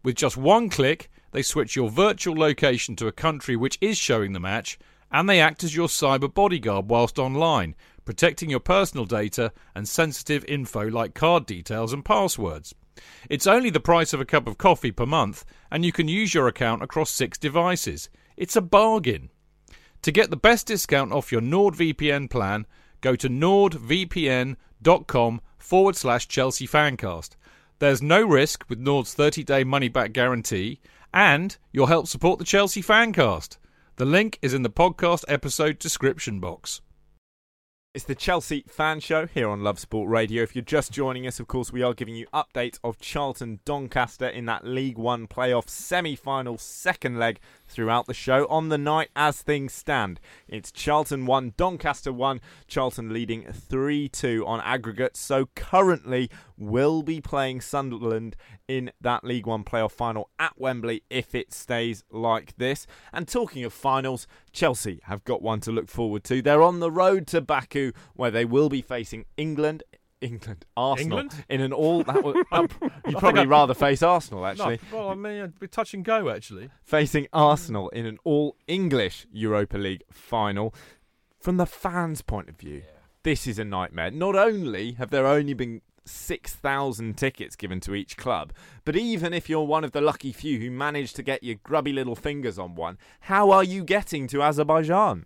With 0.05 0.15
just 0.15 0.37
one 0.37 0.69
click, 0.69 1.09
they 1.33 1.41
switch 1.41 1.75
your 1.75 1.89
virtual 1.89 2.37
location 2.37 2.95
to 2.95 3.07
a 3.07 3.11
country 3.11 3.57
which 3.57 3.77
is 3.81 3.97
showing 3.97 4.31
the 4.31 4.39
match, 4.39 4.79
and 5.11 5.29
they 5.29 5.39
act 5.39 5.63
as 5.63 5.75
your 5.75 5.87
cyber 5.87 6.33
bodyguard 6.33 6.89
whilst 6.89 7.19
online, 7.19 7.75
protecting 8.05 8.49
your 8.49 8.59
personal 8.59 9.05
data 9.05 9.51
and 9.73 9.87
sensitive 9.87 10.45
info 10.45 10.87
like 10.87 11.13
card 11.13 11.45
details 11.45 11.91
and 11.91 12.05
passwords. 12.05 12.73
It's 13.29 13.47
only 13.47 13.69
the 13.69 13.79
price 13.79 14.13
of 14.13 14.21
a 14.21 14.25
cup 14.25 14.47
of 14.47 14.57
coffee 14.57 14.91
per 14.91 15.05
month, 15.05 15.43
and 15.71 15.83
you 15.83 15.91
can 15.91 16.07
use 16.07 16.33
your 16.33 16.47
account 16.47 16.81
across 16.81 17.09
six 17.09 17.37
devices. 17.37 18.09
It's 18.37 18.55
a 18.55 18.61
bargain. 18.61 19.31
To 20.03 20.11
get 20.11 20.29
the 20.29 20.37
best 20.37 20.67
discount 20.67 21.11
off 21.11 21.31
your 21.31 21.41
NordVPN 21.41 22.29
plan, 22.29 22.67
go 23.01 23.15
to 23.15 23.27
nordvpn.com 23.27 24.55
forward 25.57 25.95
slash 25.95 26.27
Chelsea 26.27 26.67
Fancast. 26.67 27.35
There's 27.79 28.01
no 28.01 28.21
risk 28.21 28.63
with 28.69 28.79
Nord's 28.79 29.13
30 29.13 29.43
day 29.43 29.63
money 29.63 29.89
back 29.89 30.13
guarantee, 30.13 30.79
and 31.13 31.57
you'll 31.71 31.87
help 31.87 32.07
support 32.07 32.39
the 32.39 32.45
Chelsea 32.45 32.81
Fancast. 32.81 33.57
The 33.97 34.05
link 34.05 34.37
is 34.41 34.53
in 34.53 34.61
the 34.63 34.69
podcast 34.69 35.23
episode 35.27 35.79
description 35.79 36.39
box. 36.39 36.81
It's 37.95 38.03
the 38.03 38.13
Chelsea 38.13 38.65
Fan 38.67 38.99
Show 38.99 39.25
here 39.25 39.47
on 39.47 39.63
Love 39.63 39.79
Sport 39.79 40.09
Radio. 40.09 40.43
If 40.43 40.53
you're 40.53 40.65
just 40.65 40.91
joining 40.91 41.25
us, 41.25 41.39
of 41.39 41.47
course, 41.47 41.71
we 41.71 41.81
are 41.81 41.93
giving 41.93 42.13
you 42.13 42.27
updates 42.33 42.77
of 42.83 42.99
Charlton 42.99 43.61
Doncaster 43.63 44.27
in 44.27 44.43
that 44.47 44.65
League 44.65 44.97
One 44.97 45.29
playoff 45.29 45.69
semi 45.69 46.17
final 46.17 46.57
second 46.57 47.17
leg 47.17 47.39
throughout 47.69 48.05
the 48.05 48.13
show 48.13 48.47
on 48.47 48.67
the 48.67 48.77
night 48.77 49.11
as 49.15 49.41
things 49.41 49.71
stand. 49.71 50.19
It's 50.49 50.73
Charlton 50.73 51.25
1, 51.25 51.53
Doncaster 51.55 52.11
1, 52.11 52.41
Charlton 52.67 53.13
leading 53.13 53.45
3 53.45 54.09
2 54.09 54.45
on 54.45 54.59
aggregate. 54.59 55.15
So 55.15 55.45
currently 55.55 56.29
will 56.57 57.03
be 57.03 57.21
playing 57.21 57.61
Sunderland 57.61 58.35
in 58.67 58.91
that 59.01 59.23
League 59.23 59.45
One 59.45 59.63
playoff 59.63 59.91
final 59.91 60.29
at 60.39 60.53
Wembley 60.57 61.03
if 61.09 61.35
it 61.35 61.53
stays 61.53 62.03
like 62.11 62.55
this. 62.57 62.87
And 63.13 63.27
talking 63.27 63.63
of 63.63 63.73
finals, 63.73 64.27
Chelsea 64.51 65.01
have 65.03 65.23
got 65.23 65.41
one 65.41 65.59
to 65.61 65.71
look 65.71 65.89
forward 65.89 66.23
to. 66.25 66.41
They're 66.41 66.63
on 66.63 66.79
the 66.79 66.91
road 66.91 67.27
to 67.27 67.41
Baku 67.41 67.91
where 68.15 68.31
they 68.31 68.45
will 68.45 68.69
be 68.69 68.81
facing 68.81 69.25
England 69.37 69.83
England, 70.21 70.65
Arsenal 70.75 71.19
England? 71.19 71.45
in 71.49 71.61
an 71.61 71.73
all. 71.73 72.03
That 72.03 72.23
was, 72.23 72.35
you'd 73.07 73.19
probably 73.19 73.45
rather 73.45 73.73
face 73.73 74.01
Arsenal 74.01 74.45
actually, 74.45 74.79
No, 74.91 74.97
well, 74.97 75.09
I 75.09 75.15
mean, 75.15 75.33
it'd 75.33 75.59
be 75.59 75.67
touch 75.67 75.93
and 75.93 76.03
go, 76.03 76.29
actually. 76.29 76.69
facing 76.83 77.27
Arsenal 77.31 77.89
in 77.89 78.05
an 78.05 78.17
all 78.23 78.55
English 78.67 79.27
Europa 79.31 79.77
League 79.77 80.03
final. 80.11 80.73
From 81.39 81.57
the 81.57 81.67
fans' 81.67 82.21
point 82.21 82.49
of 82.49 82.57
view, 82.57 82.83
this 83.23 83.45
is 83.45 83.59
a 83.59 83.65
nightmare. 83.65 84.09
Not 84.09 84.35
only 84.35 84.93
have 84.93 85.11
there 85.11 85.27
only 85.27 85.53
been 85.53 85.81
6,000 86.05 87.17
tickets 87.17 87.55
given 87.55 87.79
to 87.81 87.95
each 87.95 88.17
club, 88.17 88.53
but 88.83 88.95
even 88.95 89.33
if 89.33 89.49
you're 89.49 89.63
one 89.63 89.83
of 89.83 89.91
the 89.91 90.01
lucky 90.01 90.31
few 90.31 90.59
who 90.59 90.71
managed 90.71 91.15
to 91.15 91.23
get 91.23 91.43
your 91.43 91.55
grubby 91.63 91.93
little 91.93 92.15
fingers 92.15 92.59
on 92.59 92.75
one, 92.75 92.97
how 93.21 93.51
are 93.51 93.63
you 93.63 93.83
getting 93.83 94.27
to 94.27 94.41
Azerbaijan? 94.41 95.25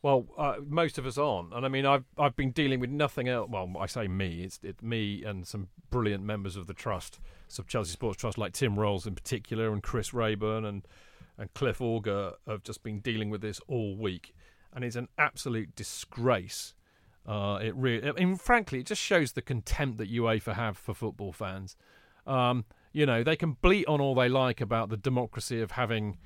Well, 0.00 0.26
uh, 0.38 0.56
most 0.64 0.96
of 0.96 1.06
us 1.06 1.18
aren't, 1.18 1.52
and 1.52 1.66
I 1.66 1.68
mean, 1.68 1.84
I've 1.84 2.04
I've 2.16 2.36
been 2.36 2.52
dealing 2.52 2.78
with 2.78 2.90
nothing 2.90 3.28
else. 3.28 3.50
Well, 3.50 3.72
I 3.80 3.86
say 3.86 4.06
me, 4.06 4.42
it's 4.44 4.60
it, 4.62 4.80
me 4.80 5.24
and 5.24 5.44
some 5.46 5.68
brilliant 5.90 6.22
members 6.22 6.54
of 6.54 6.68
the 6.68 6.74
trust, 6.74 7.18
some 7.48 7.64
Chelsea 7.66 7.90
Supporters 7.90 8.20
Trust, 8.20 8.38
like 8.38 8.52
Tim 8.52 8.78
Rolls 8.78 9.08
in 9.08 9.16
particular, 9.16 9.72
and 9.72 9.82
Chris 9.82 10.14
Rayburn 10.14 10.64
and 10.64 10.86
and 11.36 11.52
Cliff 11.54 11.80
Auger 11.80 12.34
have 12.46 12.62
just 12.62 12.84
been 12.84 13.00
dealing 13.00 13.28
with 13.28 13.40
this 13.40 13.60
all 13.66 13.96
week, 13.96 14.34
and 14.72 14.84
it's 14.84 14.96
an 14.96 15.08
absolute 15.18 15.74
disgrace. 15.74 16.74
Uh, 17.28 17.58
it 17.62 17.74
really, 17.76 18.08
I 18.08 18.12
mean, 18.12 18.36
frankly, 18.36 18.80
it 18.80 18.86
just 18.86 19.02
shows 19.02 19.32
the 19.32 19.42
contempt 19.42 19.98
that 19.98 20.10
UEFA 20.10 20.54
have 20.54 20.78
for 20.78 20.94
football 20.94 21.30
fans. 21.30 21.76
Um, 22.26 22.64
you 22.92 23.04
know, 23.04 23.22
they 23.22 23.36
can 23.36 23.52
bleat 23.52 23.86
on 23.86 24.00
all 24.00 24.14
they 24.14 24.30
like 24.30 24.62
about 24.62 24.88
the 24.88 24.96
democracy 24.96 25.60
of 25.60 25.72
having 25.72 26.16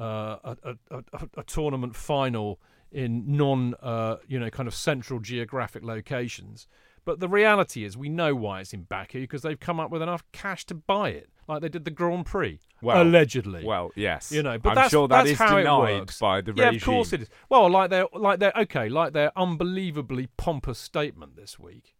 uh, 0.00 0.36
a, 0.44 0.76
a, 0.90 1.02
a, 1.36 1.42
tournament 1.44 1.94
final 1.94 2.58
in 2.90 3.36
non, 3.36 3.74
uh, 3.82 4.16
you 4.26 4.38
know, 4.38 4.48
kind 4.48 4.66
of 4.66 4.74
central 4.74 5.20
geographic 5.20 5.84
locations. 5.84 6.66
But 7.06 7.20
the 7.20 7.28
reality 7.28 7.84
is, 7.84 7.96
we 7.96 8.08
know 8.08 8.34
why 8.34 8.60
it's 8.60 8.72
in 8.72 8.82
Baku 8.82 9.20
because 9.20 9.42
they've 9.42 9.58
come 9.58 9.78
up 9.78 9.92
with 9.92 10.02
enough 10.02 10.24
cash 10.32 10.66
to 10.66 10.74
buy 10.74 11.10
it, 11.10 11.30
like 11.46 11.62
they 11.62 11.68
did 11.68 11.84
the 11.84 11.92
Grand 11.92 12.26
Prix, 12.26 12.58
Well, 12.82 13.00
allegedly. 13.00 13.64
Well, 13.64 13.92
yes. 13.94 14.32
You 14.32 14.42
know, 14.42 14.58
but 14.58 14.70
I'm 14.70 14.74
that's, 14.74 14.90
sure 14.90 15.06
that 15.06 15.18
that's 15.22 15.30
is 15.30 15.38
how 15.38 15.56
it 15.56 15.66
works. 15.66 16.18
by 16.18 16.40
the 16.40 16.52
yeah, 16.52 16.64
regime. 16.64 16.76
of 16.78 16.84
course 16.84 17.12
it 17.12 17.22
is. 17.22 17.28
Well, 17.48 17.70
like 17.70 17.90
their 17.90 18.06
like 18.12 18.40
their 18.40 18.52
okay, 18.56 18.88
like 18.88 19.12
their 19.12 19.30
unbelievably 19.38 20.30
pompous 20.36 20.80
statement 20.80 21.36
this 21.36 21.60
week, 21.60 21.94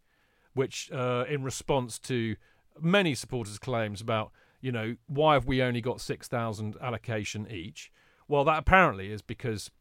which 0.53 0.91
uh, 0.91 1.23
in 1.29 1.41
response 1.41 1.97
to 1.99 2.35
many 2.81 3.15
supporters' 3.15 3.57
claims 3.57 4.01
about 4.01 4.31
you 4.59 4.73
know 4.73 4.97
why 5.07 5.35
have 5.35 5.45
we 5.45 5.61
only 5.61 5.79
got 5.79 6.01
six 6.01 6.27
thousand 6.27 6.75
allocation 6.81 7.47
each? 7.49 7.93
Well, 8.27 8.43
that 8.43 8.59
apparently 8.59 9.09
is 9.11 9.21
because. 9.21 9.71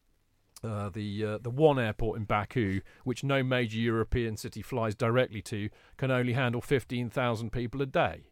Uh, 0.64 0.88
the 0.88 1.24
uh, 1.24 1.38
the 1.38 1.50
one 1.50 1.78
airport 1.78 2.18
in 2.18 2.24
Baku, 2.24 2.80
which 3.04 3.22
no 3.22 3.42
major 3.42 3.78
European 3.78 4.36
city 4.36 4.62
flies 4.62 4.94
directly 4.94 5.42
to, 5.42 5.68
can 5.96 6.10
only 6.10 6.32
handle 6.32 6.60
fifteen 6.60 7.10
thousand 7.10 7.52
people 7.52 7.82
a 7.82 7.86
day. 7.86 8.30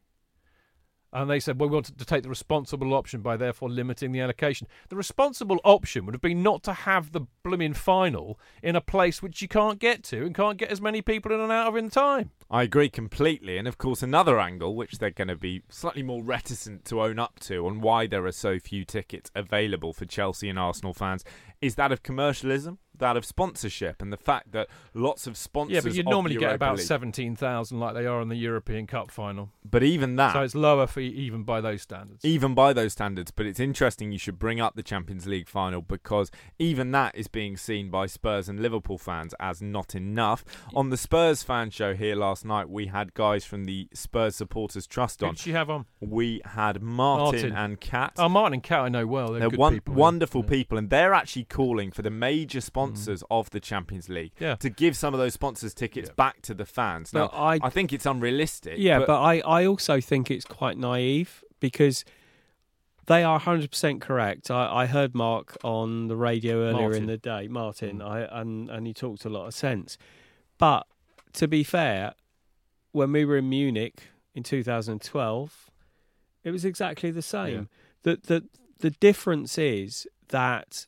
And 1.15 1.31
they 1.31 1.39
said, 1.39 1.61
well, 1.61 1.69
we 1.69 1.75
want 1.77 1.97
to 1.97 2.05
take 2.05 2.25
the 2.25 2.29
responsible 2.29 2.93
option 2.93 3.23
by 3.23 3.37
therefore 3.37 3.71
limiting 3.71 4.11
the 4.11 4.21
allocation. 4.21 4.67
The 4.89 4.97
responsible 4.97 5.61
option 5.63 6.05
would 6.05 6.15
have 6.15 6.21
been 6.21 6.43
not 6.43 6.65
to 6.65 6.73
have 6.73 7.13
the 7.13 7.21
blooming 7.45 7.73
final 7.73 8.41
in 8.65 8.75
a 8.75 8.81
place 8.81 9.23
which 9.23 9.41
you 9.41 9.47
can't 9.47 9.79
get 9.79 10.03
to 10.05 10.27
and 10.27 10.35
can't 10.35 10.59
get 10.59 10.73
as 10.73 10.81
many 10.81 11.03
people 11.03 11.33
in 11.33 11.39
and 11.39 11.53
out 11.53 11.69
of 11.69 11.77
in 11.77 11.89
time. 11.89 12.31
I 12.51 12.65
agree 12.65 12.89
completely. 12.89 13.59
And 13.59 13.69
of 13.69 13.79
course, 13.79 14.03
another 14.03 14.41
angle, 14.41 14.75
which 14.75 14.99
they're 14.99 15.11
going 15.11 15.29
to 15.29 15.37
be 15.37 15.63
slightly 15.69 16.03
more 16.03 16.23
reticent 16.23 16.85
to 16.87 17.01
own 17.01 17.21
up 17.21 17.39
to 17.41 17.65
on 17.67 17.81
why 17.81 18.09
there 18.09 18.27
are 18.27 18.33
so 18.33 18.59
few 18.59 18.85
tickets 18.85 19.31
available 19.37 19.93
for 19.93 20.07
Chelsea 20.07 20.49
and 20.49 20.59
Arsenal 20.59 20.95
fans, 20.95 21.25
is 21.61 21.77
that 21.77 21.93
of 21.93 22.03
commercialism, 22.03 22.79
that 22.99 23.17
of 23.17 23.25
sponsorship, 23.25 24.01
and 24.01 24.13
the 24.13 24.17
fact 24.17 24.53
that 24.53 24.69
lots 24.95 25.27
of 25.27 25.37
sponsors. 25.37 25.75
Yeah, 25.75 25.81
but 25.83 25.95
you'd 25.95 26.07
normally 26.07 26.37
get 26.37 26.55
about 26.55 26.77
League- 26.77 26.87
17,000 26.87 27.79
like 27.81 27.95
they 27.95 28.07
are 28.07 28.21
in 28.21 28.29
the 28.29 28.37
European 28.37 28.87
Cup 28.87 29.11
final. 29.11 29.51
But 29.69 29.83
even 29.83 30.17
that. 30.17 30.33
So 30.35 30.43
it's 30.43 30.55
lower 30.55 30.87
for 30.87 31.01
even 31.01 31.43
by 31.43 31.61
those 31.61 31.83
standards. 31.83 32.25
even 32.25 32.55
by 32.55 32.73
those 32.73 32.93
standards. 32.93 33.31
But 33.31 33.47
it's 33.47 33.59
interesting 33.61 34.13
you 34.13 34.19
should 34.19 34.39
bring 34.39 34.61
up 34.61 34.77
the 34.77 34.83
Champions 34.83 35.27
League 35.27 35.49
final 35.49 35.83
because 35.83 36.31
even 36.59 36.93
that 36.93 37.15
is 37.17 37.27
being 37.29 37.57
seen 37.57 37.91
by 37.91 38.07
Spurs 38.07 38.49
and 38.49 38.61
Liverpool 38.61 38.99
fans 38.99 39.35
as 39.41 39.61
not 39.63 39.95
enough. 39.95 40.45
On 40.75 40.91
the 40.91 40.97
Spurs 40.97 41.43
fan 41.43 41.71
show 41.71 41.95
here 41.95 42.15
last 42.15 42.45
night, 42.45 42.69
we 42.69 42.87
had 42.87 43.15
guys 43.15 43.45
from 43.45 43.65
the 43.65 43.89
Spurs 43.95 44.37
Supporters 44.37 44.87
Trust 44.87 45.21
Who 45.21 45.27
on. 45.27 45.35
did 45.35 45.47
you 45.47 45.53
have 45.55 45.71
on? 45.71 45.87
We 46.01 46.41
had 46.45 46.83
Martin, 46.83 47.51
Martin. 47.51 47.53
and 47.53 47.81
Kat. 47.81 48.13
Oh, 48.19 48.29
Martin 48.29 48.55
and 48.55 48.63
Cat 48.63 48.81
I 48.81 48.89
know 48.89 49.07
well. 49.07 49.29
They're, 49.33 49.41
They're 49.41 49.51
good 49.51 49.59
one, 49.59 49.75
people. 49.75 49.95
wonderful 49.95 50.43
Yeah. 50.45 50.51
people, 50.51 50.79
and 50.79 50.91
they're 50.91 51.15
actually 51.15 51.45
calling 51.45 51.91
for 51.91 52.03
the 52.03 52.11
major 52.11 52.61
sponsors 52.61 52.84
of 53.31 53.51
the 53.51 53.61
Champions 53.61 54.09
League 54.09 54.33
Yeah. 54.39 54.55
to 54.57 54.69
give 54.71 54.97
some 54.97 55.15
of 55.15 55.21
those 55.21 55.35
sponsors 55.35 55.75
tickets 55.75 56.09
Yeah. 56.09 56.15
back 56.15 56.43
to 56.43 56.55
the 56.55 56.65
fans. 56.67 57.13
Now, 57.13 57.29
But 57.29 57.37
I- 57.37 57.59
I 57.63 57.71
think 57.71 57.93
it's 57.93 58.07
unrealistic. 58.07 58.75
Yeah, 58.79 59.01
but, 59.07 59.21
I, 59.21 59.41
I 59.41 59.67
also 59.67 60.01
think 60.01 60.31
it's 60.31 60.45
quite 60.45 60.77
naive 60.79 61.43
because 61.61 62.05
they 63.07 63.23
are 63.23 63.39
100% 63.39 64.01
correct. 64.01 64.51
I, 64.51 64.83
I 64.83 64.87
heard 64.87 65.15
Mark 65.15 65.57
on 65.63 66.09
the 66.09 66.17
radio 66.17 66.63
earlier 66.63 66.83
Martin. 66.89 67.03
in 67.03 67.07
the 67.07 67.19
day, 67.19 67.49
Martin, 67.49 67.99
Mm. 67.99 68.09
I, 68.09 68.41
and, 68.41 68.71
and 68.71 68.87
he 68.87 68.95
talked 68.95 69.25
a 69.25 69.29
lot 69.29 69.47
of 69.47 69.55
sense. 69.55 69.99
But 70.59 70.87
to 71.35 71.47
be 71.49 71.63
fair, 71.65 72.15
when 72.93 73.13
we 73.13 73.25
were 73.25 73.37
in 73.39 73.49
Munich 73.49 74.03
in 74.35 74.43
2012, 74.43 75.71
it 76.45 76.51
was 76.51 76.65
exactly 76.65 77.11
the 77.11 77.23
same. 77.23 77.69
The, 78.03 78.19
the, 78.23 78.45
the 78.79 78.91
difference 78.91 79.59
is 79.59 80.07
that 80.29 80.87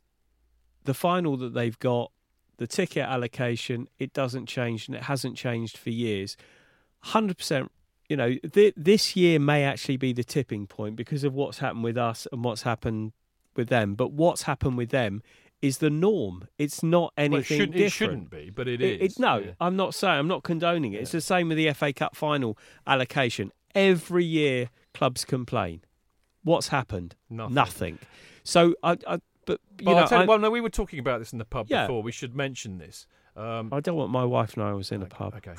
the 0.87 0.95
final 0.95 1.37
that 1.37 1.53
they've 1.55 1.78
got, 1.78 2.11
the 2.57 2.66
ticket 2.66 3.03
allocation, 3.05 3.89
it 3.99 4.12
doesn't 4.12 4.47
change 4.47 4.89
and 4.89 4.97
it 4.97 5.03
hasn't 5.05 5.37
changed 5.37 5.76
for 5.76 5.91
years. 5.91 6.37
100% 7.07 7.68
you 8.09 8.16
know, 8.16 8.34
th- 8.53 8.74
this 8.76 9.16
year 9.16 9.41
may 9.41 9.64
actually 9.64 9.97
be 9.97 10.12
the 10.12 10.22
tipping 10.22 10.66
point 10.66 10.95
because 10.95 11.24
of 11.24 11.34
what's 11.34 11.59
happened 11.59 11.82
with 11.82 11.97
us 11.99 12.26
and 12.30 12.45
what's 12.45 12.62
happened 12.62 13.12
with 13.57 13.68
them. 13.68 13.95
But 13.97 14.12
what's 14.12 14.43
happened 14.43 14.76
with 14.76 14.91
them 14.91 15.22
is 15.61 15.78
the 15.78 15.91
norm. 15.91 16.47
It's 16.57 16.82
not 16.84 17.12
Well, 17.16 17.24
it, 17.24 17.34
anything 17.34 17.59
shouldn't, 17.59 17.76
it 17.76 17.91
shouldn't 17.91 18.30
be, 18.30 18.51
but 18.51 18.68
it 18.68 18.80
It- 18.80 19.01
is. 19.03 19.14
it- 19.16 19.20
no, 19.20 19.39
yeah. 19.39 19.51
I'm 19.61 19.74
not 19.74 19.93
saying 19.95 20.18
I'm 20.20 20.28
not 20.28 20.45
condoning 20.45 20.93
it. 20.93 21.01
It's 21.03 21.11
the 21.12 21.20
same 21.20 21.49
with 21.49 21.57
the 21.57 21.72
FA 21.72 21.93
Cup 21.93 22.14
final 22.14 22.57
allocation. 22.87 23.51
Every 23.74 24.24
year, 24.24 24.70
clubs 24.95 25.24
complain. 25.24 25.80
What's 26.45 26.68
happened? 26.68 27.16
Nothing. 27.28 27.99
So 28.45 28.74
I, 28.84 28.97
I 29.09 29.18
but 29.47 29.61
you 29.79 29.87
Well, 29.87 29.97
know, 29.97 30.03
I'll 30.11 30.23
you- 30.23 30.29
well, 30.29 30.39
no, 30.39 30.51
we 30.51 30.61
were 30.61 30.69
talking 30.69 30.99
about 30.99 31.19
this 31.21 31.33
in 31.33 31.39
the 31.39 31.45
pub 31.47 31.67
Yeah. 31.71 31.87
before. 31.87 32.03
We 32.03 32.13
should 32.13 32.35
mention 32.37 32.77
this. 32.79 33.07
Um, 33.37 33.69
I 33.71 33.81
don't 33.81 33.97
want 33.97 34.11
my 34.11 34.25
wife 34.25 34.55
and 34.55 34.63
I 34.65 34.73
was 34.73 34.91
in 34.91 35.03
a 35.03 35.07
pub. 35.07 35.35
Okay. 35.37 35.55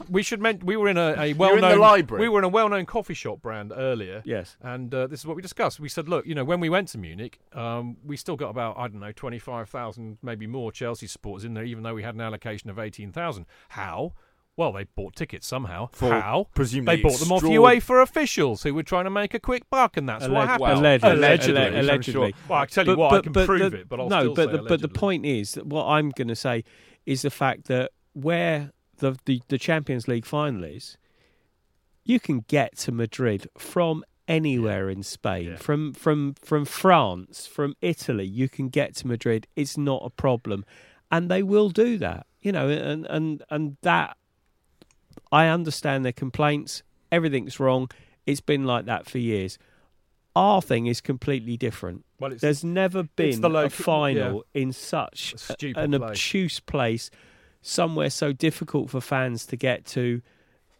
we 0.10 0.24
should 0.24 0.40
men- 0.40 0.58
we 0.64 0.76
were 0.76 0.88
in 0.88 0.96
a, 0.98 1.14
a 1.16 1.26
in 1.26 1.38
well 1.38 1.54
the 1.54 1.60
known 1.60 1.78
library? 1.78 2.22
We 2.22 2.28
were 2.28 2.40
in 2.40 2.44
a 2.44 2.48
well 2.48 2.68
known 2.68 2.84
coffee 2.84 3.14
shop 3.14 3.40
brand 3.40 3.72
earlier. 3.74 4.22
Yes. 4.24 4.56
And 4.60 4.92
uh, 4.92 5.06
this 5.06 5.20
is 5.20 5.26
what 5.26 5.36
we 5.36 5.42
discussed. 5.42 5.78
We 5.78 5.88
said, 5.88 6.08
look, 6.08 6.26
you 6.26 6.34
know, 6.34 6.42
when 6.44 6.58
we 6.58 6.68
went 6.68 6.88
to 6.88 6.98
Munich, 6.98 7.38
um, 7.52 7.96
we 8.04 8.16
still 8.16 8.34
got 8.34 8.48
about 8.50 8.76
I 8.76 8.88
don't 8.88 8.98
know 8.98 9.12
twenty 9.12 9.38
five 9.38 9.68
thousand, 9.68 10.18
maybe 10.20 10.48
more 10.48 10.72
Chelsea 10.72 11.06
supporters 11.06 11.44
in 11.44 11.54
there, 11.54 11.62
even 11.64 11.84
though 11.84 11.94
we 11.94 12.02
had 12.02 12.16
an 12.16 12.20
allocation 12.20 12.70
of 12.70 12.78
eighteen 12.80 13.12
thousand. 13.12 13.46
How? 13.68 14.14
Well, 14.56 14.72
they 14.72 14.84
bought 14.84 15.16
tickets 15.16 15.46
somehow. 15.46 15.88
For 15.92 16.10
How? 16.10 16.48
presumably 16.54 16.96
they 16.96 17.02
bought 17.02 17.18
them 17.18 17.32
off 17.32 17.42
UEFA 17.42 18.02
officials 18.02 18.62
who 18.62 18.74
were 18.74 18.82
trying 18.82 19.04
to 19.04 19.10
make 19.10 19.32
a 19.32 19.40
quick 19.40 19.68
buck, 19.70 19.96
and 19.96 20.06
that's 20.08 20.28
what 20.28 20.46
happened. 20.46 20.60
well, 20.60 20.78
allegedly, 20.78 21.10
allegedly, 21.10 21.60
alle- 21.62 21.66
I'm 21.90 22.02
sure. 22.02 22.22
allegedly. 22.24 22.34
Well, 22.48 22.58
I 22.58 22.66
tell 22.66 22.86
you 22.86 22.96
what, 22.96 23.12
I 23.14 23.20
can 23.22 23.32
prove 23.32 23.70
the, 23.72 23.78
it, 23.78 23.88
but 23.88 23.98
I'll 24.00 24.08
no, 24.10 24.34
but 24.34 24.52
the, 24.52 24.58
but 24.62 24.82
the 24.82 24.88
point 24.88 25.24
is 25.24 25.52
that 25.52 25.66
what 25.66 25.86
I'm 25.86 26.10
going 26.10 26.28
to 26.28 26.36
say 26.36 26.64
is 27.06 27.22
the 27.22 27.30
fact 27.30 27.64
that 27.68 27.92
where 28.12 28.72
the, 28.98 29.16
the 29.24 29.40
the 29.48 29.56
Champions 29.58 30.06
League 30.06 30.26
final 30.26 30.64
is, 30.64 30.98
you 32.04 32.20
can 32.20 32.40
get 32.46 32.76
to 32.78 32.92
Madrid 32.92 33.48
from 33.56 34.04
anywhere 34.28 34.90
in 34.90 35.02
Spain, 35.02 35.46
Yeah. 35.52 35.56
from 35.56 35.94
from 35.94 36.34
from 36.34 36.66
France, 36.66 37.46
from 37.46 37.74
Italy. 37.80 38.26
You 38.26 38.50
can 38.50 38.68
get 38.68 38.94
to 38.96 39.06
Madrid. 39.06 39.46
It's 39.56 39.78
not 39.78 40.02
a 40.04 40.10
problem, 40.10 40.64
and 41.10 41.30
they 41.30 41.42
will 41.42 41.70
do 41.70 41.96
that. 41.98 42.26
You 42.42 42.52
know, 42.52 42.68
and 42.68 43.06
and 43.06 43.42
and 43.50 43.76
that 43.82 44.16
I 45.30 45.46
understand 45.48 46.04
their 46.04 46.12
complaints. 46.12 46.82
Everything's 47.10 47.58
wrong. 47.60 47.90
It's 48.26 48.40
been 48.40 48.64
like 48.64 48.84
that 48.86 49.06
for 49.06 49.18
years. 49.18 49.58
Our 50.34 50.62
thing 50.62 50.86
is 50.86 51.00
completely 51.00 51.56
different. 51.56 52.04
Well, 52.18 52.28
it's- 52.32 52.40
There's 52.40 52.64
never 52.64 53.02
been 53.02 53.40
the 53.42 53.48
a 53.48 53.50
local- 53.50 53.70
final 53.70 54.44
in 54.54 54.72
such 54.72 55.34
A 55.34 55.38
stupid 55.38 55.76
an 55.82 55.90
place. 55.90 56.02
obtuse 56.10 56.60
place, 56.60 57.10
somewhere 57.60 58.10
so 58.10 58.32
difficult 58.32 58.90
for 58.90 59.00
fans 59.00 59.44
to 59.46 59.56
get 59.56 59.84
to. 59.86 60.22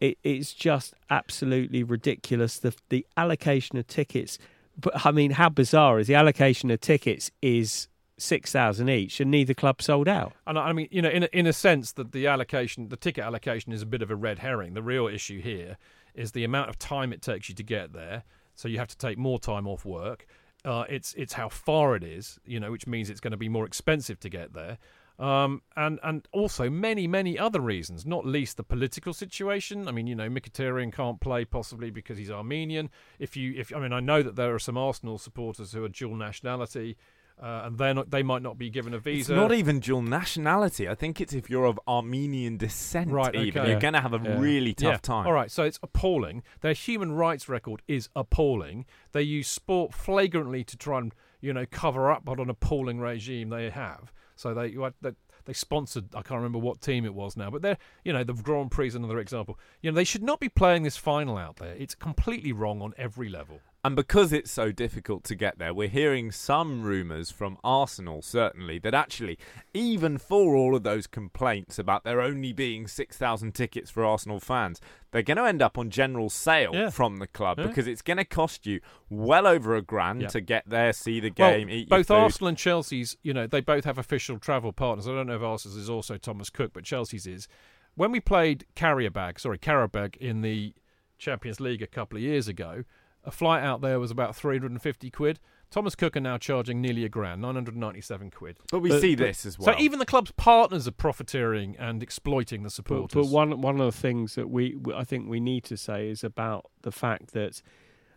It, 0.01 0.17
it's 0.23 0.53
just 0.53 0.93
absolutely 1.09 1.83
ridiculous. 1.83 2.57
The 2.59 2.73
the 2.89 3.05
allocation 3.15 3.77
of 3.77 3.87
tickets, 3.87 4.37
but 4.79 5.05
I 5.05 5.11
mean, 5.11 5.31
how 5.31 5.49
bizarre 5.49 5.99
is 5.99 6.07
the 6.07 6.15
allocation 6.15 6.71
of 6.71 6.81
tickets 6.81 7.29
is 7.41 7.87
six 8.17 8.51
thousand 8.51 8.89
each, 8.89 9.19
and 9.19 9.31
neither 9.31 9.53
club 9.53 9.81
sold 9.81 10.07
out. 10.07 10.33
And 10.45 10.57
I 10.57 10.73
mean, 10.73 10.87
you 10.91 11.01
know, 11.01 11.09
in 11.09 11.23
a, 11.23 11.29
in 11.33 11.47
a 11.47 11.53
sense, 11.53 11.91
that 11.93 12.11
the 12.11 12.27
allocation, 12.27 12.89
the 12.89 12.97
ticket 12.97 13.23
allocation, 13.23 13.71
is 13.73 13.81
a 13.81 13.85
bit 13.85 14.01
of 14.01 14.11
a 14.11 14.15
red 14.15 14.39
herring. 14.39 14.73
The 14.73 14.83
real 14.83 15.07
issue 15.07 15.41
here 15.41 15.77
is 16.13 16.31
the 16.31 16.43
amount 16.43 16.69
of 16.69 16.77
time 16.77 17.11
it 17.11 17.21
takes 17.21 17.49
you 17.49 17.55
to 17.55 17.63
get 17.63 17.93
there. 17.93 18.23
So 18.55 18.67
you 18.67 18.77
have 18.77 18.87
to 18.89 18.97
take 18.97 19.17
more 19.17 19.39
time 19.39 19.67
off 19.67 19.83
work. 19.83 20.27
Uh, 20.63 20.85
it's 20.87 21.13
it's 21.15 21.33
how 21.33 21.49
far 21.49 21.95
it 21.95 22.03
is, 22.03 22.39
you 22.45 22.59
know, 22.59 22.71
which 22.71 22.87
means 22.87 23.09
it's 23.09 23.19
going 23.19 23.31
to 23.31 23.37
be 23.37 23.49
more 23.49 23.65
expensive 23.65 24.19
to 24.21 24.29
get 24.29 24.53
there. 24.53 24.77
Um, 25.19 25.61
and 25.75 25.99
and 26.03 26.27
also 26.31 26.69
many 26.69 27.05
many 27.07 27.37
other 27.37 27.59
reasons, 27.59 28.05
not 28.05 28.25
least 28.25 28.57
the 28.57 28.63
political 28.63 29.13
situation. 29.13 29.87
I 29.87 29.91
mean, 29.91 30.07
you 30.07 30.15
know, 30.15 30.29
Mkhitaryan 30.29 30.91
can't 30.93 31.19
play 31.19 31.45
possibly 31.45 31.91
because 31.91 32.17
he's 32.17 32.31
Armenian. 32.31 32.89
If 33.19 33.35
you 33.35 33.53
if 33.55 33.75
I 33.75 33.79
mean, 33.79 33.93
I 33.93 33.99
know 33.99 34.23
that 34.23 34.35
there 34.35 34.53
are 34.55 34.59
some 34.59 34.77
Arsenal 34.77 35.17
supporters 35.17 35.73
who 35.73 35.83
are 35.83 35.89
dual 35.89 36.15
nationality. 36.15 36.97
Uh, 37.41 37.63
and 37.65 37.77
they're 37.77 37.93
not, 37.93 38.09
they 38.09 38.23
might 38.23 38.41
not 38.41 38.57
be 38.57 38.69
given 38.69 38.93
a 38.93 38.99
visa. 38.99 39.33
It's 39.33 39.37
not 39.37 39.51
even 39.51 39.79
dual 39.79 40.01
nationality. 40.01 40.87
I 40.87 40.95
think 40.95 41.19
it's 41.19 41.33
if 41.33 41.49
you're 41.49 41.65
of 41.65 41.79
Armenian 41.87 42.57
descent. 42.57 43.11
Right, 43.11 43.35
even 43.35 43.61
okay. 43.61 43.71
you're 43.71 43.79
going 43.79 43.95
to 43.95 44.01
have 44.01 44.13
a 44.13 44.21
Yeah. 44.23 44.39
really 44.39 44.73
tough 44.73 44.93
yeah. 44.93 44.97
time. 44.97 45.27
All 45.27 45.33
right, 45.33 45.51
so 45.51 45.63
it's 45.63 45.79
appalling. 45.83 46.43
Their 46.61 46.73
human 46.73 47.11
rights 47.13 47.49
record 47.49 47.81
is 47.87 48.09
appalling. 48.15 48.85
They 49.11 49.23
use 49.23 49.47
sport 49.47 49.93
flagrantly 49.93 50.63
to 50.63 50.77
try 50.77 50.99
and 50.99 51.13
you 51.41 51.53
know 51.53 51.65
cover 51.69 52.11
up 52.11 52.25
what 52.25 52.39
an 52.39 52.49
appalling 52.49 52.99
regime 52.99 53.49
they 53.49 53.69
have. 53.69 54.13
So 54.35 54.53
they 54.53 54.75
they, 55.01 55.11
they 55.45 55.53
sponsored 55.53 56.05
I 56.15 56.21
can't 56.21 56.37
remember 56.37 56.59
what 56.59 56.81
team 56.81 57.03
it 57.03 57.13
was 57.13 57.35
now, 57.35 57.49
but 57.49 57.61
they're 57.61 57.77
you 58.05 58.13
know 58.13 58.23
the 58.23 58.33
Grand 58.33 58.71
Prix 58.71 58.87
is 58.87 58.95
another 58.95 59.19
example. 59.19 59.59
You 59.81 59.91
know 59.91 59.95
they 59.95 60.03
should 60.05 60.23
not 60.23 60.39
be 60.39 60.49
playing 60.49 60.83
this 60.83 60.97
final 60.97 61.37
out 61.37 61.57
there. 61.57 61.75
It's 61.75 61.95
completely 61.95 62.53
wrong 62.53 62.81
on 62.81 62.93
every 62.97 63.27
level. 63.29 63.59
And 63.85 63.97
because 63.97 64.31
it's 64.31 64.49
so 64.49 64.71
difficult 64.71 65.25
to 65.25 65.35
get 65.35 65.59
there, 65.59 65.73
we're 65.73 65.89
hearing 65.89 66.31
some 66.31 66.83
rumours 66.83 67.31
from 67.31 67.57
Arsenal, 67.65 68.21
certainly, 68.21 68.79
that 68.79 68.93
actually, 68.93 69.37
even 69.73 70.17
for 70.17 70.55
all 70.55 70.73
of 70.73 70.83
those 70.83 71.05
complaints 71.05 71.77
about 71.77 72.05
there 72.05 72.21
only 72.21 72.53
being 72.53 72.87
6,000 72.87 73.51
tickets 73.53 73.91
for 73.91 74.05
Arsenal 74.05 74.39
fans, 74.39 74.79
they're 75.11 75.21
going 75.21 75.35
to 75.35 75.43
end 75.43 75.61
up 75.61 75.77
on 75.77 75.89
general 75.89 76.29
sale 76.29 76.71
Yeah. 76.73 76.89
from 76.91 77.17
the 77.17 77.27
club 77.27 77.59
Yeah. 77.59 77.67
because 77.67 77.85
it's 77.85 78.01
going 78.01 78.15
to 78.17 78.23
cost 78.23 78.65
you 78.65 78.79
well 79.09 79.45
over 79.45 79.75
a 79.75 79.81
grand 79.81 80.21
Yeah. 80.21 80.27
to 80.29 80.39
get 80.39 80.63
there, 80.69 80.93
see 80.93 81.19
the 81.19 81.29
game, 81.29 81.67
well, 81.67 81.75
eat 81.75 81.89
both 81.89 82.07
food. 82.07 82.13
Arsenal 82.15 82.47
and 82.47 82.57
Chelsea's, 82.57 83.17
you 83.21 83.33
know, 83.33 83.47
they 83.47 83.59
both 83.59 83.83
have 83.83 83.97
official 83.97 84.39
travel 84.39 84.71
partners. 84.71 85.09
I 85.09 85.11
don't 85.11 85.27
know 85.27 85.35
if 85.35 85.41
Arsenal's 85.41 85.75
is 85.77 85.89
also 85.89 86.15
Thomas 86.17 86.49
Cook, 86.49 86.71
but 86.73 86.85
Chelsea's 86.85 87.27
is. 87.27 87.49
When 87.95 88.13
we 88.13 88.21
played 88.21 88.65
Carrier 88.75 89.11
Bag, 89.11 89.41
sorry, 89.41 89.57
Qarabag 89.59 90.15
in 90.15 90.39
the 90.41 90.73
Champions 91.17 91.59
League 91.59 91.81
a 91.81 91.87
couple 91.87 92.15
of 92.17 92.23
years 92.23 92.47
ago, 92.47 92.85
a 93.23 93.31
flight 93.31 93.63
out 93.63 93.81
there 93.81 93.99
was 93.99 94.11
about 94.11 94.35
350 94.35 95.09
quid. 95.11 95.39
Thomas 95.71 95.95
Cook 95.95 96.15
are 96.15 96.19
now 96.19 96.37
charging 96.37 96.81
nearly 96.81 97.03
a 97.03 97.09
grand, 97.09 97.41
997 97.41 98.29
quid. 98.29 98.57
But 98.71 98.79
we 98.79 98.89
But- 98.89 99.01
see 99.01 99.15
but- 99.15 99.23
this 99.25 99.45
as 99.45 99.57
well. 99.57 99.73
So 99.75 99.81
even 99.81 99.97
the 99.99 100.05
club's 100.05 100.31
partners 100.33 100.87
are 100.87 100.91
profiteering 100.91 101.75
and 101.79 102.03
exploiting 102.03 102.61
the 102.61 102.67
But, 102.67 102.73
supporters. 102.73 103.13
but 103.15 103.33
one 103.33 103.59
one 103.61 103.79
of 103.81 103.85
the 103.93 103.97
things 103.99 104.35
that 104.35 104.49
we 104.49 104.75
we- 104.75 104.93
I 104.93 105.03
think 105.03 105.27
we 105.29 105.39
need 105.39 105.63
to 105.65 105.77
say 105.77 106.09
is 106.09 106.23
about 106.23 106.69
the 106.83 106.91
fact 106.91 107.31
that 107.33 107.61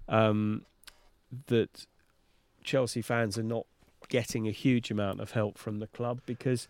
um, 0.09 0.66
that 1.46 1.86
Chelsea 2.62 3.00
fans 3.02 3.38
are 3.38 3.42
not 3.42 3.66
getting 4.09 4.46
a 4.46 4.50
huge 4.52 4.90
amount 4.90 5.20
of 5.20 5.32
help 5.32 5.57
from 5.59 5.78
the 5.78 5.86
club 5.88 6.20
because 6.26 6.68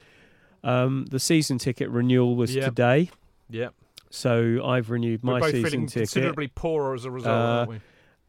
um, 0.64 1.06
the 1.10 1.18
season 1.18 1.58
ticket 1.58 1.90
renewal 1.90 2.34
was 2.36 2.54
Yeah. 2.54 2.64
today. 2.66 3.10
yeah, 3.50 3.68
So 4.10 4.64
I've 4.64 4.88
renewed 4.90 5.22
we're 5.22 5.32
my 5.34 5.40
both 5.40 5.50
season 5.50 5.70
feeling 5.70 5.86
ticket, 5.86 6.00
considerably 6.10 6.48
poorer 6.48 6.94
as 6.94 7.04
a 7.04 7.10
result, 7.10 7.34
Uh, 7.36 7.40
aren't 7.58 7.70
we? 7.70 7.80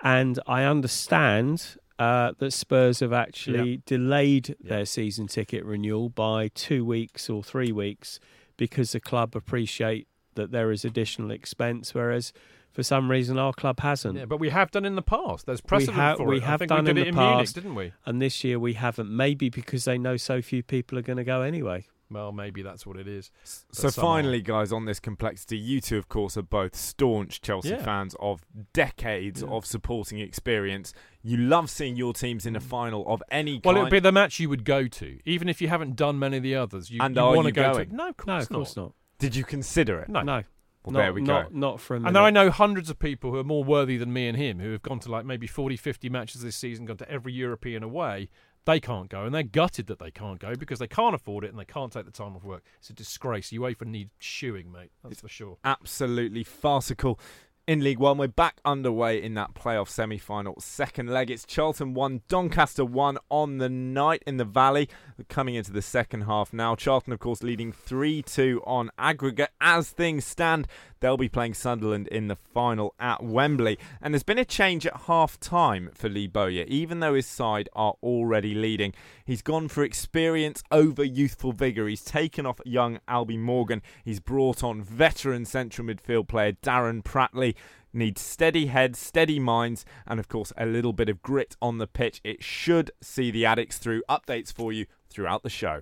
And 0.01 0.39
I 0.47 0.63
understand 0.63 1.75
uh, 1.99 2.33
that 2.37 2.51
Spurs 2.51 2.99
have 2.99 3.13
actually 3.13 3.81
delayed 3.85 4.49
Yeah. 4.61 4.69
their 4.69 4.85
season 4.85 5.27
ticket 5.27 5.65
renewal 5.65 6.09
by 6.09 6.49
two 6.49 6.85
weeks 6.85 7.29
or 7.29 7.43
three 7.43 7.71
weeks 7.71 8.19
because 8.57 8.91
the 8.91 8.99
club 8.99 9.35
appreciate 9.35 10.07
that 10.35 10.51
there 10.51 10.71
is 10.71 10.85
additional 10.85 11.31
expense, 11.31 11.95
whereas 11.95 12.31
for 12.71 12.83
some 12.83 13.09
reason 13.09 13.39
our 13.39 13.53
club 13.53 13.79
hasn't. 13.79 14.17
Yeah, 14.19 14.25
but 14.25 14.39
we 14.39 14.49
have 14.49 14.69
done 14.69 14.85
in 14.85 14.93
the 14.95 15.01
past. 15.01 15.47
There's 15.47 15.61
precedent 15.61 15.97
ha- 15.97 16.15
for 16.15 16.25
we 16.25 16.37
it. 16.37 16.43
Have 16.43 16.59
done 16.67 16.83
we 16.85 16.91
in 16.91 16.97
it 16.97 17.01
the 17.01 17.07
in 17.07 17.15
past. 17.15 17.33
Munich, 17.35 17.53
didn't 17.55 17.75
we? 17.75 17.93
And 18.05 18.21
this 18.21 18.43
year 18.43 18.59
we 18.59 18.73
haven't, 18.73 19.09
maybe 19.09 19.49
because 19.49 19.85
they 19.85 19.97
know 19.97 20.17
so 20.17 20.41
few 20.43 20.61
people 20.61 20.99
are 20.99 21.01
going 21.03 21.17
to 21.17 21.23
go 21.23 21.41
anyway. 21.41 21.87
Well, 22.09 22.31
maybe 22.31 22.61
that's 22.61 22.85
what 22.85 22.95
it 22.97 23.07
is. 23.07 23.31
So 23.43 23.89
somehow- 23.89 24.01
finally, 24.13 24.41
guys, 24.41 24.71
on 24.71 24.85
this 24.85 24.99
complexity, 24.99 25.57
you 25.57 25.81
two, 25.81 25.97
of 25.97 26.07
course, 26.07 26.37
are 26.37 26.41
both 26.41 26.73
staunch 26.75 27.41
Chelsea 27.41 27.69
Yeah. 27.69 27.83
fans 27.83 28.15
of 28.19 28.41
decades 28.73 29.41
Yeah. 29.41 29.49
of 29.49 29.65
supporting 29.65 30.19
experience. 30.19 30.93
You 31.21 31.37
love 31.37 31.69
seeing 31.69 31.97
your 31.97 32.13
teams 32.13 32.45
in 32.45 32.55
a 32.55 32.59
mm. 32.59 32.63
final 32.63 33.05
of 33.07 33.21
any 33.29 33.53
Well, 33.63 33.73
kind. 33.73 33.77
it 33.77 33.81
would 33.83 33.91
be 33.91 33.99
the 33.99 34.11
match 34.13 34.39
you 34.39 34.47
would 34.49 34.63
go 34.63 34.87
to, 34.87 35.19
even 35.25 35.49
if 35.49 35.61
you 35.61 35.67
haven't 35.67 35.95
done 35.95 36.17
many 36.17 36.37
of 36.37 36.43
the 36.43 36.55
others. 36.55 36.89
You, 36.89 36.99
And 37.01 37.15
you 37.15 37.21
are 37.21 37.35
want 37.35 37.45
to 37.45 37.49
you 37.49 37.53
go 37.53 37.73
going? 37.73 37.89
to. 37.89 37.95
No, 37.95 38.07
of 38.09 38.17
course, 38.17 38.27
No, 38.27 38.37
of 38.37 38.49
course 38.49 38.77
not. 38.77 38.93
Did 39.19 39.35
you 39.35 39.43
consider 39.43 39.99
it? 39.99 40.07
No. 40.09 40.21
No, 40.21 40.43
Well, 40.85 40.93
not, 40.93 40.99
there 40.99 41.13
we 41.13 41.21
not, 41.21 41.51
go. 41.51 41.57
not 41.59 41.81
for 41.81 41.95
a 41.95 41.99
minute. 41.99 42.07
And 42.09 42.15
then 42.15 42.23
I 42.23 42.29
know 42.29 42.49
hundreds 42.51 42.89
of 42.89 42.99
people 42.99 43.31
who 43.31 43.37
are 43.39 43.43
more 43.43 43.63
worthy 43.65 43.97
than 43.97 44.13
me 44.13 44.27
and 44.29 44.37
him 44.37 44.59
who 44.59 44.71
have 44.71 44.81
gone 44.83 44.99
to 44.99 45.11
like 45.11 45.25
maybe 45.25 45.47
40, 45.47 45.75
50 45.75 46.09
matches 46.09 46.41
this 46.41 46.55
season, 46.55 46.85
gone 46.85 46.97
to 46.97 47.11
every 47.11 47.33
European 47.33 47.83
away. 47.83 48.29
They 48.67 48.81
can't 48.81 49.07
go, 49.07 49.23
and 49.23 49.33
they're 49.33 49.43
gutted 49.43 49.87
that 49.87 49.97
they 49.97 50.11
can't 50.11 50.39
go 50.39 50.53
because 50.53 50.79
they 50.79 50.87
can't 50.87 51.15
afford 51.15 51.45
it 51.45 51.51
and 51.51 51.57
they 51.57 51.63
can't 51.63 51.89
take 51.89 52.03
the 52.03 52.11
time 52.11 52.35
off 52.35 52.43
work. 52.43 52.63
It's 52.79 52.89
a 52.89 52.93
disgrace. 52.93 53.49
UEFA 53.51 53.85
need 53.85 54.09
shoeing, 54.19 54.73
mate. 54.73 54.91
That's 55.05 55.21
for 55.21 55.29
sure. 55.29 55.57
absolutely 55.63 56.43
farcical. 56.43 57.17
In 57.65 57.81
League 57.81 57.99
One, 57.99 58.17
we're 58.17 58.27
back 58.27 58.59
underway 58.65 59.23
in 59.23 59.35
that 59.35 59.53
playoff 59.53 59.87
semi 59.87 60.17
final. 60.17 60.59
Second 60.59 61.09
leg, 61.09 61.31
it's 61.31 61.45
Charlton 61.45 61.93
1, 61.93 62.23
Doncaster 62.27 62.83
1 62.83 63.17
on 63.29 63.57
the 63.57 63.69
night 63.69 64.21
in 64.27 64.35
the 64.35 64.45
Valley. 64.45 64.89
Coming 65.29 65.55
into 65.55 65.71
the 65.71 65.81
second 65.81 66.21
half 66.21 66.51
now. 66.51 66.75
Charlton, 66.75 67.13
of 67.13 67.19
course, 67.19 67.43
leading 67.43 67.71
3 67.71 68.21
2 68.21 68.63
on 68.65 68.89
aggregate. 68.97 69.51
As 69.61 69.89
things 69.89 70.25
stand, 70.25 70.67
they'll 70.99 71.17
be 71.17 71.29
playing 71.29 71.53
Sunderland 71.53 72.07
in 72.07 72.27
the 72.27 72.35
final 72.35 72.93
at 72.99 73.23
Wembley. 73.23 73.77
And 74.01 74.13
there's 74.13 74.23
been 74.23 74.37
a 74.37 74.45
change 74.45 74.85
at 74.85 75.01
half 75.07 75.39
time 75.39 75.89
for 75.93 76.09
Lee 76.09 76.27
Bowyer, 76.27 76.65
even 76.67 76.99
though 76.99 77.13
his 77.13 77.27
side 77.27 77.69
are 77.73 77.95
already 78.01 78.53
leading. 78.53 78.93
He's 79.25 79.41
gone 79.41 79.67
for 79.67 79.83
experience 79.83 80.63
over 80.71 81.03
youthful 81.03 81.51
vigour. 81.51 81.87
He's 81.87 82.03
taken 82.03 82.45
off 82.45 82.59
young 82.65 82.99
Albie 83.07 83.39
Morgan. 83.39 83.81
He's 84.03 84.19
brought 84.19 84.63
on 84.63 84.81
veteran 84.81 85.45
central 85.45 85.87
midfield 85.87 86.27
player 86.27 86.53
Darren 86.53 87.03
Pratley 87.03 87.55
Needs 87.93 88.21
steady 88.21 88.67
heads, 88.67 88.99
steady 88.99 89.39
minds, 89.39 89.83
and 90.05 90.19
of 90.19 90.27
course 90.27 90.53
a 90.55 90.67
little 90.67 90.93
bit 90.93 91.09
of 91.09 91.23
grit 91.23 91.55
on 91.61 91.79
the 91.79 91.87
pitch. 91.87 92.21
It 92.23 92.43
should 92.43 92.91
see 93.01 93.31
the 93.31 93.43
Addicks 93.43 93.79
through. 93.79 94.03
Updates 94.07 94.53
for 94.53 94.71
you 94.71 94.85
throughout 95.09 95.41
the 95.41 95.49
show. 95.49 95.81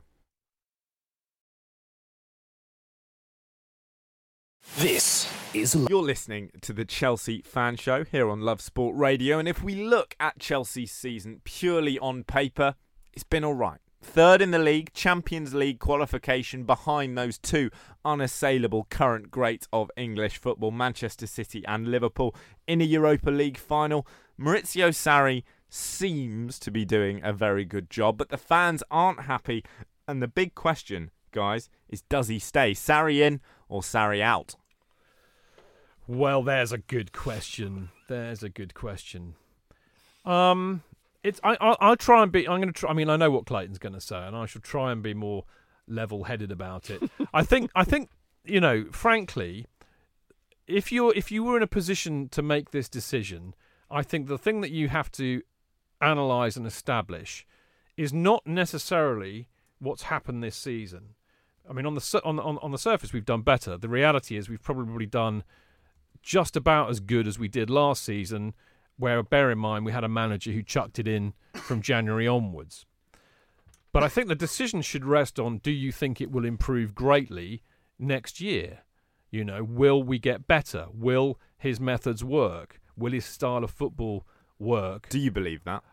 This 4.73 5.31
is 5.53 5.73
You're 5.89 6.03
listening 6.03 6.51
to 6.59 6.73
the 6.73 6.83
Chelsea 6.83 7.41
Fan 7.43 7.77
Show 7.77 8.03
here 8.03 8.29
on 8.29 8.41
Love 8.41 8.59
Sport 8.59 8.97
Radio, 8.97 9.39
and 9.39 9.47
if 9.47 9.63
we 9.63 9.73
look 9.73 10.15
at 10.19 10.37
Chelsea's 10.37 10.91
season 10.91 11.39
purely 11.45 11.97
on 11.99 12.25
paper, 12.25 12.75
it's 13.13 13.23
been 13.23 13.45
all 13.45 13.53
right. 13.53 13.79
third 14.01 14.41
in 14.41 14.51
the 14.51 14.59
league, 14.59 14.91
Champions 14.93 15.53
League 15.53 15.79
qualification 15.79 16.63
behind 16.63 17.17
those 17.17 17.37
two 17.37 17.69
unassailable 18.03 18.85
current 18.89 19.31
greats 19.31 19.67
of 19.71 19.89
English 19.95 20.37
football, 20.37 20.71
Manchester 20.71 21.25
City 21.25 21.63
and 21.65 21.87
Liverpool, 21.87 22.35
in 22.67 22.81
a 22.81 22.85
Europa 22.85 23.31
League 23.31 23.57
final. 23.57 24.05
Maurizio 24.37 24.89
Sarri 24.89 25.43
seems 25.69 26.59
to 26.59 26.69
be 26.69 26.83
doing 26.83 27.21
a 27.23 27.31
very 27.31 27.63
good 27.63 27.89
job, 27.89 28.17
but 28.17 28.27
the 28.27 28.37
fans 28.37 28.83
aren't 28.91 29.21
happy. 29.21 29.63
And 30.07 30.21
the 30.21 30.27
big 30.27 30.53
question, 30.53 31.11
guys, 31.35 31.69
is 31.89 32.01
does 32.01 32.29
he 32.29 32.39
stay? 32.39 32.71
Sarri 32.71 33.19
in 33.19 33.41
or 33.69 33.81
Sarri 33.81 34.21
out? 34.21 34.55
Well, 36.07 36.41
there's 36.41 36.71
a 36.71 36.77
good 36.77 37.11
question. 37.11 37.89
There's 38.07 38.41
a 38.41 38.49
good 38.49 38.73
question. 38.73 39.35
Um, 40.23 40.83
it's 41.23 41.39
I 41.43 41.57
I'll, 41.59 41.77
I'll 41.79 41.95
try 41.95 42.23
and 42.23 42.31
be. 42.31 42.47
I'm 42.47 42.61
going 42.61 42.73
to 42.73 42.79
try. 42.79 42.89
I 42.89 42.93
mean, 42.93 43.09
I 43.09 43.17
know 43.17 43.31
what 43.31 43.45
Clayton's 43.45 43.77
going 43.77 43.93
to 43.93 44.01
say, 44.01 44.17
and 44.17 44.35
I 44.35 44.45
shall 44.45 44.61
try 44.61 44.91
and 44.91 45.03
be 45.03 45.13
more 45.13 45.43
level-headed 45.87 46.51
about 46.51 46.89
it. 46.89 47.03
I 47.33 47.43
think. 47.43 47.69
I 47.75 47.83
think 47.83 48.09
you 48.43 48.59
know. 48.59 48.85
Frankly, 48.91 49.65
if 50.67 50.91
you're 50.91 51.13
if 51.15 51.31
you 51.31 51.43
were 51.43 51.57
in 51.57 51.63
a 51.63 51.67
position 51.67 52.29
to 52.29 52.41
make 52.41 52.71
this 52.71 52.89
decision, 52.89 53.53
I 53.89 54.01
think 54.03 54.27
the 54.27 54.37
thing 54.37 54.61
that 54.61 54.71
you 54.71 54.89
have 54.89 55.11
to 55.13 55.41
analyze 56.01 56.57
and 56.57 56.67
establish 56.67 57.45
is 57.97 58.13
not 58.13 58.45
necessarily 58.45 59.47
what's 59.79 60.03
happened 60.03 60.43
this 60.43 60.55
season. 60.55 61.15
I 61.69 61.73
mean, 61.73 61.85
on 61.85 61.95
the 61.95 62.21
on 62.23 62.39
on 62.39 62.57
on 62.59 62.71
the 62.71 62.77
surface, 62.77 63.13
we've 63.13 63.25
done 63.25 63.41
better. 63.41 63.77
The 63.77 63.89
reality 63.89 64.37
is, 64.37 64.49
we've 64.49 64.61
probably 64.61 65.05
done 65.05 65.43
just 66.21 66.55
about 66.55 66.89
as 66.89 66.99
good 66.99 67.27
as 67.27 67.37
we 67.37 67.47
did 67.47 67.69
last 67.69 68.03
season 68.03 68.53
where 68.97 69.21
bear 69.21 69.51
in 69.51 69.57
mind 69.57 69.85
we 69.85 69.91
had 69.91 70.03
a 70.03 70.09
manager 70.09 70.51
who 70.51 70.63
chucked 70.63 70.99
it 70.99 71.07
in 71.07 71.33
from 71.53 71.81
January 71.81 72.27
onwards. 72.27 72.85
But 73.91 74.03
I 74.03 74.09
think 74.09 74.27
the 74.27 74.35
decision 74.35 74.81
should 74.81 75.05
rest 75.05 75.39
on 75.39 75.59
do 75.59 75.71
you 75.71 75.91
think 75.91 76.19
it 76.19 76.31
will 76.31 76.45
improve 76.45 76.95
greatly 76.95 77.61
next 77.97 78.41
year? 78.41 78.79
You 79.31 79.43
know, 79.43 79.63
will 79.63 80.03
we 80.03 80.19
get 80.19 80.47
better? 80.47 80.87
Will 80.93 81.39
his 81.57 81.79
methods 81.79 82.23
work? 82.23 82.79
Will 82.97 83.11
his 83.11 83.25
style 83.25 83.63
of 83.63 83.71
football 83.71 84.25
work? 84.59 85.09
Do 85.09 85.19
you 85.19 85.31
believe 85.31 85.63
that? 85.65 85.83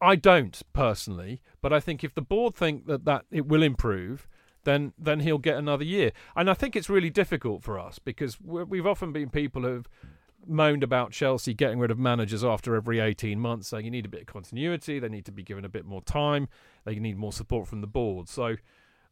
I 0.00 0.16
don't 0.16 0.60
personally, 0.72 1.42
but 1.60 1.72
I 1.72 1.80
think 1.80 2.02
if 2.02 2.14
the 2.14 2.22
board 2.22 2.54
think 2.54 2.86
that, 2.86 3.04
that 3.04 3.24
it 3.30 3.46
will 3.46 3.62
improve, 3.62 4.26
then 4.66 4.92
then 4.98 5.20
he'll 5.20 5.38
get 5.38 5.56
another 5.56 5.84
year. 5.84 6.12
And 6.34 6.50
I 6.50 6.54
think 6.54 6.76
it's 6.76 6.90
really 6.90 7.08
difficult 7.08 7.62
for 7.62 7.78
us 7.78 7.98
because 7.98 8.38
we've 8.38 8.86
often 8.86 9.12
been 9.12 9.30
people 9.30 9.62
who've 9.62 9.88
moaned 10.46 10.82
about 10.82 11.12
Chelsea 11.12 11.54
getting 11.54 11.78
rid 11.78 11.90
of 11.90 11.98
managers 11.98 12.44
after 12.44 12.74
every 12.74 13.00
18 13.00 13.40
months, 13.40 13.68
saying 13.68 13.84
you 13.86 13.90
need 13.90 14.04
a 14.04 14.10
bit 14.10 14.22
of 14.22 14.26
continuity, 14.26 14.98
they 14.98 15.08
need 15.08 15.24
to 15.24 15.32
be 15.32 15.42
given 15.42 15.64
a 15.64 15.68
bit 15.68 15.86
more 15.86 16.02
time, 16.02 16.48
they 16.84 16.96
need 16.96 17.16
more 17.16 17.32
support 17.32 17.66
from 17.66 17.80
the 17.80 17.86
board. 17.86 18.28
So, 18.28 18.56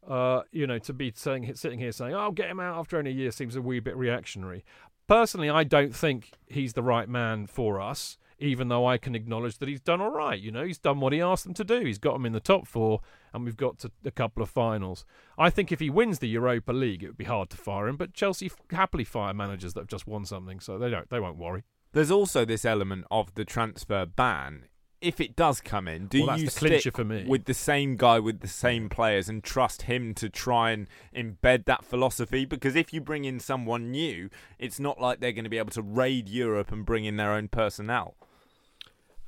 uh, 0.07 0.43
you 0.53 0.67
know, 0.67 0.79
to 0.81 0.93
be 0.93 1.13
saying, 1.15 1.55
sitting 1.55 1.79
here 1.79 1.93
saying, 1.93 2.15
"I'll 2.15 2.29
"Oh, 2.29 2.33
get 2.33 2.51
him 2.51 2.61
out 2.61 2.79
after 2.79 2.99
only 2.99 3.13
a 3.13 3.15
year," 3.15 3.31
seems 3.31 3.57
a 3.57 3.63
wee 3.63 3.81
bit 3.81 3.97
reactionary. 3.97 4.65
Personally, 5.07 5.51
I 5.51 5.65
don't 5.65 5.95
think 5.95 6.33
he's 6.47 6.73
the 6.73 6.83
right 6.83 7.09
man 7.09 7.47
for 7.47 7.81
us 7.81 8.19
even 8.39 8.69
though 8.69 8.87
I 8.87 8.99
can 8.99 9.15
acknowledge 9.15 9.59
that 9.59 9.69
he's 9.69 9.81
done 9.81 10.01
all 10.01 10.11
right. 10.11 10.41
You 10.41 10.51
know, 10.51 10.65
he's 10.65 10.79
done 10.79 11.01
what 11.01 11.13
he 11.13 11.21
asked 11.21 11.45
them 11.45 11.55
to 11.55 11.65
do. 11.65 11.81
He's 11.81 11.99
got 11.99 12.15
them 12.15 12.27
in 12.27 12.33
the 12.33 12.41
top 12.41 12.67
four, 12.67 13.01
and 13.33 13.45
we've 13.45 13.57
got 13.57 13.79
to 13.81 13.93
a 14.05 14.11
couple 14.11 14.43
of 14.43 14.51
finals. 14.51 15.05
I 15.39 15.51
think 15.51 15.71
if 15.71 15.81
he 15.81 15.91
wins 15.91 16.19
the 16.19 16.29
Europa 16.29 16.73
League, 16.73 17.03
it 17.03 17.09
would 17.09 17.17
be 17.17 17.25
hard 17.25 17.51
to 17.51 17.57
fire 17.57 17.89
him. 17.89 17.97
But 17.97 18.15
Chelsea 18.15 18.51
happily 18.71 19.05
fire 19.05 19.35
managers 19.35 19.75
that 19.75 19.81
have 19.81 19.89
just 19.89 20.07
won 20.07 20.25
something, 20.25 20.61
so 20.61 20.79
they 20.79 20.91
don't. 20.91 21.09
They 21.11 21.21
won't 21.21 21.39
worry. 21.39 21.65
There's 21.93 22.11
also 22.11 22.45
this 22.45 22.65
element 22.65 23.07
of 23.11 23.35
the 23.35 23.45
transfer 23.45 24.05
ban 24.05 24.67
if 25.05 25.21
it 25.21 25.37
does 25.37 25.61
come 25.61 25.87
in, 25.87 26.07
do 26.07 26.27
well, 26.27 26.39
you 26.39 26.49
stick 26.49 26.85
with 27.27 27.45
the 27.45 27.55
same 27.55 27.97
guy 27.97 28.19
with 28.19 28.41
the 28.41 28.49
same 28.49 28.89
players 28.89 29.29
and 29.29 29.45
trust 29.45 29.83
him 29.83 30.15
to 30.15 30.29
try 30.29 30.71
and 30.71 30.89
embed 31.15 31.67
that 31.67 31.85
philosophy? 31.85 32.45
Because 32.45 32.75
if 32.75 32.93
you 32.93 33.01
bring 33.01 33.25
in 33.25 33.39
someone 33.39 33.91
new, 33.91 34.31
it's 34.59 34.81
not 34.81 35.01
like 35.01 35.21
they're 35.21 35.33
going 35.33 35.45
to 35.45 35.51
be 35.51 35.59
able 35.59 35.73
to 35.73 35.83
raid 35.83 36.29
Europe 36.29 36.73
and 36.73 36.87
bring 36.87 37.05
in 37.05 37.17
their 37.17 37.33
own 37.33 37.49
personnel. 37.49 38.15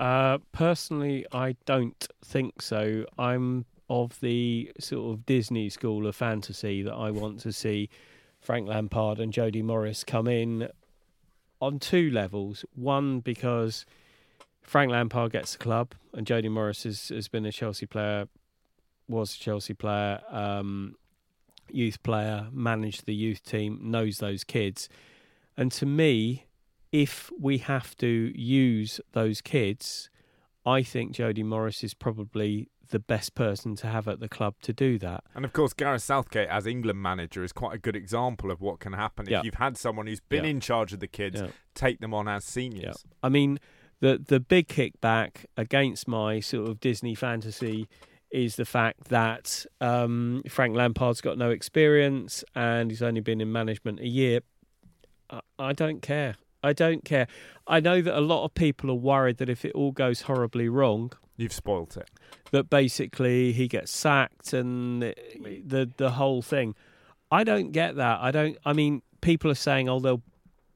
Uh, 0.01 0.39
personally, 0.53 1.27
I 1.33 1.57
don't 1.67 2.07
think 2.25 2.63
so. 2.63 3.05
I'm 3.19 3.67
of 3.89 4.19
the 4.21 4.73
sort 4.81 5.13
of 5.13 5.27
Disney 5.27 5.69
school 5.69 6.07
of 6.07 6.17
fantasy 6.17 6.83
that 6.83 6.95
I 6.95 7.11
want 7.11 7.41
to 7.41 7.53
see 7.53 7.89
Frank 8.41 8.69
Lampard 8.69 9.21
and 9.21 9.33
Jody 9.33 9.63
Morris 9.63 10.05
come 10.05 10.27
in 10.27 10.69
on 11.61 11.79
two 11.79 12.11
levels. 12.11 12.65
One, 12.75 13.21
because 13.21 13.87
Frank 14.67 14.91
Lampard 14.91 15.33
gets 15.33 15.53
the 15.53 15.59
club, 15.59 15.95
and 16.13 16.27
Jody 16.27 16.49
Morris 16.49 16.83
has, 16.83 17.09
has 17.09 17.29
been 17.29 17.47
a 17.47 17.53
Chelsea 17.53 17.87
player, 17.87 18.27
was 19.09 19.35
a 19.35 19.39
Chelsea 19.39 19.75
player, 19.75 20.21
um, 20.29 20.97
youth 21.71 22.03
player, 22.03 22.49
managed 22.53 23.07
the 23.07 23.15
youth 23.15 23.45
team, 23.45 23.79
knows 23.81 24.19
those 24.19 24.43
kids. 24.43 24.89
And 25.57 25.71
to 25.73 25.87
me, 25.87 26.47
if 26.91 27.31
we 27.39 27.59
have 27.59 27.97
to 27.99 28.33
use 28.35 29.01
those 29.13 29.41
kids, 29.41 30.11
I 30.65 30.83
think 30.83 31.13
Jody 31.13 31.45
Morris 31.45 31.85
is 31.85 31.95
probably 31.95 32.69
the 32.89 32.99
best 32.99 33.35
person 33.35 33.77
to 33.77 33.87
have 33.87 34.09
at 34.09 34.21
the 34.21 34.29
club 34.29 34.55
to 34.63 34.73
do 34.73 34.99
that. 34.99 35.25
And 35.35 35.45
of 35.45 35.53
course, 35.53 35.73
Gareth 35.73 36.03
Southgate 36.03 36.49
as 36.49 36.67
England 36.67 37.01
manager 37.01 37.45
is 37.45 37.53
quite 37.53 37.75
a 37.75 37.79
good 37.79 37.97
example 37.97 38.51
of 38.51 38.61
what 38.61 38.81
can 38.81 38.93
happen 38.95 39.27
if 39.29 39.45
you've 39.45 39.55
had 39.55 39.77
someone 39.77 40.07
who's 40.07 40.21
been 40.21 40.45
in 40.45 40.61
charge 40.61 40.93
of 40.93 41.01
the 41.01 41.07
kids 41.07 41.41
take 41.75 42.01
them 42.01 42.13
on 42.15 42.27
as 42.29 42.45
seniors. 42.45 43.05
I 43.23 43.29
mean, 43.29 43.59
the 44.01 44.23
the 44.25 44.41
big 44.41 44.69
kickback 44.69 45.47
against 45.57 46.07
my 46.09 46.41
sort 46.41 46.69
of 46.69 46.81
Disney 46.81 47.15
fantasy 47.15 47.89
is 48.31 48.57
the 48.57 48.65
fact 48.65 49.05
that 49.09 49.65
um, 49.81 50.43
Frank 50.49 50.77
Lampard's 50.77 51.21
got 51.21 51.39
no 51.39 51.51
experience 51.51 52.45
and 52.55 52.91
he's 52.91 53.03
only 53.03 53.21
been 53.21 53.41
in 53.41 53.51
management 53.53 54.01
a 54.01 54.09
year. 54.09 54.41
I, 55.31 55.41
I 55.59 55.73
don't 55.73 56.03
care. 56.03 56.37
I 56.63 56.73
don't 56.73 57.05
care. 57.05 57.29
I 57.67 57.81
know 57.81 58.03
that 58.03 58.19
a 58.19 58.21
lot 58.21 58.45
of 58.45 58.55
people 58.55 58.91
are 58.91 58.95
worried 58.95 59.39
that 59.39 59.49
if 59.49 59.65
it 59.65 59.73
all 59.73 59.93
goes 59.93 60.23
horribly 60.23 60.69
wrong, 60.69 61.13
you've 61.37 61.53
spoilt 61.53 61.97
it. 61.97 62.11
That 62.51 62.69
basically 62.69 63.53
he 63.53 63.69
gets 63.69 63.93
sacked 63.93 64.53
and 64.53 65.03
the 65.03 65.91
the, 65.97 66.11
whole 66.11 66.43
thing. 66.43 66.75
I 67.31 67.45
don't 67.45 67.73
get 67.73 67.97
that. 67.97 68.21
I 68.21 68.31
don't. 68.31 68.57
I 68.65 68.73
mean, 68.73 69.03
people 69.21 69.51
are 69.51 69.57
saying, 69.57 69.89
"Oh, 69.89 70.01
they'll 70.01 70.23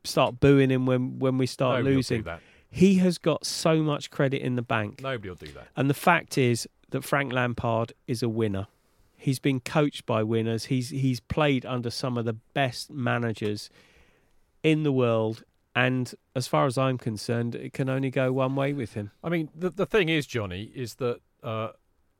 start 0.05 0.41
booing 0.41 0.71
him 0.71 0.87
when 0.87 1.19
when 1.19 1.39
we 1.39 1.47
start 1.47 1.81
Nobody 1.81 1.97
losing." 1.97 2.23
That. 2.23 2.41
He 2.71 2.97
has 2.97 3.19
got 3.19 3.45
so 3.45 3.83
much 3.83 4.11
credit 4.11 4.43
in 4.43 4.55
the 4.55 4.63
bank. 4.63 5.01
Nobody 5.03 5.29
will 5.29 5.37
do 5.37 5.53
that. 5.53 5.69
And 5.77 5.91
the 5.91 5.95
fact 5.95 6.39
is 6.39 6.69
that 6.91 7.03
Frank 7.03 7.33
Lampard 7.33 7.93
is 8.07 8.23
a 8.23 8.29
winner. 8.29 8.69
He's 9.17 9.39
been 9.39 9.61
coached 9.61 10.07
by 10.07 10.23
winners. 10.23 10.67
He's 10.67 10.91
he's 10.91 11.21
played 11.21 11.67
under 11.67 11.91
some 11.91 12.17
of 12.17 12.25
the 12.25 12.33
best 12.55 12.91
managers 12.91 13.71
in 14.63 14.83
the 14.83 14.93
world. 14.93 15.45
And 15.75 16.15
as 16.35 16.47
far 16.47 16.67
as 16.67 16.79
I'm 16.79 16.97
concerned, 16.97 17.55
it 17.55 17.73
can 17.73 17.89
only 17.89 18.11
go 18.11 18.33
one 18.33 18.57
way 18.57 18.73
with 18.73 18.95
him. 18.95 19.11
I 19.23 19.29
mean, 19.29 19.51
the 19.55 19.71
the 19.71 19.87
thing 19.87 20.09
is, 20.09 20.27
Johnny, 20.27 20.71
is 20.75 20.95
that 20.95 21.21
uh, 21.43 21.69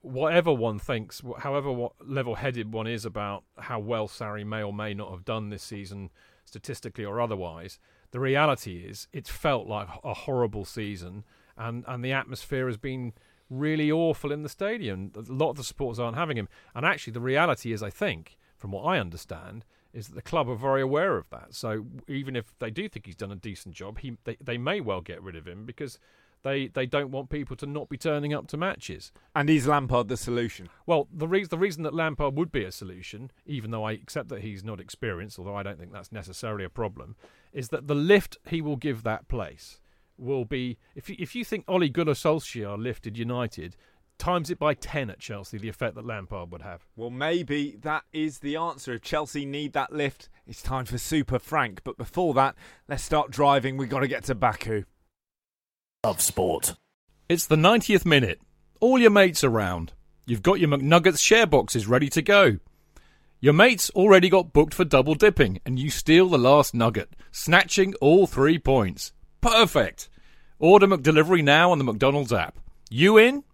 whatever 0.03 0.53
one 0.53 0.79
thinks, 0.79 1.23
however 1.39 1.73
what 1.73 1.93
level-headed 2.07 2.73
one 2.73 2.87
is 2.87 3.05
about 3.05 3.45
how 3.59 3.79
well 3.79 4.09
Sarri 4.09 4.45
may 4.45 4.63
or 4.63 4.73
may 4.73 4.95
not 4.95 5.11
have 5.11 5.25
done 5.25 5.51
this 5.51 5.63
season, 5.63 6.11
statistically 6.45 7.05
or 7.05 7.21
otherwise, 7.21 7.79
the 8.13 8.21
reality 8.21 8.79
is 8.79 9.09
it's 9.13 9.31
felt 9.31 9.67
like 9.67 9.89
a 10.05 10.15
horrible 10.15 10.65
season, 10.65 11.25
and 11.57 11.85
and 11.87 12.05
the 12.05 12.13
atmosphere 12.13 12.67
has 12.67 12.77
been 12.77 13.13
really 13.49 13.91
awful 13.91 14.33
in 14.33 14.43
the 14.43 14.49
stadium. 14.49 15.13
A 15.17 15.33
lot 15.33 15.51
of 15.51 15.57
the 15.57 15.65
supporters 15.65 15.99
aren't 15.99 16.17
having 16.17 16.37
him, 16.37 16.49
and 16.75 16.87
actually, 16.87 17.13
the 17.13 17.21
reality 17.21 17.73
is, 17.73 17.83
I 17.83 17.91
think, 17.91 18.37
from 18.57 18.73
what 18.73 18.83
I 18.83 18.99
understand, 18.99 19.65
is 19.93 20.09
that 20.09 20.15
the 20.15 20.23
club 20.23 20.49
are 20.49 20.57
very 20.57 20.83
aware 20.83 21.17
of 21.17 21.29
that. 21.31 21.55
So 21.55 21.87
even 22.09 22.37
if 22.37 22.53
they 22.59 22.71
do 22.71 22.89
think 22.89 23.07
he's 23.07 23.17
done 23.17 23.33
a 23.33 23.37
decent 23.37 23.75
job, 23.75 23.99
he 23.99 24.17
they, 24.25 24.37
they 24.41 24.59
may 24.59 24.81
well 24.81 25.01
get 25.01 25.23
rid 25.23 25.37
of 25.37 25.47
him 25.47 25.65
because 25.65 25.99
they 26.43 26.69
they 26.69 26.87
don't 26.87 27.11
want 27.11 27.29
people 27.29 27.57
to 27.57 27.67
not 27.67 27.89
be 27.89 27.97
turning 27.97 28.33
up 28.33 28.47
to 28.49 28.57
matches. 28.57 29.13
And 29.35 29.51
is 29.51 29.67
Lampard 29.67 30.09
the 30.09 30.17
solution? 30.17 30.69
Well, 30.87 31.09
the 31.13 31.29
reason 31.29 31.51
the 31.51 31.59
reason 31.59 31.83
that 31.83 31.95
Lampard 31.95 32.37
would 32.37 32.53
be 32.53 32.65
a 32.65 32.73
solution, 32.73 33.31
even 33.47 33.71
though 33.71 33.85
I 33.85 33.93
accept 33.93 34.29
that 34.29 34.43
he's 34.43 34.65
not 34.65 34.81
experienced, 34.81 35.39
although 35.39 35.57
I 35.57 35.63
don't 35.63 35.79
think 35.79 35.93
that's 35.93 36.13
necessarily 36.13 36.65
a 36.65 36.71
problem, 36.71 37.17
is 37.53 37.69
that 37.69 37.87
the 37.87 37.95
lift 37.95 38.39
he 38.49 38.61
will 38.61 38.77
give 38.77 39.03
that 39.03 39.29
place 39.29 39.81
will 40.17 40.45
be 40.45 40.79
if 40.95 41.09
you, 41.09 41.17
if 41.19 41.35
you 41.35 41.45
think 41.45 41.65
Ole 41.67 41.89
Gunnar 41.89 42.13
Solskjaer 42.13 42.79
lifted 42.79 43.17
United 43.17 43.77
times 44.21 44.51
it 44.51 44.59
by 44.59 44.75
10 44.75 45.11
at 45.11 45.19
Chelsea, 45.19 45.59
the 45.59 45.69
effect 45.69 45.97
that 45.97 46.07
Lampard 46.07 46.53
would 46.53 46.63
have. 46.63 46.87
Well, 46.95 47.11
maybe 47.11 47.77
that 47.81 48.05
is 48.13 48.39
the 48.39 48.57
answer. 48.57 48.93
If 48.93 49.03
Chelsea 49.03 49.47
need 49.47 49.73
that 49.73 49.93
lift, 49.93 50.29
it's 50.47 50.63
time 50.63 50.85
for 50.85 50.99
Super 50.99 51.39
Frank. 51.39 51.81
But 51.83 51.97
before 51.97 52.35
that, 52.35 52.55
let's 52.87 53.03
start 53.03 53.31
driving. 53.31 53.77
We've 53.77 53.89
got 53.89 54.01
to 54.01 54.09
get 54.09 54.25
to 54.25 54.35
Baku. 54.35 54.85
Love 56.05 56.21
sport. 56.21 56.77
It's 57.29 57.47
the 57.47 57.57
90th 57.57 58.05
minute. 58.05 58.41
All 58.79 58.99
your 58.99 59.11
mates 59.11 59.43
around. 59.43 59.93
You've 60.27 60.43
got 60.43 60.61
your 60.61 60.69
McNuggets 60.69 61.19
share 61.19 61.47
boxes 61.47 61.87
ready 61.89 62.09
to 62.11 62.23
go. 62.23 62.59
Your 63.43 63.55
mates 63.55 63.89
already 63.91 64.29
got 64.29 64.53
booked 64.53 64.75
for 64.75 64.85
double 64.85 65.15
dipping, 65.15 65.61
and 65.65 65.79
you 65.79 65.89
steal 65.89 66.29
the 66.29 66.37
last 66.37 66.75
nugget, 66.75 67.17
snatching 67.33 67.95
all 67.95 68.27
three 68.27 68.59
points. 68.59 69.13
Perfect! 69.41 70.11
Order 70.59 70.87
McDelivery 70.87 71.43
now 71.43 71.73
on 71.73 71.79
the 71.79 71.85
McDonald's 71.85 72.35
app. 72.35 72.59
You 72.91 73.17
in? 73.17 73.45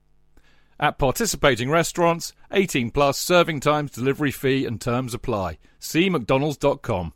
At 0.80 0.98
participating 0.98 1.70
restaurants, 1.70 2.32
18 2.50 2.90
plus 2.90 3.16
serving 3.16 3.60
times, 3.60 3.92
delivery 3.92 4.32
fee 4.32 4.66
and 4.66 4.80
terms 4.80 5.14
apply. 5.14 5.58
See 5.78 6.10
mcdonalds.com. 6.10 7.12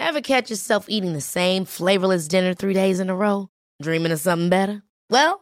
Ever 0.00 0.20
catch 0.22 0.48
yourself 0.48 0.86
eating 0.88 1.12
the 1.12 1.20
same 1.20 1.66
flavorless 1.66 2.28
dinner 2.28 2.54
three 2.54 2.74
days 2.74 2.98
in 2.98 3.10
a 3.10 3.14
row? 3.14 3.50
Dreaming 3.82 4.10
of 4.12 4.20
something 4.20 4.48
better? 4.48 4.82
Well, 5.10 5.41